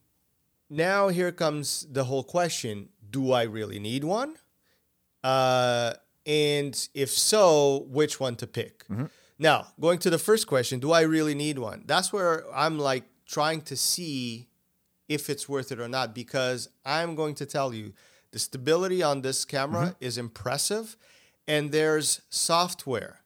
now 0.70 1.08
here 1.10 1.32
comes 1.32 1.86
the 1.92 2.04
whole 2.06 2.24
question: 2.24 2.90
Do 3.10 3.32
I 3.32 3.44
really 3.44 3.80
need 3.80 4.04
one? 4.04 4.36
Uh, 5.24 5.94
and 6.26 6.88
if 6.94 7.10
so, 7.10 7.86
which 7.90 8.20
one 8.20 8.36
to 8.38 8.48
pick? 8.48 8.86
Now, 9.38 9.68
going 9.80 10.00
to 10.00 10.10
the 10.10 10.18
first 10.20 10.48
question: 10.48 10.80
Do 10.80 10.92
I 10.92 11.02
really 11.02 11.36
need 11.36 11.60
one? 11.60 11.84
That's 11.86 12.12
where 12.14 12.44
I'm 12.54 12.78
like 12.78 13.04
trying 13.26 13.62
to 13.62 13.76
see 13.76 14.48
if 15.08 15.30
it's 15.30 15.48
worth 15.50 15.72
it 15.72 15.80
or 15.80 15.88
not 15.88 16.14
because 16.14 16.70
I'm 16.86 17.16
going 17.16 17.36
to 17.36 17.46
tell 17.46 17.74
you 17.74 17.94
the 18.32 18.40
stability 18.40 19.02
on 19.02 19.22
this 19.22 19.44
camera 19.46 19.96
is 20.00 20.18
impressive, 20.18 20.98
and 21.48 21.72
there's 21.72 22.22
software 22.30 23.22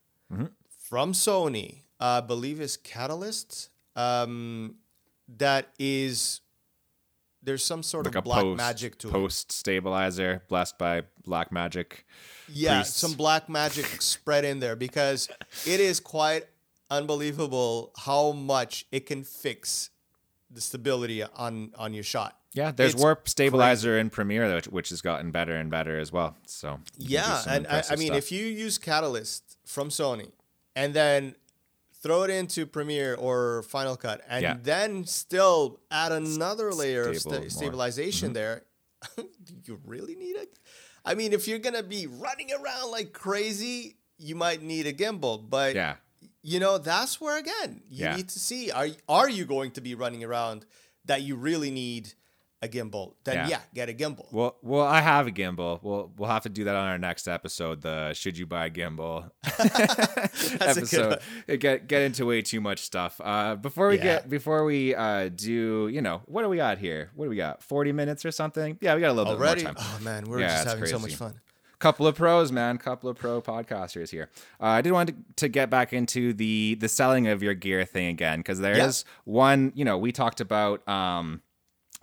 from 0.80 1.14
Sony, 1.14 1.82
uh, 2.00 2.22
I 2.24 2.26
believe 2.26 2.62
is 2.62 2.78
Catalyst, 2.78 3.70
um, 3.96 4.76
that 5.38 5.70
is 5.80 6.42
there's 7.44 7.64
some 7.64 7.84
sort 7.84 8.06
Like 8.06 8.16
of 8.16 8.24
black 8.24 8.42
post, 8.42 8.58
magic 8.58 8.98
to 9.00 9.10
it. 9.10 9.12
post 9.12 9.52
stabilizer 9.52 10.42
blessed 10.48 10.78
by 10.78 11.04
black 11.26 11.52
magic. 11.52 12.06
Yeah, 12.48 12.76
priests. 12.82 12.98
some 13.00 13.14
black 13.14 13.50
magic 13.50 14.02
spread 14.02 14.46
in 14.46 14.60
there 14.60 14.76
because 14.76 15.30
it 15.66 15.80
is 15.80 16.00
quite 16.00 16.46
unbelievable 16.92 17.92
how 17.98 18.32
much 18.32 18.86
it 18.92 19.06
can 19.06 19.24
fix 19.24 19.90
the 20.52 20.62
stability 20.62 21.24
on 21.24 21.72
on 21.78 21.94
your 21.94 22.04
shot. 22.04 22.38
Yeah, 22.54 22.72
there's 22.72 22.94
It's 22.94 23.02
warp 23.02 23.28
stabilizer 23.28 23.98
in 23.98 24.12
Premiere 24.12 24.62
which 24.70 24.90
has 24.90 25.02
gotten 25.02 25.32
better 25.32 25.56
and 25.56 25.72
better 25.72 25.98
as 26.00 26.12
well. 26.12 26.38
So 26.46 26.80
you 26.98 27.08
can 27.08 27.08
do 27.08 27.14
Yeah, 27.14 27.44
and 27.48 27.68
I, 27.68 27.84
I 27.90 27.96
mean, 27.96 28.08
stuff. 28.10 28.18
if 28.20 28.32
you 28.32 28.46
use 28.46 28.78
Catalyst 28.78 29.58
from 29.66 29.90
Sony 29.90 30.32
and 30.76 30.94
then 30.94 31.36
throw 32.04 32.24
it 32.24 32.30
into 32.30 32.66
Premiere 32.68 33.16
or 33.16 33.64
Final 33.64 33.96
Cut, 33.96 34.22
and 34.28 34.44
Yeah. 34.44 34.58
then 34.62 35.06
still 35.06 35.80
add 35.90 36.12
another 36.12 36.72
layer 36.74 37.08
of 37.10 37.18
stable 37.18 37.32
more. 37.38 37.40
Mm-hmm. 37.48 37.50
stabilization 37.58 38.34
there, 38.34 38.66
do 39.16 39.26
you 39.64 39.80
really 39.86 40.16
need 40.16 40.36
it? 40.36 40.60
I 41.06 41.16
mean, 41.16 41.34
if 41.34 41.48
you're 41.48 41.60
gonna 41.60 41.82
be 41.84 42.06
running 42.08 42.50
around 42.54 42.92
like 42.92 43.14
crazy, 43.14 43.98
you 44.18 44.36
might 44.36 44.62
need 44.62 44.86
a 44.86 44.94
gimbal, 44.94 45.50
but 45.50 45.74
yeah, 45.76 45.96
you 46.42 46.60
know 46.60 46.78
that's 46.78 47.20
where 47.22 47.38
again 47.40 47.82
you 47.90 48.04
Yeah. 48.06 48.16
need 48.18 48.30
to 48.30 48.40
see 48.40 48.70
are 48.72 48.90
are 49.10 49.30
you 49.30 49.46
going 49.46 49.72
to 49.72 49.82
be 49.82 49.96
running 49.96 50.24
around 50.24 50.66
that 51.06 51.22
you 51.22 51.36
really 51.36 51.72
need 51.72 52.14
a 52.64 52.68
gimbal? 52.68 53.14
Then 53.24 53.36
Yeah. 53.36 53.48
yeah, 53.48 53.60
get 53.74 53.90
a 53.90 53.94
gimbal. 53.94 54.32
well, 54.32 54.56
well, 54.62 54.86
I 54.86 55.02
have 55.02 55.28
a 55.28 55.32
gimbal. 55.32 55.80
We'll 55.84 56.12
we'll 56.18 56.30
have 56.30 56.44
to 56.44 56.50
do 56.50 56.64
that 56.66 56.76
on 56.76 56.88
our 56.88 56.98
next 56.98 57.28
episode. 57.28 57.82
The 57.82 58.14
should 58.14 58.38
you 58.38 58.46
buy 58.46 58.68
a 58.68 58.70
gimbal 58.70 59.30
That's 59.58 60.44
a 60.44 60.58
good 60.58 60.62
episode. 60.62 61.20
one. 61.48 61.58
Get 61.60 61.88
get 61.88 62.02
into 62.04 62.26
way 62.26 62.42
too 62.42 62.62
much 62.62 62.80
stuff. 62.80 63.20
Uh, 63.24 63.56
before 63.56 63.90
we 63.90 63.98
Yeah. 63.98 64.04
get 64.04 64.30
before 64.30 64.64
we 64.66 64.96
uh 64.96 65.30
do, 65.30 65.88
you 65.92 66.02
know, 66.02 66.22
what 66.26 66.44
do 66.44 66.50
we 66.50 66.58
got 66.58 66.78
here? 66.78 67.12
What 67.16 67.26
do 67.26 67.30
we 67.30 67.36
got? 67.38 67.62
Forty 67.64 67.92
minutes 67.92 68.26
or 68.26 68.32
something? 68.32 68.78
Yeah, 68.82 68.96
we 68.96 69.02
got 69.02 69.12
a 69.12 69.14
little 69.14 69.34
Already? 69.34 69.64
bit 69.64 69.66
more 69.66 69.74
time. 69.76 69.96
Oh 70.00 70.04
man, 70.04 70.24
we're 70.26 70.40
Yeah, 70.40 70.64
just 70.64 70.68
having 70.68 70.86
so 70.86 71.00
much 71.00 71.16
fun. 71.16 71.40
couple 71.80 72.08
of 72.08 72.16
pros, 72.16 72.52
man. 72.52 72.78
Couple 72.78 73.10
of 73.10 73.18
pro 73.18 73.42
podcasters 73.42 74.10
here. 74.10 74.30
Uh, 74.62 74.68
I 74.68 74.82
did 74.82 74.94
want 74.94 75.10
to, 75.10 75.16
to 75.38 75.50
get 75.50 75.70
back 75.70 75.92
into 75.94 76.34
the 76.34 76.76
the 76.80 76.88
selling 76.88 77.28
of 77.28 77.44
your 77.44 77.54
gear 77.54 77.84
thing 77.86 78.08
again 78.08 78.40
because 78.40 78.60
there 78.60 78.78
is 78.78 79.04
Yeah. 79.08 79.14
one. 79.26 79.72
You 79.76 79.86
know, 79.86 79.98
we 79.98 80.12
talked 80.12 80.40
about 80.42 80.88
um, 80.88 81.42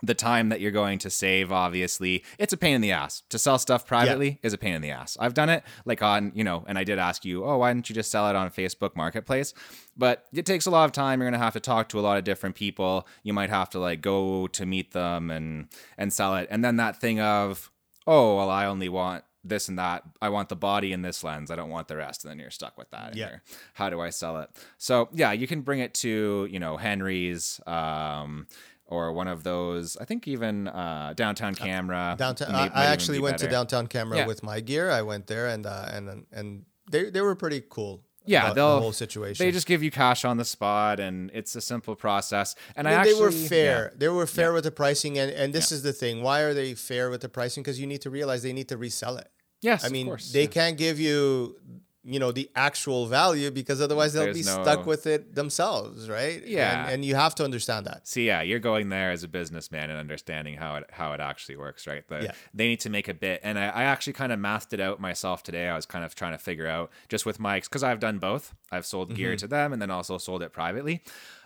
the 0.03 0.13
time 0.13 0.49
that 0.49 0.59
you're 0.61 0.71
going 0.71 0.97
to 0.99 1.09
save. 1.09 1.51
Obviously, 1.51 2.23
it's 2.39 2.53
a 2.53 2.57
pain 2.57 2.75
in 2.75 2.81
the 2.81 2.91
ass 2.91 3.23
to 3.29 3.37
sell 3.37 3.57
stuff 3.59 3.85
privately. 3.85 4.39
Is 4.43 4.53
a 4.53 4.57
pain 4.57 4.73
in 4.73 4.81
the 4.81 4.91
ass. 4.91 5.17
I've 5.19 5.33
done 5.33 5.49
it 5.49 5.63
like 5.85 6.01
on 6.01 6.31
you 6.35 6.43
know, 6.43 6.63
and 6.67 6.77
I 6.77 6.83
did 6.83 6.99
ask 6.99 7.23
you, 7.25 7.45
oh, 7.45 7.57
why 7.57 7.73
didn't 7.73 7.89
you 7.89 7.95
just 7.95 8.11
sell 8.11 8.29
it 8.29 8.35
on 8.35 8.49
Facebook 8.49 8.95
Marketplace? 8.95 9.53
But 9.97 10.25
it 10.33 10.45
takes 10.45 10.65
a 10.65 10.71
lot 10.71 10.85
of 10.85 10.91
time. 10.91 11.21
You're 11.21 11.29
gonna 11.29 11.43
have 11.43 11.53
to 11.53 11.59
talk 11.59 11.89
to 11.89 11.99
a 11.99 12.01
lot 12.01 12.17
of 12.17 12.23
different 12.23 12.55
people. 12.55 13.07
You 13.23 13.33
might 13.33 13.49
have 13.49 13.69
to 13.71 13.79
like 13.79 14.01
go 14.01 14.47
to 14.47 14.65
meet 14.65 14.91
them 14.91 15.29
and 15.31 15.67
and 15.97 16.11
sell 16.11 16.35
it, 16.35 16.47
and 16.51 16.63
then 16.65 16.77
that 16.77 16.99
thing 16.99 17.19
of 17.19 17.69
oh 18.07 18.37
well 18.37 18.49
i 18.49 18.65
only 18.65 18.89
want 18.89 19.23
this 19.43 19.69
and 19.69 19.77
that 19.77 20.01
i 20.23 20.27
want 20.27 20.49
the 20.49 20.55
body 20.55 20.91
in 20.91 21.03
this 21.03 21.23
lens 21.23 21.51
i 21.51 21.55
don't 21.55 21.69
want 21.69 21.87
the 21.87 21.95
rest 21.95 22.23
and 22.23 22.31
then 22.31 22.39
you're 22.39 22.49
stuck 22.49 22.75
with 22.79 22.89
that 22.89 23.15
Yeah. 23.15 23.37
how 23.75 23.91
do 23.91 24.01
i 24.01 24.09
sell 24.09 24.39
it 24.39 24.49
so 24.79 25.07
yeah 25.13 25.31
you 25.33 25.45
can 25.45 25.61
bring 25.61 25.79
it 25.81 25.93
to 25.95 26.47
you 26.49 26.59
know 26.59 26.77
henry's 26.77 27.59
um 27.67 28.47
or 28.91 29.11
one 29.21 29.27
of 29.35 29.39
those 29.43 29.97
i 30.03 30.05
think 30.09 30.27
even 30.27 30.67
uh 30.67 31.13
downtown 31.15 31.53
camera 31.55 32.15
Downtown. 32.17 32.51
may- 32.51 32.69
I, 32.83 32.85
actually 32.93 33.17
be 33.19 33.23
went 33.23 33.37
to 33.39 33.47
downtown 33.47 33.87
camera 33.87 34.17
Yeah. 34.19 34.27
with 34.31 34.41
my 34.43 34.59
gear. 34.69 34.85
I 34.99 35.01
went 35.11 35.25
there 35.27 35.47
and 35.53 35.65
uh, 35.65 35.95
and 35.95 36.25
and 36.31 36.47
they 36.91 37.09
they 37.09 37.21
were 37.21 37.35
pretty 37.43 37.61
cool. 37.77 37.93
yeah 38.25 38.53
the 38.53 38.61
whole 38.85 38.91
situation. 39.05 39.39
they 39.43 39.51
just 39.59 39.65
give 39.73 39.81
you 39.85 39.91
cash 40.03 40.21
on 40.31 40.35
the 40.37 40.45
spot 40.55 40.99
and 40.99 41.15
it's 41.39 41.53
a 41.55 41.63
simple 41.73 41.95
process 41.95 42.47
and 42.75 42.83
i, 42.87 42.91
I 42.91 42.93
actually 42.95 43.13
they 43.13 43.21
were 43.21 43.31
yeah. 43.31 43.47
fair. 43.55 43.93
They 44.01 44.09
were 44.19 44.27
fair 44.39 44.49
with 44.55 44.65
the 44.69 44.75
pricing, 44.83 45.13
and 45.21 45.29
and 45.41 45.47
this 45.57 45.67
is 45.75 45.81
the 45.87 45.93
thing. 46.01 46.15
Why 46.27 46.37
are 46.47 46.53
they 46.61 46.69
fair 46.89 47.05
with 47.13 47.21
the 47.25 47.29
pricing? 47.39 47.61
Because 47.63 47.79
you 47.81 47.87
need 47.93 48.01
to 48.07 48.11
realize 48.19 48.39
they 48.49 48.53
need 48.61 48.69
to 48.75 48.77
resell 48.87 49.15
it. 49.23 49.29
yes 49.69 49.79
I 49.83 49.87
of 49.87 49.93
mean, 49.95 50.07
course, 50.11 50.25
they 50.37 50.47
yeah. 50.47 50.57
can't 50.59 50.77
give 50.85 50.97
you, 51.07 51.55
you 52.03 52.17
know, 52.19 52.31
the 52.31 52.49
actual 52.55 53.05
value 53.05 53.51
because 53.51 53.79
otherwise 53.79 54.13
they'll 54.13 54.33
be 54.33 54.41
no- 54.43 54.63
stuck 54.63 54.85
with 54.87 55.05
it 55.05 55.35
themselves, 55.35 56.09
right? 56.09 56.41
Yeah. 56.47 56.85
and, 56.85 56.93
and 56.95 57.05
you 57.05 57.13
have 57.15 57.35
to 57.35 57.43
understand 57.43 57.85
that. 57.85 58.07
see 58.07 58.25
yeah, 58.25 58.41
you're 58.41 58.59
going 58.59 58.89
there 58.89 59.11
as 59.11 59.23
a 59.23 59.27
businessman 59.27 59.89
and 59.91 59.99
understanding 59.99 60.55
how 60.57 60.77
it 60.77 60.85
how 60.91 61.13
it 61.13 61.19
actually 61.19 61.57
works, 61.57 61.85
right? 61.85 62.07
The, 62.07 62.23
Yeah. 62.23 62.31
They 62.53 62.67
need 62.67 62.79
to 62.81 62.89
make 62.89 63.07
a 63.07 63.13
bit, 63.13 63.41
and 63.43 63.59
I, 63.59 63.67
I 63.67 63.83
actually 63.83 64.13
kind 64.13 64.31
of 64.31 64.39
mathed 64.39 64.73
it 64.73 64.79
out 64.79 64.99
myself 64.99 65.43
today. 65.43 65.67
I 65.67 65.75
was 65.75 65.85
kind 65.85 66.03
of 66.03 66.15
trying 66.15 66.31
to 66.31 66.37
figure 66.39 66.67
out 66.67 66.89
just 67.07 67.25
with 67.25 67.39
Mike's 67.39 67.67
because 67.67 67.83
I've 67.83 67.99
done 67.99 68.17
both. 68.17 68.53
I've 68.71 68.85
sold 68.85 69.09
Mm-hmm. 69.09 69.15
gear 69.17 69.35
to 69.35 69.47
them 69.47 69.71
and 69.73 69.81
then 69.81 69.91
also 69.91 70.17
sold 70.17 70.41
it 70.41 70.51
privately. 70.53 71.03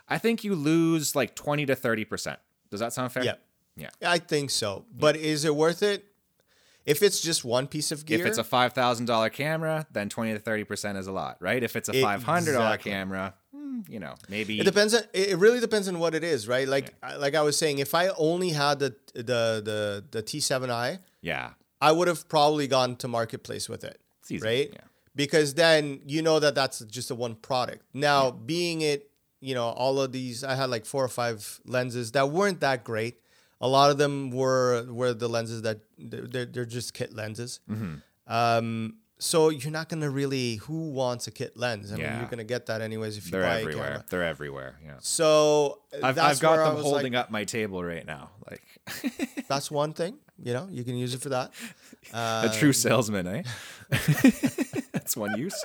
I 0.08 0.18
think 0.20 0.44
you 0.44 0.56
lose 0.56 1.16
like 1.16 1.36
twenty 1.36 1.66
to 1.66 1.76
thirty 1.76 2.06
percent. 2.06 2.40
Does 2.72 2.80
that 2.80 2.94
sound 2.94 3.12
fair? 3.12 3.24
Yeah. 3.26 3.36
Yeah. 3.76 3.90
I 4.06 4.20
think 4.20 4.52
so. 4.52 4.86
But 4.98 5.18
is 5.18 5.44
it 5.44 5.54
worth 5.56 5.84
it? 5.84 6.06
If 6.86 7.02
it's 7.02 7.20
just 7.22 7.44
one 7.44 7.68
piece 7.68 7.92
of 7.92 8.06
gear, 8.06 8.20
If 8.20 8.26
it's 8.26 8.38
a 8.38 8.44
five 8.44 8.74
thousand 8.74 9.06
dollar 9.08 9.30
camera, 9.30 9.88
then 9.92 10.08
twenty 10.10 10.34
to 10.34 10.40
thirty 10.40 10.64
percent 10.64 10.98
is 10.98 11.08
a 11.08 11.12
lot, 11.12 11.38
right? 11.40 11.64
If 11.64 11.76
it's 11.76 11.90
a 11.90 12.00
five 12.02 12.24
hundred 12.24 12.54
dollar 12.54 12.66
Exactly. 12.76 12.92
camera, 12.92 13.34
hmm, 13.52 13.80
you 13.90 14.00
know, 14.00 14.14
maybe 14.30 14.60
It 14.60 14.66
depends 14.66 14.94
on. 14.94 15.02
It 15.14 15.38
really 15.38 15.60
depends 15.60 15.88
on 15.88 15.98
what 16.00 16.14
it 16.14 16.24
is, 16.24 16.48
right? 16.48 16.68
Like, 16.68 16.94
I- 17.02 17.16
like 17.16 17.34
I 17.36 17.42
was 17.42 17.58
saying, 17.58 17.80
if 17.80 17.96
I 17.96 18.10
only 18.10 18.50
had 18.50 18.80
the 18.80 18.96
the 19.16 19.62
the 19.64 20.04
the 20.12 20.22
T7i, 20.24 21.00
yeah, 21.22 21.52
I 21.82 21.92
would 21.92 22.08
have 22.08 22.30
probably 22.30 22.68
gone 22.68 22.96
to 22.98 23.08
marketplace 23.08 23.68
with 23.68 23.84
it, 23.84 24.00
It's 24.22 24.32
easy, 24.32 24.46
right? 24.46 24.70
yeah. 24.72 24.82
Because 25.16 25.54
then 25.56 26.02
you 26.06 26.22
know 26.22 26.40
that 26.40 26.54
that's 26.56 26.80
just 26.86 27.10
a 27.10 27.16
one 27.16 27.36
product. 27.36 27.84
Now, 27.94 28.32
being 28.32 28.82
it, 28.82 29.10
you 29.40 29.56
know, 29.56 29.70
all 29.70 30.00
of 30.02 30.12
these, 30.12 30.44
I 30.44 30.56
had 30.56 30.70
like 30.70 30.86
four 30.86 31.04
or 31.04 31.08
five 31.08 31.62
lenses 31.66 32.12
that 32.12 32.30
weren't 32.32 32.60
that 32.60 32.84
great. 32.84 33.16
A 33.62 33.68
lot 33.68 33.90
of 33.92 33.98
them 33.98 34.32
were 34.32 34.86
were 34.90 35.14
the 35.14 35.28
lenses 35.30 35.62
that 35.64 35.80
they're, 35.98 36.46
they're 36.46 36.66
just 36.66 36.94
kit 36.94 37.14
lenses. 37.14 37.60
Mm-hmm. 37.70 37.96
Um, 38.28 38.96
so 39.18 39.50
you're 39.50 39.72
not 39.72 39.88
gonna 39.88 40.10
really. 40.10 40.56
Who 40.56 40.92
wants 40.92 41.28
a 41.28 41.32
kit 41.32 41.56
lens? 41.56 41.92
I 41.92 41.96
mean, 41.96 42.04
Yeah. 42.06 42.20
you're 42.20 42.30
gonna 42.30 42.44
get 42.44 42.66
that 42.66 42.82
anyways 42.82 43.18
if 43.18 43.26
you 43.26 43.32
they're 43.32 43.44
buy 43.44 43.58
a 43.58 43.62
everywhere. 43.62 43.88
camera. 43.88 44.06
They're 44.10 44.24
everywhere. 44.26 44.80
Yeah. 44.84 44.96
So 45.00 45.80
I've, 46.04 46.16
that's 46.16 46.38
I've 46.38 46.40
got 46.42 46.58
them 46.58 46.84
holding 46.84 47.14
like, 47.14 47.22
up 47.24 47.32
my 47.32 47.46
table 47.46 47.82
right 47.84 48.06
now, 48.06 48.32
like 48.50 48.62
That's 49.48 49.72
one 49.72 49.94
thing. 49.94 50.18
You 50.44 50.52
know, 50.54 50.68
you 50.70 50.84
can 50.84 50.98
use 50.98 51.14
it 51.14 51.22
for 51.22 51.30
that. 51.30 51.52
a 52.14 52.52
true 52.60 52.74
salesman, 52.74 53.26
eh? 53.26 53.44
That's 54.92 55.16
one 55.16 55.38
use. 55.38 55.64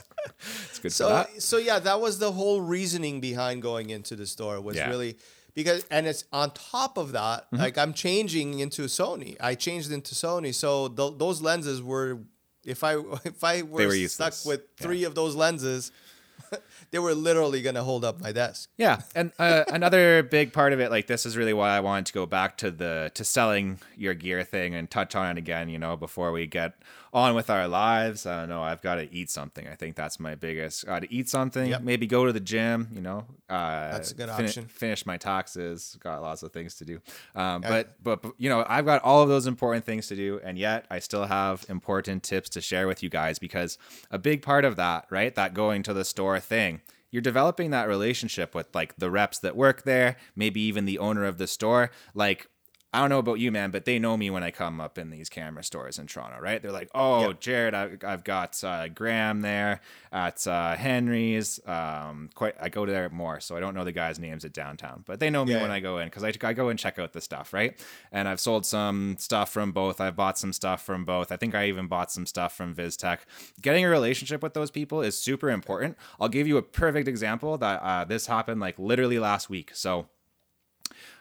It's 0.68 0.78
good 0.78 0.90
for 0.92 0.94
So 0.94 1.08
that. 1.08 1.42
so 1.42 1.56
yeah, 1.58 1.78
that 1.80 2.00
was 2.00 2.18
the 2.18 2.30
whole 2.32 2.60
reasoning 2.60 3.20
behind 3.20 3.62
going 3.62 3.90
into 3.90 4.14
the 4.16 4.26
store 4.26 4.60
was 4.60 4.76
Yeah. 4.76 4.88
Really 4.90 5.16
because 5.54 5.84
and 5.90 6.06
it's 6.06 6.24
on 6.32 6.50
top 6.52 6.96
of 6.98 7.12
that, 7.12 7.46
like 7.52 7.76
I'm 7.78 7.92
changing 7.92 8.58
into 8.60 8.82
Sony. 8.82 9.36
I 9.40 9.54
changed 9.54 9.90
into 9.92 10.14
Sony, 10.14 10.54
so 10.54 10.88
th- 10.88 11.14
those 11.18 11.42
lenses 11.42 11.82
were 11.82 12.18
if 12.64 12.84
I 12.84 12.94
if 13.24 13.42
I 13.44 13.62
were, 13.62 13.86
were 13.86 14.08
stuck 14.08 14.34
with 14.44 14.60
Yeah. 14.60 14.84
three 14.86 15.04
of 15.04 15.14
those 15.14 15.34
lenses, 15.34 15.92
they 16.90 16.98
were 16.98 17.14
literally 17.14 17.62
gonna 17.62 17.82
hold 17.82 18.04
up 18.04 18.20
my 18.20 18.32
desk. 18.32 18.68
Yeah, 18.76 19.02
and 19.14 19.32
uh, 19.38 19.64
another 19.68 20.22
big 20.22 20.52
part 20.52 20.72
of 20.72 20.80
it, 20.80 20.90
like 20.90 21.06
this, 21.06 21.24
is 21.26 21.36
really 21.36 21.52
why 21.52 21.70
I 21.76 21.80
wanted 21.80 22.06
to 22.06 22.12
go 22.12 22.26
back 22.26 22.56
to 22.58 22.70
the 22.70 23.10
to 23.14 23.24
selling 23.24 23.78
your 23.96 24.14
gear 24.14 24.42
thing 24.44 24.74
and 24.74 24.90
touch 24.90 25.14
on 25.14 25.30
it 25.30 25.38
again. 25.38 25.68
You 25.68 25.78
know, 25.78 25.96
before 25.96 26.32
we 26.32 26.46
get 26.46 26.74
on 27.12 27.34
with 27.34 27.50
our 27.50 27.66
lives. 27.66 28.26
I 28.26 28.40
don't 28.40 28.48
know. 28.48 28.62
I've 28.62 28.82
got 28.82 28.96
to 28.96 29.12
eat 29.12 29.30
something. 29.30 29.66
I 29.66 29.74
think 29.74 29.96
that's 29.96 30.20
my 30.20 30.34
biggest. 30.34 30.86
Got 30.86 31.02
to 31.02 31.12
eat 31.12 31.28
something. 31.28 31.70
Yep. 31.70 31.82
Maybe 31.82 32.06
go 32.06 32.26
to 32.26 32.32
the 32.32 32.40
gym. 32.40 32.88
You 32.92 33.00
know, 33.00 33.26
uh, 33.48 33.90
That's 33.90 34.12
a 34.12 34.14
good 34.14 34.30
fin- 34.30 34.44
option. 34.46 34.66
Finish 34.66 35.06
my 35.06 35.16
taxes. 35.16 35.96
Got 36.00 36.22
lots 36.22 36.42
of 36.42 36.52
things 36.52 36.76
to 36.76 36.84
do. 36.84 37.00
Um, 37.34 37.62
but, 37.62 37.96
but 38.02 38.22
but 38.22 38.32
you 38.38 38.48
know, 38.48 38.64
I've 38.68 38.84
got 38.84 39.02
all 39.02 39.22
of 39.22 39.28
those 39.28 39.46
important 39.46 39.84
things 39.84 40.06
to 40.08 40.16
do, 40.16 40.40
and 40.44 40.58
yet 40.58 40.86
I 40.90 40.98
still 40.98 41.24
have 41.24 41.64
important 41.68 42.22
tips 42.22 42.48
to 42.50 42.60
share 42.60 42.86
with 42.86 43.02
you 43.02 43.08
guys 43.08 43.38
because 43.38 43.78
a 44.10 44.18
big 44.18 44.42
part 44.42 44.64
of 44.64 44.76
that, 44.76 45.06
right, 45.10 45.34
that 45.34 45.54
going 45.54 45.82
to 45.84 45.94
the 45.94 46.04
store 46.04 46.38
thing 46.40 46.80
you're 47.10 47.20
developing 47.20 47.70
that 47.70 47.88
relationship 47.88 48.54
with 48.54 48.72
like 48.74 48.96
the 48.96 49.10
reps 49.10 49.38
that 49.40 49.56
work 49.56 49.82
there, 49.82 50.16
maybe 50.36 50.60
even 50.60 50.84
the 50.84 50.98
owner 50.98 51.24
of 51.24 51.38
the 51.38 51.46
store. 51.46 51.90
Like, 52.14 52.48
I 52.92 52.98
don't 53.00 53.08
know 53.08 53.20
about 53.20 53.38
you, 53.38 53.52
man, 53.52 53.70
but 53.70 53.84
they 53.84 54.00
know 54.00 54.16
me 54.16 54.30
when 54.30 54.42
I 54.42 54.50
come 54.50 54.80
up 54.80 54.98
in 54.98 55.10
these 55.10 55.28
camera 55.28 55.62
stores 55.62 55.96
in 55.96 56.08
Toronto, 56.08 56.40
right? 56.40 56.60
They're 56.60 56.72
like, 56.72 56.90
"Oh, 56.92 57.28
Yep. 57.28 57.40
Jared, 57.40 57.72
I've, 57.74 58.04
I've 58.04 58.24
got 58.24 58.62
uh, 58.64 58.88
Graham 58.88 59.42
there 59.42 59.80
at 60.10 60.44
uh, 60.44 60.74
Henry's. 60.74 61.60
Um, 61.66 62.30
quite, 62.34 62.56
I 62.60 62.68
go 62.68 62.84
there 62.86 63.08
more, 63.10 63.38
so 63.38 63.56
I 63.56 63.60
don't 63.60 63.74
know 63.74 63.84
the 63.84 63.92
guys' 63.92 64.18
names 64.18 64.44
at 64.44 64.52
downtown, 64.52 65.04
but 65.06 65.20
they 65.20 65.30
know 65.30 65.44
me 65.44 65.52
Yeah, 65.52 65.60
when 65.60 65.70
yeah. 65.70 65.76
I 65.76 65.80
go 65.80 65.98
in 65.98 66.08
because 66.08 66.24
I, 66.24 66.32
I 66.42 66.52
go 66.52 66.68
and 66.68 66.76
check 66.76 66.98
out 66.98 67.12
the 67.12 67.20
stuff, 67.20 67.52
right? 67.52 67.78
And 68.10 68.26
I've 68.26 68.40
sold 68.40 68.66
some 68.66 69.14
stuff 69.20 69.52
from 69.52 69.70
both. 69.70 70.00
I've 70.00 70.16
bought 70.16 70.36
some 70.36 70.52
stuff 70.52 70.84
from 70.84 71.04
both. 71.04 71.30
I 71.30 71.36
think 71.36 71.54
I 71.54 71.66
even 71.68 71.86
bought 71.86 72.10
some 72.10 72.26
stuff 72.26 72.56
from 72.56 72.74
Vistek. 72.74 73.18
Getting 73.62 73.84
a 73.84 73.88
relationship 73.88 74.42
with 74.42 74.54
those 74.54 74.72
people 74.72 75.00
is 75.00 75.16
super 75.16 75.50
important. 75.50 75.96
I'll 76.18 76.28
give 76.28 76.48
you 76.48 76.56
a 76.56 76.62
perfect 76.62 77.06
example 77.06 77.56
that 77.58 77.80
uh, 77.82 78.04
this 78.04 78.26
happened 78.26 78.60
like 78.60 78.80
literally 78.80 79.20
last 79.20 79.48
week. 79.48 79.70
So 79.74 80.08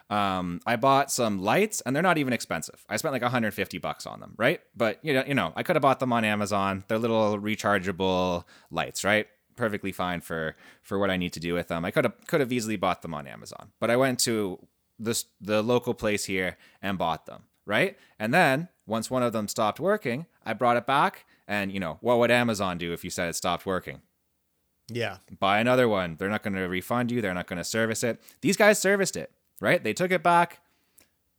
um, 0.10 0.60
I 0.66 0.76
bought 0.76 1.12
some 1.12 1.42
lights, 1.42 1.82
and 1.82 1.96
they're 1.96 2.04
not 2.04 2.18
even 2.18 2.34
expensive. 2.34 2.84
I 2.90 2.98
spent 2.98 3.14
like 3.14 3.22
150 3.22 3.78
bucks 3.78 4.08
on 4.08 4.20
them, 4.20 4.34
right? 4.38 4.60
But 4.76 5.00
you 5.04 5.14
know, 5.14 5.24
you 5.28 5.36
know, 5.36 5.54
I 5.56 5.64
could 5.64 5.76
have 5.76 5.84
bought 5.84 6.00
them 6.00 6.12
on 6.12 6.26
Amazon. 6.26 6.84
They're 6.88 6.98
little 6.98 7.38
rechargeable 7.40 8.44
lights, 8.72 9.04
right? 9.04 9.28
Perfectly 9.56 9.92
fine 9.92 10.22
for 10.22 10.56
for 10.82 10.98
what 10.98 11.12
I 11.12 11.18
need 11.18 11.34
to 11.34 11.40
do 11.40 11.54
with 11.54 11.68
them. 11.68 11.86
I 11.86 11.92
could 11.92 12.06
have 12.06 12.14
could 12.28 12.40
have 12.40 12.52
easily 12.52 12.76
bought 12.76 13.02
them 13.02 13.14
on 13.14 13.28
Amazon, 13.28 13.72
but 13.80 13.92
I 13.92 13.98
went 13.98 14.20
to 14.22 14.60
this 14.98 15.26
the 15.40 15.62
local 15.62 15.94
place 15.94 16.26
here 16.26 16.58
and 16.82 16.98
bought 16.98 17.26
them, 17.26 17.44
right? 17.66 17.98
And 18.18 18.34
then 18.34 18.70
once 18.88 19.12
one 19.12 19.22
of 19.22 19.34
them 19.34 19.48
stopped 19.48 19.80
working, 19.80 20.26
I 20.44 20.54
brought 20.54 20.78
it 20.78 20.88
back, 20.88 21.26
and 21.48 21.72
you 21.72 21.80
know, 21.80 22.00
what 22.02 22.18
would 22.18 22.32
Amazon 22.32 22.78
do 22.78 22.94
if 22.94 23.04
you 23.04 23.10
said 23.12 23.30
it 23.30 23.36
stopped 23.36 23.66
working? 23.66 24.02
Yeah. 24.92 25.18
buy 25.40 25.60
another 25.60 25.88
one. 25.88 26.16
They're 26.18 26.30
not 26.30 26.42
going 26.42 26.56
to 26.56 26.62
refund 26.68 27.12
you. 27.12 27.22
They're 27.22 27.34
not 27.34 27.46
going 27.46 27.58
to 27.58 27.64
service 27.64 28.04
it. 28.04 28.20
These 28.42 28.58
guys 28.58 28.80
serviced 28.80 29.16
it, 29.16 29.32
right? 29.60 29.84
They 29.84 29.94
took 29.94 30.12
it 30.12 30.24
back. 30.24 30.60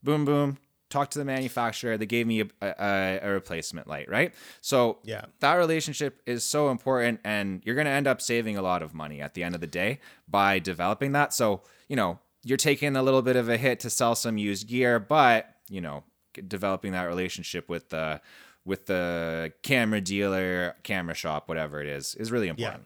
Boom, 0.02 0.24
boom. 0.24 0.58
talked 0.88 1.12
to 1.12 1.18
the 1.20 1.24
manufacturer. 1.24 1.96
They 1.96 2.06
gave 2.06 2.26
me 2.26 2.40
a, 2.40 2.46
a, 2.62 3.20
a 3.22 3.30
replacement 3.30 3.86
light, 3.86 4.08
right? 4.08 4.34
So 4.60 4.98
Yeah. 5.04 5.26
that 5.40 5.54
relationship 5.54 6.20
is 6.26 6.42
so 6.44 6.70
important, 6.70 7.20
and 7.24 7.62
you're 7.64 7.76
going 7.76 7.84
to 7.84 7.92
end 7.92 8.06
up 8.08 8.20
saving 8.20 8.56
a 8.56 8.62
lot 8.62 8.82
of 8.82 8.92
money 8.94 9.20
at 9.20 9.34
the 9.34 9.42
end 9.44 9.54
of 9.54 9.60
the 9.60 9.66
day 9.68 10.00
by 10.26 10.58
developing 10.58 11.12
that. 11.12 11.32
So 11.32 11.62
you 11.88 11.96
know 11.96 12.18
you're 12.42 12.56
taking 12.56 12.96
a 12.96 13.02
little 13.02 13.22
bit 13.22 13.36
of 13.36 13.48
a 13.48 13.56
hit 13.58 13.80
to 13.80 13.90
sell 13.90 14.14
some 14.14 14.36
used 14.38 14.66
gear, 14.68 14.98
but 14.98 15.54
you 15.68 15.80
know 15.80 16.02
developing 16.48 16.92
that 16.92 17.04
relationship 17.04 17.68
with 17.68 17.90
the 17.90 18.20
with 18.64 18.86
the 18.86 19.52
camera 19.62 20.00
dealer, 20.00 20.74
camera 20.82 21.14
shop, 21.14 21.48
whatever 21.48 21.80
it 21.80 21.86
is, 21.86 22.14
is 22.16 22.30
really 22.32 22.48
important. 22.48 22.84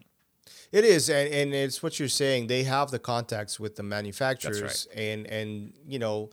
It 0.71 0.83
is, 0.83 1.09
and, 1.09 1.33
and 1.33 1.53
it's 1.53 1.81
what 1.81 1.99
you're 1.99 2.07
saying. 2.09 2.47
They 2.47 2.63
have 2.63 2.91
the 2.91 2.99
contacts 2.99 3.59
with 3.59 3.75
the 3.75 3.83
manufacturers, 3.83 4.87
right. 4.89 4.97
and 4.97 5.27
and 5.27 5.73
you 5.87 5.99
know, 5.99 6.29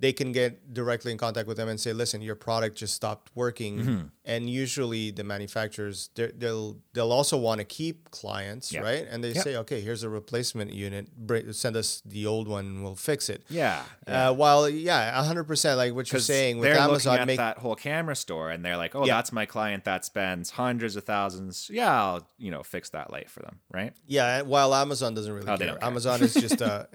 they 0.00 0.12
can 0.12 0.32
get 0.32 0.74
directly 0.74 1.12
in 1.12 1.18
contact 1.18 1.46
with 1.46 1.56
them 1.56 1.68
and 1.68 1.78
say, 1.78 1.92
"Listen, 1.92 2.22
your 2.22 2.34
product 2.34 2.76
just 2.76 2.94
stopped 2.94 3.30
working." 3.34 3.78
Mm-hmm. 3.78 4.06
And 4.24 4.48
usually, 4.48 5.10
the 5.10 5.24
manufacturers 5.24 6.08
they'll 6.14 6.78
they'll 6.92 7.10
also 7.10 7.36
want 7.36 7.58
to 7.58 7.64
keep 7.64 8.10
clients, 8.12 8.72
Yeah. 8.72 8.82
right? 8.82 9.04
And 9.10 9.24
they 9.24 9.32
Yeah. 9.32 9.42
say, 9.42 9.56
"Okay, 9.56 9.80
here's 9.80 10.04
a 10.04 10.08
replacement 10.08 10.72
unit. 10.72 11.08
Send 11.56 11.74
us 11.76 12.00
the 12.04 12.24
old 12.26 12.46
one, 12.46 12.66
and 12.66 12.84
we'll 12.84 12.94
fix 12.94 13.28
it." 13.28 13.42
Yeah. 13.50 13.82
Uh, 14.06 14.32
while 14.32 14.68
yeah, 14.68 15.20
hundred 15.24 15.44
percent, 15.44 15.76
like 15.76 15.92
what 15.94 16.12
you're 16.12 16.20
saying 16.20 16.58
with 16.58 16.76
Amazon, 16.76 17.14
looking 17.14 17.26
make 17.26 17.36
that 17.38 17.58
whole 17.58 17.74
camera 17.74 18.14
store 18.14 18.50
and 18.50 18.64
they're 18.64 18.76
like, 18.76 18.94
oh, 18.94 19.04
Yeah. 19.06 19.16
that's 19.16 19.32
my 19.32 19.44
client 19.44 19.84
that 19.86 20.04
spends 20.04 20.50
hundreds 20.50 20.94
of 20.94 21.02
thousands. 21.02 21.68
Yeah, 21.68 21.92
I'll 21.92 22.28
you 22.38 22.52
know 22.52 22.62
fix 22.62 22.90
that 22.90 23.10
light 23.10 23.28
for 23.28 23.40
them, 23.42 23.58
right? 23.72 23.92
Yeah, 24.06 24.42
while 24.42 24.72
Amazon 24.72 25.14
doesn't 25.14 25.32
really 25.32 25.48
Oh, 25.48 25.56
care. 25.58 25.66
care. 25.74 25.84
Amazon 25.84 26.22
is 26.22 26.34
just 26.34 26.60
a 26.60 26.86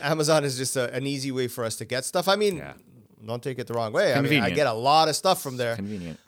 Amazon 0.02 0.44
is 0.44 0.56
just 0.56 0.76
a, 0.76 0.92
an 0.94 1.06
easy 1.06 1.30
way 1.32 1.48
for 1.48 1.64
us 1.64 1.76
to 1.76 1.84
get 1.84 2.04
stuff. 2.06 2.28
I 2.28 2.36
mean, 2.36 2.56
Yeah. 2.56 2.72
Don't 3.26 3.42
take 3.42 3.58
it 3.58 3.66
the 3.66 3.74
wrong 3.74 3.92
way. 3.92 4.14
I 4.14 4.20
mean, 4.20 4.42
I 4.42 4.50
get 4.50 4.66
a 4.66 4.72
lot 4.72 5.08
of 5.08 5.16
stuff 5.16 5.42
from 5.42 5.56
there, 5.56 5.76
Convenient. 5.76 6.18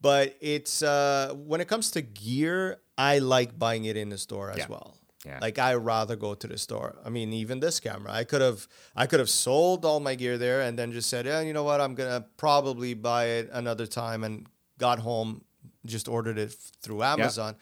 but 0.00 0.36
it's 0.40 0.82
uh, 0.82 1.32
when 1.36 1.60
it 1.60 1.68
comes 1.68 1.90
to 1.92 2.02
gear, 2.02 2.78
I 2.98 3.18
like 3.18 3.58
buying 3.58 3.84
it 3.84 3.96
in 3.96 4.08
the 4.08 4.18
store 4.18 4.50
as 4.50 4.58
Yeah. 4.58 4.66
well. 4.68 4.96
Yeah. 5.24 5.38
Like 5.42 5.58
I 5.58 5.74
rather 5.74 6.14
go 6.14 6.34
to 6.34 6.46
the 6.46 6.56
store. 6.56 6.94
I 7.04 7.08
mean, 7.10 7.32
even 7.32 7.58
this 7.58 7.80
camera, 7.80 8.12
I 8.12 8.22
could 8.22 8.40
have 8.42 8.68
I 8.94 9.06
could 9.06 9.18
have 9.18 9.28
sold 9.30 9.84
all 9.84 9.98
my 9.98 10.14
gear 10.14 10.38
there 10.38 10.60
and 10.60 10.78
then 10.78 10.92
just 10.92 11.10
said, 11.10 11.26
yeah, 11.26 11.40
you 11.40 11.52
know 11.52 11.64
what, 11.64 11.80
I'm 11.80 11.94
gonna 11.96 12.24
probably 12.36 12.94
buy 12.94 13.24
it 13.38 13.50
another 13.52 13.86
time 13.86 14.22
and 14.22 14.46
got 14.78 15.00
home, 15.00 15.42
just 15.84 16.06
ordered 16.06 16.38
it 16.38 16.52
through 16.80 17.02
Amazon. 17.02 17.56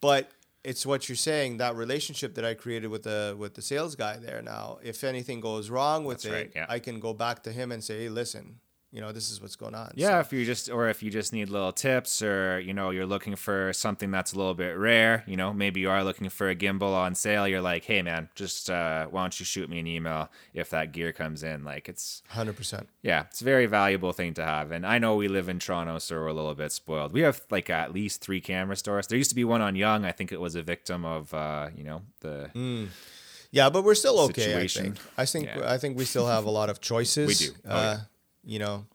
But 0.00 0.30
it's 0.66 0.84
what 0.84 1.08
you're 1.08 1.14
saying 1.16 1.58
that 1.58 1.76
relationship 1.76 2.34
that 2.34 2.44
I 2.44 2.54
created 2.54 2.88
with 2.88 3.04
the 3.04 3.36
with 3.38 3.54
the 3.54 3.62
sales 3.62 3.94
guy 3.94 4.16
there. 4.16 4.42
Now, 4.42 4.78
if 4.82 5.04
anything 5.04 5.40
goes 5.40 5.70
wrong 5.70 6.04
with 6.04 6.22
That's 6.22 6.24
it, 6.24 6.32
right, 6.32 6.52
yeah. 6.56 6.66
I 6.68 6.80
can 6.80 6.98
go 6.98 7.14
back 7.14 7.44
to 7.44 7.52
him 7.52 7.70
and 7.70 7.82
say, 7.84 8.00
hey, 8.02 8.08
listen, 8.08 8.58
you 8.96 9.02
know, 9.02 9.12
this 9.12 9.30
is 9.30 9.42
what's 9.42 9.56
going 9.56 9.74
on. 9.74 9.92
Yeah, 9.94 10.20
if 10.20 10.32
you 10.32 10.46
just 10.46 10.70
or 10.70 10.88
if 10.88 11.02
you 11.02 11.10
just 11.10 11.30
need 11.30 11.50
little 11.50 11.70
tips 11.70 12.22
or 12.22 12.58
you 12.60 12.72
know 12.72 12.88
you're 12.88 13.04
looking 13.04 13.36
for 13.36 13.74
something 13.74 14.10
that's 14.10 14.32
a 14.32 14.38
little 14.38 14.54
bit 14.54 14.74
rare, 14.78 15.22
you 15.26 15.36
know 15.36 15.52
maybe 15.52 15.80
you 15.80 15.90
are 15.90 16.02
looking 16.02 16.30
for 16.30 16.48
a 16.48 16.56
gimbal 16.56 16.94
on 16.94 17.14
sale. 17.14 17.46
You're 17.46 17.60
like, 17.60 17.84
hey 17.84 18.00
man, 18.00 18.30
just 18.34 18.70
uh, 18.70 19.04
why 19.08 19.20
don't 19.20 19.38
you 19.38 19.44
shoot 19.44 19.68
me 19.68 19.80
an 19.80 19.86
email 19.86 20.30
if 20.54 20.70
that 20.70 20.92
gear 20.92 21.12
comes 21.12 21.42
in? 21.42 21.62
Like 21.62 21.90
it's 21.90 22.22
hundred 22.28 22.56
percent. 22.56 22.88
yeah, 23.02 23.24
it's 23.28 23.42
a 23.42 23.44
very 23.44 23.66
valuable 23.66 24.12
thing 24.14 24.32
to 24.32 24.42
have. 24.42 24.70
And 24.70 24.86
I 24.86 24.98
know 24.98 25.14
we 25.14 25.28
live 25.28 25.50
in 25.50 25.58
Toronto, 25.58 25.98
so 25.98 26.16
we're 26.16 26.28
a 26.28 26.32
little 26.32 26.54
bit 26.54 26.72
spoiled. 26.72 27.12
We 27.12 27.20
have 27.20 27.42
like 27.50 27.68
at 27.68 27.92
least 27.92 28.22
three 28.22 28.40
camera 28.40 28.76
stores. 28.76 29.08
There 29.08 29.18
used 29.18 29.30
to 29.30 29.36
be 29.36 29.44
one 29.44 29.60
on 29.60 29.76
Yonge. 29.76 30.06
I 30.06 30.12
think 30.12 30.32
it 30.32 30.40
was 30.40 30.54
a 30.54 30.62
victim 30.62 31.04
of 31.04 31.34
uh, 31.34 31.68
you 31.76 31.84
know 31.84 32.00
the 32.20 32.50
Mm. 32.54 32.88
Yeah, 33.50 33.68
but 33.68 33.84
we're 33.84 33.94
still 33.94 34.18
okay. 34.20 34.42
Situation. 34.42 34.82
I 34.82 34.84
think. 34.86 35.00
I 35.18 35.26
think. 35.26 35.46
Yeah. 35.46 35.72
I 35.74 35.78
think 35.78 35.98
we 35.98 36.06
still 36.06 36.26
have 36.26 36.46
a 36.46 36.50
lot 36.50 36.70
of 36.70 36.80
choices. 36.80 37.26
We 37.28 37.34
do. 37.34 37.52
Oh, 37.66 37.70
uh, 37.76 37.82
yeah. 37.82 37.98
You 38.46 38.60
know, 38.60 38.86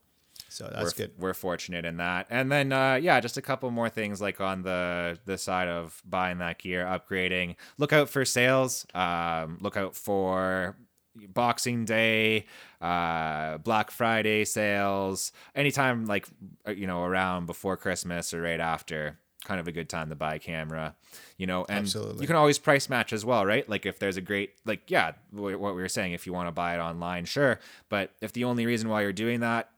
so 0.52 0.70
that's 0.72 0.98
we're, 0.98 1.06
good. 1.06 1.12
We're 1.18 1.34
fortunate 1.34 1.86
in 1.86 1.98
that. 1.98 2.28
And 2.30 2.52
then 2.52 2.74
uh, 2.74 2.96
yeah, 2.96 3.20
just 3.22 3.38
a 3.38 3.42
couple 3.42 3.72
more 3.72 3.88
things 3.88 4.20
like 4.20 4.42
on 4.42 4.64
the 4.64 5.18
the 5.26 5.38
side 5.38 5.70
of 5.70 6.02
buying 6.06 6.40
that 6.40 6.60
gear, 6.60 6.84
upgrading. 6.86 7.56
Look 7.78 7.94
out 7.94 8.10
for 8.10 8.26
sales. 8.26 8.86
Um, 8.94 9.60
look 9.62 9.78
out 9.78 9.96
for 9.96 10.76
Boxing 11.16 11.86
Day, 11.86 12.48
uh, 12.82 13.60
Black 13.60 13.92
Friday 13.92 14.44
sales. 14.44 15.32
Anytime 15.56 16.06
like 16.06 16.28
uh, 16.68 16.72
you 16.72 16.86
know 16.86 17.04
around 17.04 17.46
before 17.46 17.78
Christmas 17.78 18.34
or 18.34 18.42
right 18.42 18.60
after. 18.60 19.21
Kind 19.44 19.60
of 19.60 19.68
a 19.68 19.72
good 19.72 19.90
time 19.90 20.10
to 20.10 20.16
buy 20.16 20.36
a 20.36 20.40
camera, 20.40 20.96
you 21.38 21.48
know, 21.48 21.66
and 21.68 21.80
Absolutely. 21.80 22.22
you 22.22 22.28
can 22.28 22.36
always 22.36 22.60
price 22.60 22.90
match 22.90 23.12
as 23.12 23.26
well, 23.26 23.46
right? 23.46 23.68
Like 23.68 23.88
if 23.88 23.98
there's 23.98 24.18
a 24.18 24.22
great, 24.22 24.52
like 24.66 24.90
yeah, 24.90 25.14
what 25.32 25.60
we 25.60 25.82
were 25.82 25.90
saying, 25.90 26.14
if 26.14 26.28
you 26.28 26.34
want 26.34 26.48
to 26.48 26.52
buy 26.52 26.76
it 26.76 26.80
online, 26.80 27.26
sure, 27.26 27.60
but 27.90 28.12
if 28.22 28.34
the 28.34 28.44
only 28.44 28.68
reason 28.68 28.88
why 28.88 29.02
you're 29.02 29.12
doing 29.12 29.40
that 29.40 29.72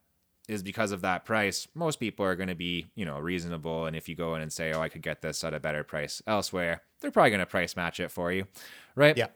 is 0.49 0.61
because 0.61 0.91
of 0.91 1.01
that 1.01 1.25
price, 1.25 1.67
most 1.73 1.99
people 1.99 2.25
are 2.25 2.35
going 2.35 2.49
to 2.49 2.55
be, 2.55 2.87
you 2.95 3.05
know, 3.05 3.17
reasonable. 3.19 3.85
And 3.85 3.95
if 3.95 4.09
you 4.09 4.15
go 4.15 4.35
in 4.35 4.41
and 4.41 4.51
say, 4.51 4.73
oh, 4.73 4.81
I 4.81 4.89
could 4.89 5.01
get 5.01 5.21
this 5.21 5.43
at 5.43 5.53
a 5.53 5.59
better 5.59 5.83
price 5.83 6.21
elsewhere, 6.27 6.81
they're 6.99 7.11
probably 7.11 7.29
going 7.29 7.39
to 7.39 7.45
price 7.45 7.75
match 7.75 7.99
it 7.99 8.11
for 8.11 8.31
you, 8.31 8.45
right? 8.95 9.15
Yeah. 9.15 9.27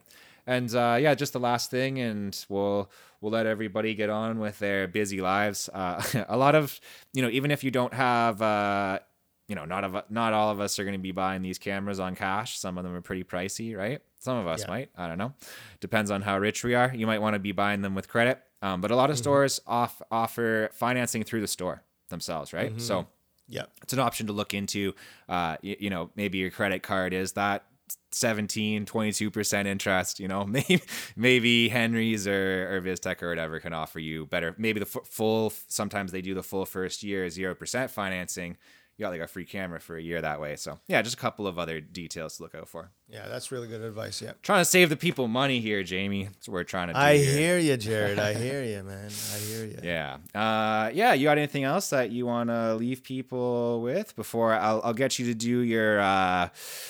And 0.46 0.74
uh, 0.74 0.98
yeah, 1.00 1.14
just 1.14 1.34
the 1.34 1.40
last 1.40 1.70
thing, 1.72 2.00
and 2.00 2.46
we'll 2.48 2.90
we'll 3.20 3.34
let 3.34 3.46
everybody 3.46 3.94
get 3.96 4.10
on 4.10 4.40
with 4.40 4.60
their 4.60 4.88
busy 4.88 5.20
lives. 5.20 5.70
Uh, 5.74 6.02
a 6.30 6.38
lot 6.38 6.56
of, 6.56 6.80
you 7.14 7.22
know, 7.22 7.30
even 7.30 7.52
if 7.52 7.64
you 7.64 7.72
don't 7.72 7.94
have. 7.94 8.42
Uh, 8.42 9.00
you 9.48 9.56
know, 9.56 9.66
not 9.66 9.84
of 9.84 9.96
not 10.10 10.34
all 10.34 10.50
of 10.52 10.60
us 10.60 10.78
are 10.78 10.84
going 10.84 10.94
to 10.96 11.02
be 11.02 11.12
buying 11.12 11.42
these 11.42 11.58
cameras 11.58 12.00
on 12.00 12.16
cash. 12.16 12.58
Some 12.60 12.78
of 12.78 12.84
them 12.84 12.94
are 12.94 13.02
pretty 13.02 13.24
pricey, 13.24 13.76
right? 13.78 14.02
Some 14.20 14.38
of 14.38 14.48
us 14.48 14.62
Yeah. 14.64 14.68
might. 14.68 14.90
I 14.98 15.08
don't 15.08 15.18
know. 15.18 15.34
Depends 15.80 16.12
on 16.12 16.22
how 16.22 16.38
rich 16.38 16.64
we 16.64 16.76
are. 16.76 16.92
You 16.94 17.08
might 17.08 17.20
want 17.22 17.34
to 17.36 17.40
be 17.40 17.52
buying 17.54 17.82
them 17.82 17.96
with 17.96 18.08
credit. 18.10 18.42
Um, 18.62 18.82
but 18.82 18.92
a 18.92 18.96
lot 18.96 19.10
of 19.10 19.18
stores 19.18 19.60
off 19.68 20.02
offer 20.12 20.70
financing 20.74 21.24
through 21.24 21.42
the 21.42 21.48
store 21.48 21.84
themselves, 22.10 22.52
right? 22.54 22.80
So 22.82 23.08
Yeah. 23.48 23.66
it's 23.84 23.94
an 23.94 24.00
option 24.00 24.28
to 24.28 24.34
look 24.34 24.54
into. 24.54 24.94
Uh, 25.30 25.58
you, 25.62 25.76
you 25.80 25.90
know, 25.90 26.10
maybe 26.16 26.40
your 26.40 26.50
credit 26.50 26.82
card 26.84 27.14
is 27.14 27.34
that 27.34 27.66
17, 28.12 28.86
22% 28.86 29.66
interest, 29.68 30.20
you 30.20 30.28
know, 30.28 30.44
maybe, 30.58 30.82
maybe 31.16 31.70
Henry's 31.70 32.28
or, 32.28 32.76
or 32.76 32.82
Vistek 32.82 33.22
or 33.22 33.30
whatever 33.30 33.60
can 33.60 33.74
offer 33.74 34.00
you 34.00 34.26
better. 34.26 34.56
Maybe 34.58 34.80
the 34.80 34.88
f- 34.88 35.08
full, 35.08 35.54
sometimes 35.68 36.12
they 36.12 36.22
do 36.22 36.34
the 36.34 36.44
full 36.44 36.66
first 36.66 37.04
year, 37.04 37.28
0% 37.28 37.90
financing. 37.90 38.58
You 38.98 39.04
got 39.04 39.12
like 39.12 39.22
a 39.22 39.28
free 39.28 39.46
camera 39.46 39.80
for 39.80 39.96
a 39.96 40.02
year 40.02 40.22
that 40.22 40.42
way. 40.42 40.56
So 40.56 40.80
yeah, 40.88 41.02
just 41.02 41.16
a 41.16 41.20
couple 41.20 41.46
of 41.46 41.60
other 41.60 41.80
details 41.80 42.38
to 42.38 42.44
look 42.44 42.56
out 42.56 42.68
for. 42.68 42.92
Yeah, 43.10 43.30
that's 43.30 43.54
really 43.54 43.70
good 43.70 43.82
advice. 43.82 44.22
Yeah. 44.22 44.34
Trying 44.42 44.60
to 44.62 44.66
save 44.66 44.90
the 44.90 44.98
people 44.98 45.30
money 45.30 45.62
here, 45.62 45.82
Jamie. 45.82 46.26
That's 46.26 46.50
what 46.50 46.56
we're 46.56 46.64
trying 46.66 46.88
to 46.88 46.94
do. 46.94 47.00
I 47.00 47.16
here. 47.18 47.38
hear 47.38 47.58
you, 47.58 47.78
Jared. 47.78 48.20
I 48.20 48.34
hear 48.38 48.62
you, 48.64 48.84
man. 48.84 49.10
I 49.34 49.38
hear 49.38 49.66
you. 49.66 49.80
Yeah. 49.82 50.18
Uh, 50.36 50.90
yeah. 50.94 51.14
You 51.14 51.24
got 51.24 51.38
anything 51.38 51.64
else 51.64 51.90
that 51.92 52.12
you 52.12 52.26
want 52.26 52.50
to 52.50 52.76
leave 52.76 53.04
people 53.04 53.82
with 53.82 54.14
before 54.18 54.54
I'll, 54.54 54.82
I'll 54.84 54.94
get 54.94 55.20
you 55.20 55.26
to 55.28 55.34
do 55.34 55.60
your 55.60 56.02
uh, 56.02 56.50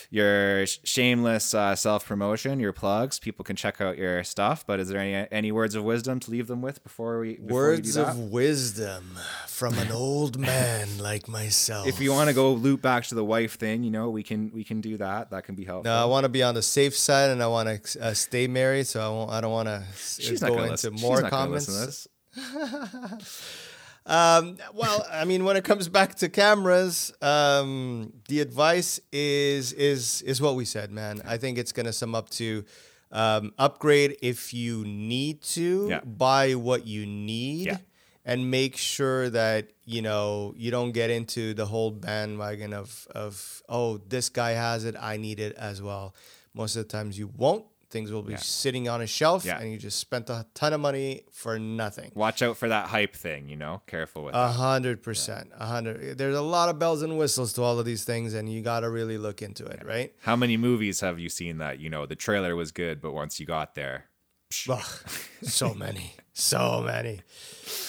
your 0.10 0.66
shameless 0.66 1.54
uh, 1.54 1.76
self 1.76 2.08
promotion, 2.08 2.60
your 2.60 2.74
plugs. 2.74 3.20
People 3.20 3.46
can 3.46 3.56
check 3.56 3.80
out 3.80 3.98
your 4.00 4.24
stuff. 4.24 4.66
But 4.66 4.80
is 4.80 4.90
there 4.90 5.00
any 5.00 5.28
any 5.32 5.52
words 5.52 5.76
of 5.76 5.84
wisdom 5.84 6.20
to 6.22 6.32
leave 6.32 6.48
them 6.48 6.64
with 6.64 6.82
before 6.84 7.20
we 7.20 7.36
before 7.36 7.48
Words 7.62 7.82
we 7.82 7.94
do 7.94 8.06
that? 8.06 8.10
of 8.10 8.32
wisdom 8.32 9.20
from 9.46 9.78
an 9.78 9.92
old 9.92 10.40
man 10.40 10.98
like 10.98 11.28
myself. 11.28 11.88
if 11.88 12.02
you 12.02 12.12
want 12.12 12.30
to 12.30 12.34
go 12.34 12.54
loop 12.54 12.82
back 12.82 13.04
to 13.06 13.16
the 13.16 13.24
wife 13.24 13.60
thing, 13.60 13.84
you 13.84 13.92
know 13.92 14.10
we 14.10 14.24
can 14.24 14.52
we 14.52 14.64
can 14.64 14.82
do 14.82 14.98
that. 14.98 15.30
That 15.30 15.44
can 15.44 15.54
be 15.54 15.64
helpful. 15.64 15.92
No, 15.92 16.07
want 16.08 16.24
to 16.26 16.30
be 16.30 16.42
on 16.44 16.56
the 16.56 16.62
safe 16.62 16.98
side, 16.98 17.30
and 17.30 17.42
I 17.44 17.48
want 17.48 17.68
to 17.86 18.02
uh, 18.04 18.14
stay 18.16 18.48
married. 18.48 18.88
So 18.88 19.00
I 19.00 19.10
won't. 19.10 19.32
I 19.32 19.42
don't 19.42 19.52
want 19.52 19.68
to 19.70 19.84
She's 19.96 20.42
go 20.42 20.54
into 20.64 20.72
listen. 20.72 20.94
more 20.96 21.22
She's 21.22 21.30
comments. 21.30 22.08
Um, 24.10 24.56
well, 24.74 25.06
I 25.12 25.26
mean, 25.26 25.44
when 25.44 25.58
it 25.58 25.66
comes 25.66 25.90
back 25.90 26.16
to 26.16 26.30
cameras, 26.30 27.12
um, 27.22 28.14
the 28.30 28.40
advice 28.40 29.02
is 29.12 29.74
is 29.74 30.22
is 30.22 30.42
what 30.42 30.56
we 30.56 30.64
said, 30.64 30.92
man. 30.92 31.22
I 31.28 31.36
think 31.38 31.58
it's 31.58 31.74
gonna 31.74 31.92
sum 31.92 32.16
up 32.16 32.30
to 32.32 32.64
um, 33.12 33.52
upgrade 33.58 34.16
if 34.22 34.54
you 34.54 34.86
need 34.86 35.42
to, 35.42 35.88
Yeah. 35.90 36.00
buy 36.06 36.56
what 36.56 36.88
you 36.88 37.06
need, 37.06 37.66
Yeah. 37.68 37.78
And 38.28 38.52
make 38.52 38.78
sure 38.78 39.30
that 39.32 39.70
you 39.86 40.02
know 40.04 40.54
you 40.56 40.70
don't 40.70 40.92
get 40.92 41.10
into 41.10 41.54
the 41.56 41.66
whole 41.66 41.90
bandwagon 41.92 42.74
of 42.74 43.08
of 43.16 43.64
oh 43.70 43.98
this 44.10 44.30
guy 44.30 44.52
has 44.52 44.86
it, 44.86 44.96
I 45.00 45.18
need 45.18 45.40
it 45.40 45.56
as 45.56 45.82
well. 45.82 46.14
Most 46.54 46.76
of 46.76 46.84
the 46.88 46.90
times 46.98 47.18
you 47.18 47.32
won't. 47.36 47.66
Things 47.90 48.12
will 48.12 48.22
be 48.22 48.34
Yeah. 48.34 48.40
sitting 48.40 48.90
on 48.90 49.00
a 49.02 49.08
shelf, 49.08 49.46
Yeah. 49.46 49.60
and 49.62 49.72
you 49.72 49.78
just 49.78 49.98
spent 49.98 50.30
a 50.30 50.46
ton 50.54 50.74
of 50.74 50.82
money 50.82 51.22
for 51.32 51.58
nothing. 51.58 52.12
Watch 52.16 52.42
out 52.42 52.58
for 52.58 52.68
that 52.68 52.88
hype 52.88 53.16
thing. 53.16 53.48
You 53.48 53.56
know, 53.56 53.82
careful 53.88 54.26
with 54.26 54.36
A 54.36 54.50
hundred 54.52 55.02
percent, 55.02 55.52
a 55.58 55.66
hundred. 55.68 56.18
There's 56.18 56.36
a 56.36 56.42
lot 56.42 56.68
of 56.68 56.78
bells 56.80 57.02
and 57.02 57.18
whistles 57.18 57.54
to 57.54 57.62
all 57.62 57.80
of 57.80 57.86
these 57.86 58.04
things, 58.04 58.34
and 58.34 58.52
you 58.52 58.62
got 58.62 58.82
to 58.82 58.90
really 58.90 59.18
look 59.18 59.42
into 59.42 59.66
it, 59.66 59.86
right? 59.86 60.14
How 60.24 60.36
many 60.36 60.58
movies 60.58 61.00
have 61.00 61.18
you 61.18 61.30
seen 61.30 61.60
that 61.60 61.80
you 61.80 61.90
know 61.90 62.06
the 62.06 62.18
trailer 62.18 62.58
was 62.58 62.74
good, 62.74 63.00
but 63.00 63.14
once 63.14 63.40
you 63.40 63.46
got 63.46 63.74
there, 63.76 64.10
Ugh, 64.70 64.84
so 65.44 65.74
many, 65.74 66.14
so 66.34 66.82
many. 66.82 67.22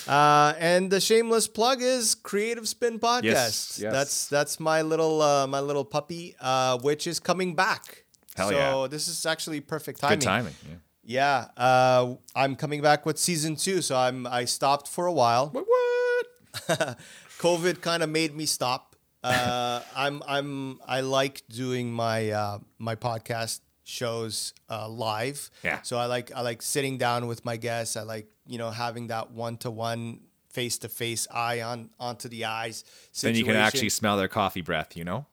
Uh, 0.08 0.54
and 0.58 0.90
the 0.90 1.00
shameless 1.00 1.46
plug 1.46 1.82
is 1.82 2.14
Creative 2.14 2.66
Spin 2.66 2.98
Podcast. 2.98 3.24
Yes, 3.24 3.78
yes. 3.82 3.92
That's 3.92 4.28
that's 4.28 4.60
my 4.60 4.82
little 4.82 5.20
uh, 5.20 5.46
my 5.46 5.60
little 5.60 5.84
puppy, 5.84 6.34
uh, 6.40 6.78
which 6.78 7.06
is 7.06 7.20
coming 7.20 7.54
back. 7.54 8.04
Hell 8.34 8.48
so 8.48 8.82
yeah. 8.82 8.88
this 8.88 9.08
is 9.08 9.26
actually 9.26 9.60
perfect 9.60 10.00
timing. 10.00 10.18
good 10.20 10.24
timing. 10.24 10.54
Yeah. 10.66 10.74
Yeah, 11.04 11.46
uh, 11.56 12.16
I'm 12.36 12.54
coming 12.54 12.82
back 12.82 13.06
with 13.06 13.18
season 13.18 13.56
two. 13.56 13.80
So 13.80 13.96
I'm 13.96 14.26
I 14.26 14.44
stopped 14.44 14.88
for 14.88 15.06
a 15.06 15.12
while. 15.12 15.48
What? 15.48 15.66
What? 15.66 16.98
COVID 17.38 17.80
kind 17.80 18.02
of 18.02 18.10
made 18.10 18.36
me 18.36 18.44
stop. 18.44 18.94
Uh, 19.24 19.80
I'm 19.96 20.22
I'm 20.26 20.80
I 20.86 21.00
like 21.00 21.42
doing 21.48 21.92
my 21.92 22.30
uh, 22.30 22.58
my 22.78 22.94
podcast 22.94 23.60
shows 23.88 24.52
uh, 24.68 24.88
live. 24.88 25.50
Yeah. 25.64 25.80
So 25.82 25.98
I 25.98 26.06
like 26.06 26.30
I 26.34 26.42
like 26.42 26.62
sitting 26.62 26.98
down 26.98 27.26
with 27.26 27.44
my 27.44 27.56
guests. 27.56 27.96
I 27.96 28.02
like 28.02 28.28
you 28.46 28.58
know 28.58 28.70
having 28.70 29.08
that 29.08 29.30
one 29.30 29.56
to 29.58 29.70
one, 29.70 30.20
face 30.52 30.78
to 30.78 30.88
face, 30.88 31.26
eye 31.30 31.62
on 31.62 31.90
onto 31.98 32.28
the 32.28 32.44
eyes. 32.44 32.84
Then 33.20 33.34
you 33.34 33.44
can 33.44 33.56
actually 33.56 33.88
smell 33.88 34.16
their 34.16 34.28
coffee 34.28 34.62
breath. 34.62 34.96
You 34.96 35.04
know. 35.04 35.26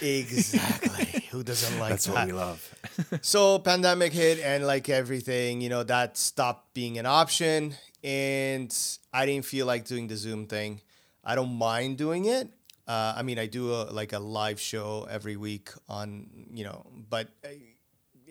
exactly. 0.00 1.24
Who 1.30 1.42
doesn't 1.42 1.78
like 1.78 1.90
That's 1.90 2.06
that? 2.06 2.14
what 2.14 2.26
we 2.26 2.32
love. 2.32 2.74
so 3.22 3.58
pandemic 3.58 4.12
hit 4.12 4.38
and 4.40 4.66
like 4.66 4.88
everything 4.88 5.60
you 5.60 5.68
know 5.68 5.82
that 5.82 6.16
stopped 6.16 6.74
being 6.74 6.98
an 6.98 7.06
option 7.06 7.74
and 8.04 8.74
i 9.12 9.24
didn't 9.26 9.44
feel 9.44 9.66
like 9.66 9.84
doing 9.84 10.08
the 10.08 10.16
zoom 10.16 10.46
thing 10.46 10.80
i 11.24 11.34
don't 11.34 11.54
mind 11.54 11.96
doing 11.96 12.24
it 12.26 12.48
uh, 12.86 13.14
i 13.16 13.22
mean 13.22 13.38
i 13.38 13.46
do 13.46 13.72
a, 13.72 13.84
like 13.92 14.12
a 14.12 14.18
live 14.18 14.60
show 14.60 15.06
every 15.10 15.36
week 15.36 15.70
on 15.88 16.26
you 16.52 16.64
know 16.64 16.84
but 17.08 17.28
uh, 17.44 17.48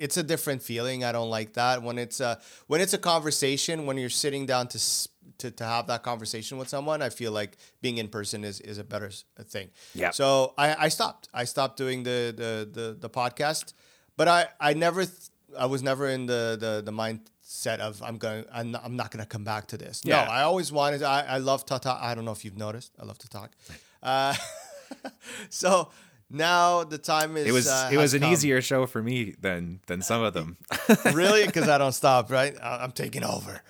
it's 0.04 0.18
a 0.18 0.24
different 0.24 0.62
feeling 0.64 1.04
i 1.04 1.12
don't 1.12 1.30
like 1.40 1.54
that 1.54 1.82
when 1.84 1.98
it's 1.98 2.20
a 2.20 2.32
when 2.68 2.80
it's 2.82 2.94
a 2.94 2.98
conversation 3.14 3.86
when 3.88 3.98
you're 3.98 4.10
sitting 4.26 4.46
down 4.46 4.68
to 4.68 4.80
to, 5.38 5.50
to 5.52 5.64
have 5.64 5.86
that 5.88 6.02
conversation 6.04 6.58
with 6.60 6.70
someone 6.76 7.02
i 7.02 7.10
feel 7.10 7.32
like 7.32 7.58
being 7.82 7.98
in 7.98 8.08
person 8.08 8.44
is, 8.44 8.60
is 8.62 8.78
a 8.78 8.84
better 8.84 9.10
thing 9.56 9.68
Yeah. 9.94 10.12
so 10.12 10.54
I, 10.58 10.68
I 10.86 10.90
stopped 10.90 11.30
i 11.34 11.46
stopped 11.46 11.76
doing 11.78 12.04
the 12.04 12.20
the 12.42 12.52
the, 12.78 12.88
the 13.06 13.10
podcast 13.10 13.74
but 14.18 14.28
I, 14.28 14.46
I 14.60 14.74
never, 14.74 15.02
th- 15.06 15.30
I 15.58 15.66
was 15.74 15.82
never 15.82 16.06
in 16.16 16.26
the, 16.28 16.56
the, 16.60 16.74
the 16.88 16.92
mindset 16.92 17.80
of 17.80 18.04
I'm 18.04 18.18
going, 18.18 18.44
I'm 18.54 18.70
not, 18.74 18.82
I'm 18.86 18.96
not 19.02 19.10
going 19.10 19.24
to 19.24 19.28
come 19.36 19.46
back 19.46 19.68
to 19.68 19.78
this. 19.78 20.02
Yeah. 20.04 20.26
No, 20.26 20.32
I 20.32 20.42
always 20.44 20.70
wanted, 20.72 21.02
I, 21.02 21.22
I 21.22 21.38
love 21.38 21.66
to 21.68 21.80
talk. 21.80 21.98
I 22.02 22.14
don't 22.14 22.26
know 22.26 22.34
if 22.40 22.44
you've 22.46 22.58
noticed. 22.58 22.92
I 23.02 23.06
love 23.06 23.18
to 23.20 23.30
talk. 23.30 23.50
Uh, 24.04 24.36
so 25.50 25.90
now 26.32 26.84
the 26.84 26.98
time 26.98 27.38
is, 27.38 27.48
It 27.48 27.52
was 27.52 27.68
uh, 27.68 27.90
it 27.92 27.98
was 27.98 28.14
an 28.14 28.22
come. 28.22 28.32
easier 28.34 28.62
show 28.62 28.86
for 28.86 29.02
me 29.04 29.36
than 29.40 29.80
than 29.88 30.02
some 30.02 30.24
of 30.24 30.34
them. 30.34 30.58
really? 31.14 31.46
Because 31.46 31.68
I 31.68 31.78
don't 31.78 31.92
stop, 31.94 32.32
right? 32.32 32.56
I'm 32.62 32.92
taking 32.92 33.24
over. 33.24 33.62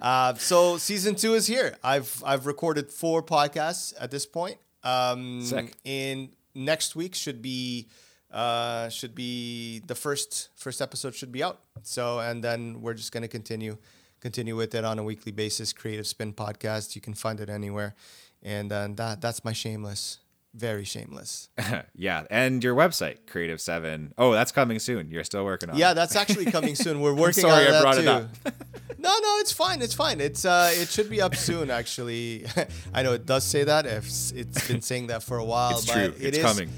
Uh, 0.00 0.34
so 0.34 0.76
season 0.78 1.14
two 1.14 1.34
is 1.34 1.46
here. 1.46 1.76
I've 1.82 2.22
I've 2.24 2.46
recorded 2.46 2.90
four 2.92 3.22
podcasts 3.22 3.92
at 4.00 4.10
this 4.10 4.26
point. 4.26 4.58
Um, 4.84 5.42
Sick. 5.42 5.76
And 5.84 6.30
next 6.54 6.94
week 6.96 7.14
should 7.14 7.42
be 7.42 7.88
uh, 8.32 8.88
should 8.90 9.14
be 9.14 9.80
the 9.86 9.94
first 9.94 10.50
first 10.56 10.80
episode 10.80 11.14
should 11.14 11.32
be 11.32 11.42
out. 11.42 11.60
So 11.82 12.20
and 12.20 12.44
then 12.44 12.80
we're 12.82 12.94
just 12.94 13.10
gonna 13.12 13.28
continue 13.28 13.76
continue 14.20 14.56
with 14.56 14.74
it 14.74 14.84
on 14.84 14.98
a 14.98 15.02
weekly 15.02 15.32
basis. 15.32 15.72
Creative 15.72 16.06
Spin 16.06 16.32
podcast. 16.32 16.94
You 16.94 17.00
can 17.00 17.14
find 17.14 17.40
it 17.40 17.48
anywhere. 17.48 17.94
And 18.42 18.70
then 18.70 18.94
that 18.96 19.20
that's 19.20 19.44
my 19.44 19.52
shameless, 19.52 20.20
very 20.58 20.84
shameless. 20.84 21.48
yeah, 21.94 22.24
and 22.30 22.62
your 22.62 22.74
website, 22.74 23.26
Creative 23.26 23.60
Seven. 23.60 24.12
Oh, 24.18 24.32
that's 24.32 24.52
coming 24.52 24.78
soon. 24.78 25.10
You're 25.10 25.24
still 25.24 25.44
working 25.44 25.70
on. 25.70 25.76
It. 25.76 25.78
Yeah, 25.78 25.92
it. 25.92 25.94
that's 25.94 26.16
actually 26.16 26.46
coming 26.50 26.74
soon. 26.74 27.00
We're 27.00 27.14
working 27.26 27.42
sorry 27.42 27.66
on 27.66 27.68
I 27.68 27.70
that 27.72 27.82
brought 27.82 27.94
too. 27.94 28.00
it 28.00 28.08
up. 28.08 28.28
no, 28.98 29.08
no, 29.10 29.38
it's 29.38 29.52
fine. 29.52 29.80
It's 29.82 29.94
fine. 29.94 30.20
It's 30.20 30.44
uh, 30.44 30.70
it 30.74 30.88
should 30.88 31.08
be 31.08 31.20
up 31.20 31.34
soon. 31.36 31.70
Actually, 31.70 32.44
I 32.92 33.02
know 33.02 33.12
it 33.12 33.24
does 33.26 33.44
say 33.44 33.64
that. 33.64 33.86
If 33.86 34.06
it's 34.34 34.66
been 34.68 34.82
saying 34.82 35.06
that 35.08 35.22
for 35.22 35.38
a 35.38 35.44
while, 35.44 35.78
it's 35.78 35.86
but 35.86 35.92
true. 35.94 36.02
it 36.18 36.24
it's 36.28 36.38
is- 36.38 36.44
coming. 36.44 36.70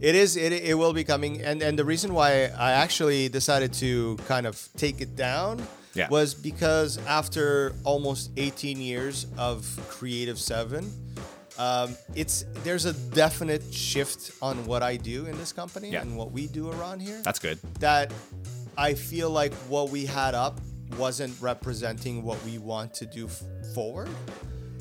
It 0.00 0.14
is. 0.14 0.36
It, 0.36 0.52
it 0.52 0.74
will 0.76 0.92
be 0.92 1.04
coming. 1.04 1.40
And 1.42 1.62
and 1.62 1.78
the 1.78 1.84
reason 1.84 2.12
why 2.12 2.50
I 2.58 2.72
actually 2.72 3.28
decided 3.30 3.72
to 3.74 4.18
kind 4.28 4.46
of 4.46 4.68
take 4.76 5.00
it 5.00 5.16
down 5.16 5.66
Yeah. 5.94 6.08
was 6.10 6.34
because 6.34 6.98
after 7.06 7.72
almost 7.84 8.30
18 8.36 8.80
years 8.80 9.26
of 9.38 9.64
Creative 9.88 10.38
Seven, 10.38 10.92
um, 11.58 11.96
it's 12.14 12.44
there's 12.64 12.84
a 12.84 12.92
definite 13.14 13.62
shift 13.72 14.32
on 14.42 14.64
what 14.66 14.82
I 14.82 14.96
do 14.96 15.26
in 15.26 15.36
this 15.38 15.52
company 15.52 15.90
Yeah. 15.90 16.02
and 16.02 16.16
what 16.16 16.32
we 16.32 16.46
do 16.46 16.70
around 16.70 17.00
here 17.00 17.20
That's 17.22 17.38
good. 17.38 17.58
that 17.80 18.12
I 18.76 18.94
feel 18.94 19.30
like 19.30 19.54
what 19.68 19.90
we 19.90 20.04
had 20.06 20.34
up 20.34 20.60
wasn't 20.98 21.40
representing 21.40 22.22
what 22.22 22.42
we 22.44 22.58
want 22.58 22.92
to 22.94 23.06
do 23.06 23.26
f- 23.26 23.42
forward. 23.74 24.08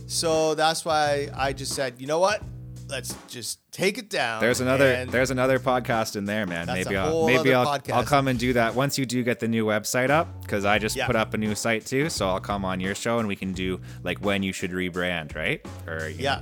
So 0.08 0.54
that's 0.56 0.84
why 0.86 1.30
I 1.36 1.54
just 1.54 1.74
said, 1.74 1.96
you 2.00 2.08
know 2.08 2.20
what? 2.20 2.42
Let's 2.90 3.16
just 3.28 3.60
take 3.72 3.98
it 3.98 4.10
down. 4.10 4.42
There's 4.42 4.60
another 4.60 5.06
there's 5.06 5.32
another 5.32 5.58
podcast 5.58 6.16
in 6.18 6.26
there, 6.26 6.46
man. 6.46 6.68
Maybe 6.68 6.96
I'll 6.98 7.26
maybe 7.26 7.54
I'll, 7.54 7.66
podcast. 7.66 7.94
I'll 7.94 8.04
come 8.04 8.28
and 8.28 8.38
do 8.38 8.54
that 8.54 8.76
once 8.76 9.00
you 9.00 9.06
do 9.06 9.24
get 9.24 9.40
the 9.40 9.48
new 9.48 9.66
website 9.66 10.10
up 10.10 10.42
because 10.42 10.66
I 10.66 10.78
just 10.80 10.96
Yeah. 10.96 11.08
put 11.08 11.16
up 11.16 11.34
a 11.34 11.38
new 11.38 11.56
site 11.56 11.86
too. 11.86 12.10
So 12.10 12.28
I'll 12.28 12.42
come 12.42 12.66
on 12.66 12.80
your 12.82 12.94
show 12.94 13.20
and 13.20 13.28
we 13.28 13.38
can 13.38 13.54
do 13.54 13.80
like 14.04 14.20
when 14.20 14.44
you 14.44 14.52
should 14.52 14.72
rebrand, 14.72 15.34
right? 15.36 15.66
Or 15.88 16.10
Yeah. 16.10 16.36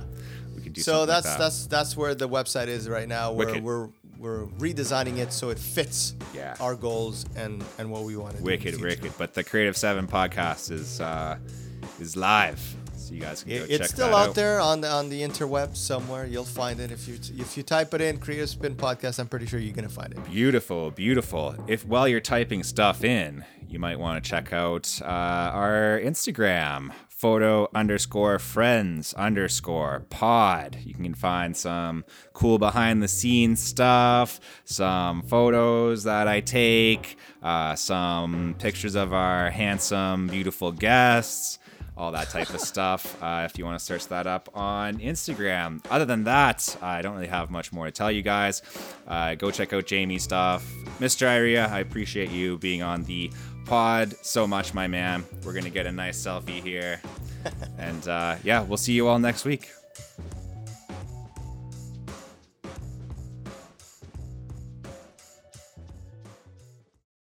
can 0.72 0.80
do 0.80 0.82
So 0.82 1.06
that's 1.06 1.26
like 1.26 1.34
that. 1.38 1.38
that's 1.44 1.66
that's 1.66 1.96
where 1.96 2.14
the 2.14 2.28
website 2.28 2.68
is 2.68 2.88
right 2.88 3.08
now. 3.08 3.32
Where 3.32 3.46
Wicked. 3.48 3.62
we're 3.64 3.88
we're 4.18 4.46
redesigning 4.58 5.18
it 5.18 5.32
so 5.32 5.50
it 5.50 5.58
fits 5.58 6.14
Yeah. 6.34 6.54
our 6.60 6.74
goals 6.74 7.24
and 7.34 7.64
and 7.78 7.90
what 7.90 8.04
we 8.04 8.16
want 8.16 8.32
to 8.34 8.38
do. 8.38 8.44
wicked, 8.44 8.80
wicked. 8.80 9.12
But 9.18 9.34
the 9.34 9.42
Creative 9.44 9.76
Seven 9.76 10.06
podcast 10.06 10.70
is 10.70 11.00
uh 11.00 11.38
is 12.00 12.16
live, 12.16 12.60
so 12.96 13.12
you 13.14 13.20
guys 13.20 13.42
can 13.42 13.50
go 13.50 13.56
It- 13.64 13.68
check 13.70 13.80
it's 13.80 13.90
still 13.90 14.08
that 14.10 14.28
out, 14.30 14.34
there 14.36 14.60
on 14.60 14.80
the 14.80 14.88
on 14.90 15.08
the 15.08 15.22
interweb 15.22 15.76
somewhere. 15.76 16.24
You'll 16.26 16.44
find 16.44 16.78
it 16.80 16.92
if 16.92 17.08
you 17.08 17.18
if 17.36 17.56
you 17.56 17.62
type 17.64 17.92
it 17.94 18.00
in 18.00 18.18
Creative 18.18 18.48
Spin 18.48 18.76
Podcast. 18.76 19.18
I'm 19.18 19.26
pretty 19.28 19.46
sure 19.46 19.58
you're 19.58 19.74
gonna 19.74 19.88
find 19.88 20.12
it. 20.12 20.24
Beautiful, 20.30 20.90
beautiful. 20.92 21.56
If 21.66 21.84
while 21.84 22.06
you're 22.06 22.20
typing 22.20 22.62
stuff 22.62 23.02
in, 23.02 23.44
you 23.68 23.78
might 23.80 23.98
want 23.98 24.22
to 24.22 24.30
check 24.30 24.52
out 24.52 25.00
uh, 25.02 25.06
our 25.06 26.00
Instagram, 26.04 26.92
photo 27.22 27.70
underscore 27.72 28.36
friends 28.40 29.14
underscore 29.14 30.04
pod. 30.10 30.76
You 30.84 30.94
can 30.94 31.14
find 31.14 31.56
some 31.56 32.04
cool 32.32 32.58
behind 32.58 33.00
the 33.00 33.06
scenes 33.06 33.60
stuff, 33.60 34.40
some 34.64 35.22
photos 35.22 36.02
that 36.02 36.26
I 36.26 36.40
take, 36.40 37.16
uh, 37.40 37.76
some 37.76 38.56
pictures 38.58 38.96
of 38.96 39.12
our 39.12 39.50
handsome, 39.50 40.26
beautiful 40.26 40.72
guests 40.72 41.60
all 41.96 42.10
that 42.10 42.30
type 42.30 42.50
of 42.50 42.60
stuff. 42.72 43.22
Uh, 43.22 43.46
if 43.48 43.58
you 43.58 43.64
want 43.64 43.78
to 43.78 43.84
search 43.84 44.08
that 44.08 44.26
up 44.26 44.48
on 44.54 44.98
Instagram. 44.98 45.84
Other 45.90 46.04
than 46.04 46.24
that, 46.24 46.76
I 46.82 47.02
don't 47.02 47.14
really 47.14 47.26
have 47.26 47.50
much 47.50 47.72
more 47.72 47.86
to 47.86 47.92
tell 47.92 48.10
you 48.10 48.22
guys. 48.22 48.62
Uh, 49.06 49.34
go 49.34 49.50
check 49.50 49.72
out 49.72 49.86
Jamie's 49.86 50.22
stuff. 50.22 50.64
Mr. 51.00 51.26
Iria, 51.26 51.66
I 51.66 51.80
appreciate 51.80 52.30
you 52.30 52.58
being 52.58 52.82
on 52.82 53.02
the 53.04 53.30
pod 53.64 54.14
so 54.22 54.46
much, 54.46 54.74
my 54.74 54.86
man. 54.86 55.24
We're 55.44 55.52
going 55.52 55.64
to 55.64 55.70
get 55.70 55.86
a 55.86 55.92
nice 55.92 56.20
selfie 56.20 56.62
here. 56.62 57.00
and 57.78 58.06
uh, 58.08 58.36
yeah, 58.44 58.62
we'll 58.62 58.76
see 58.76 58.92
you 58.92 59.08
all 59.08 59.18
next 59.18 59.44
week. 59.44 59.70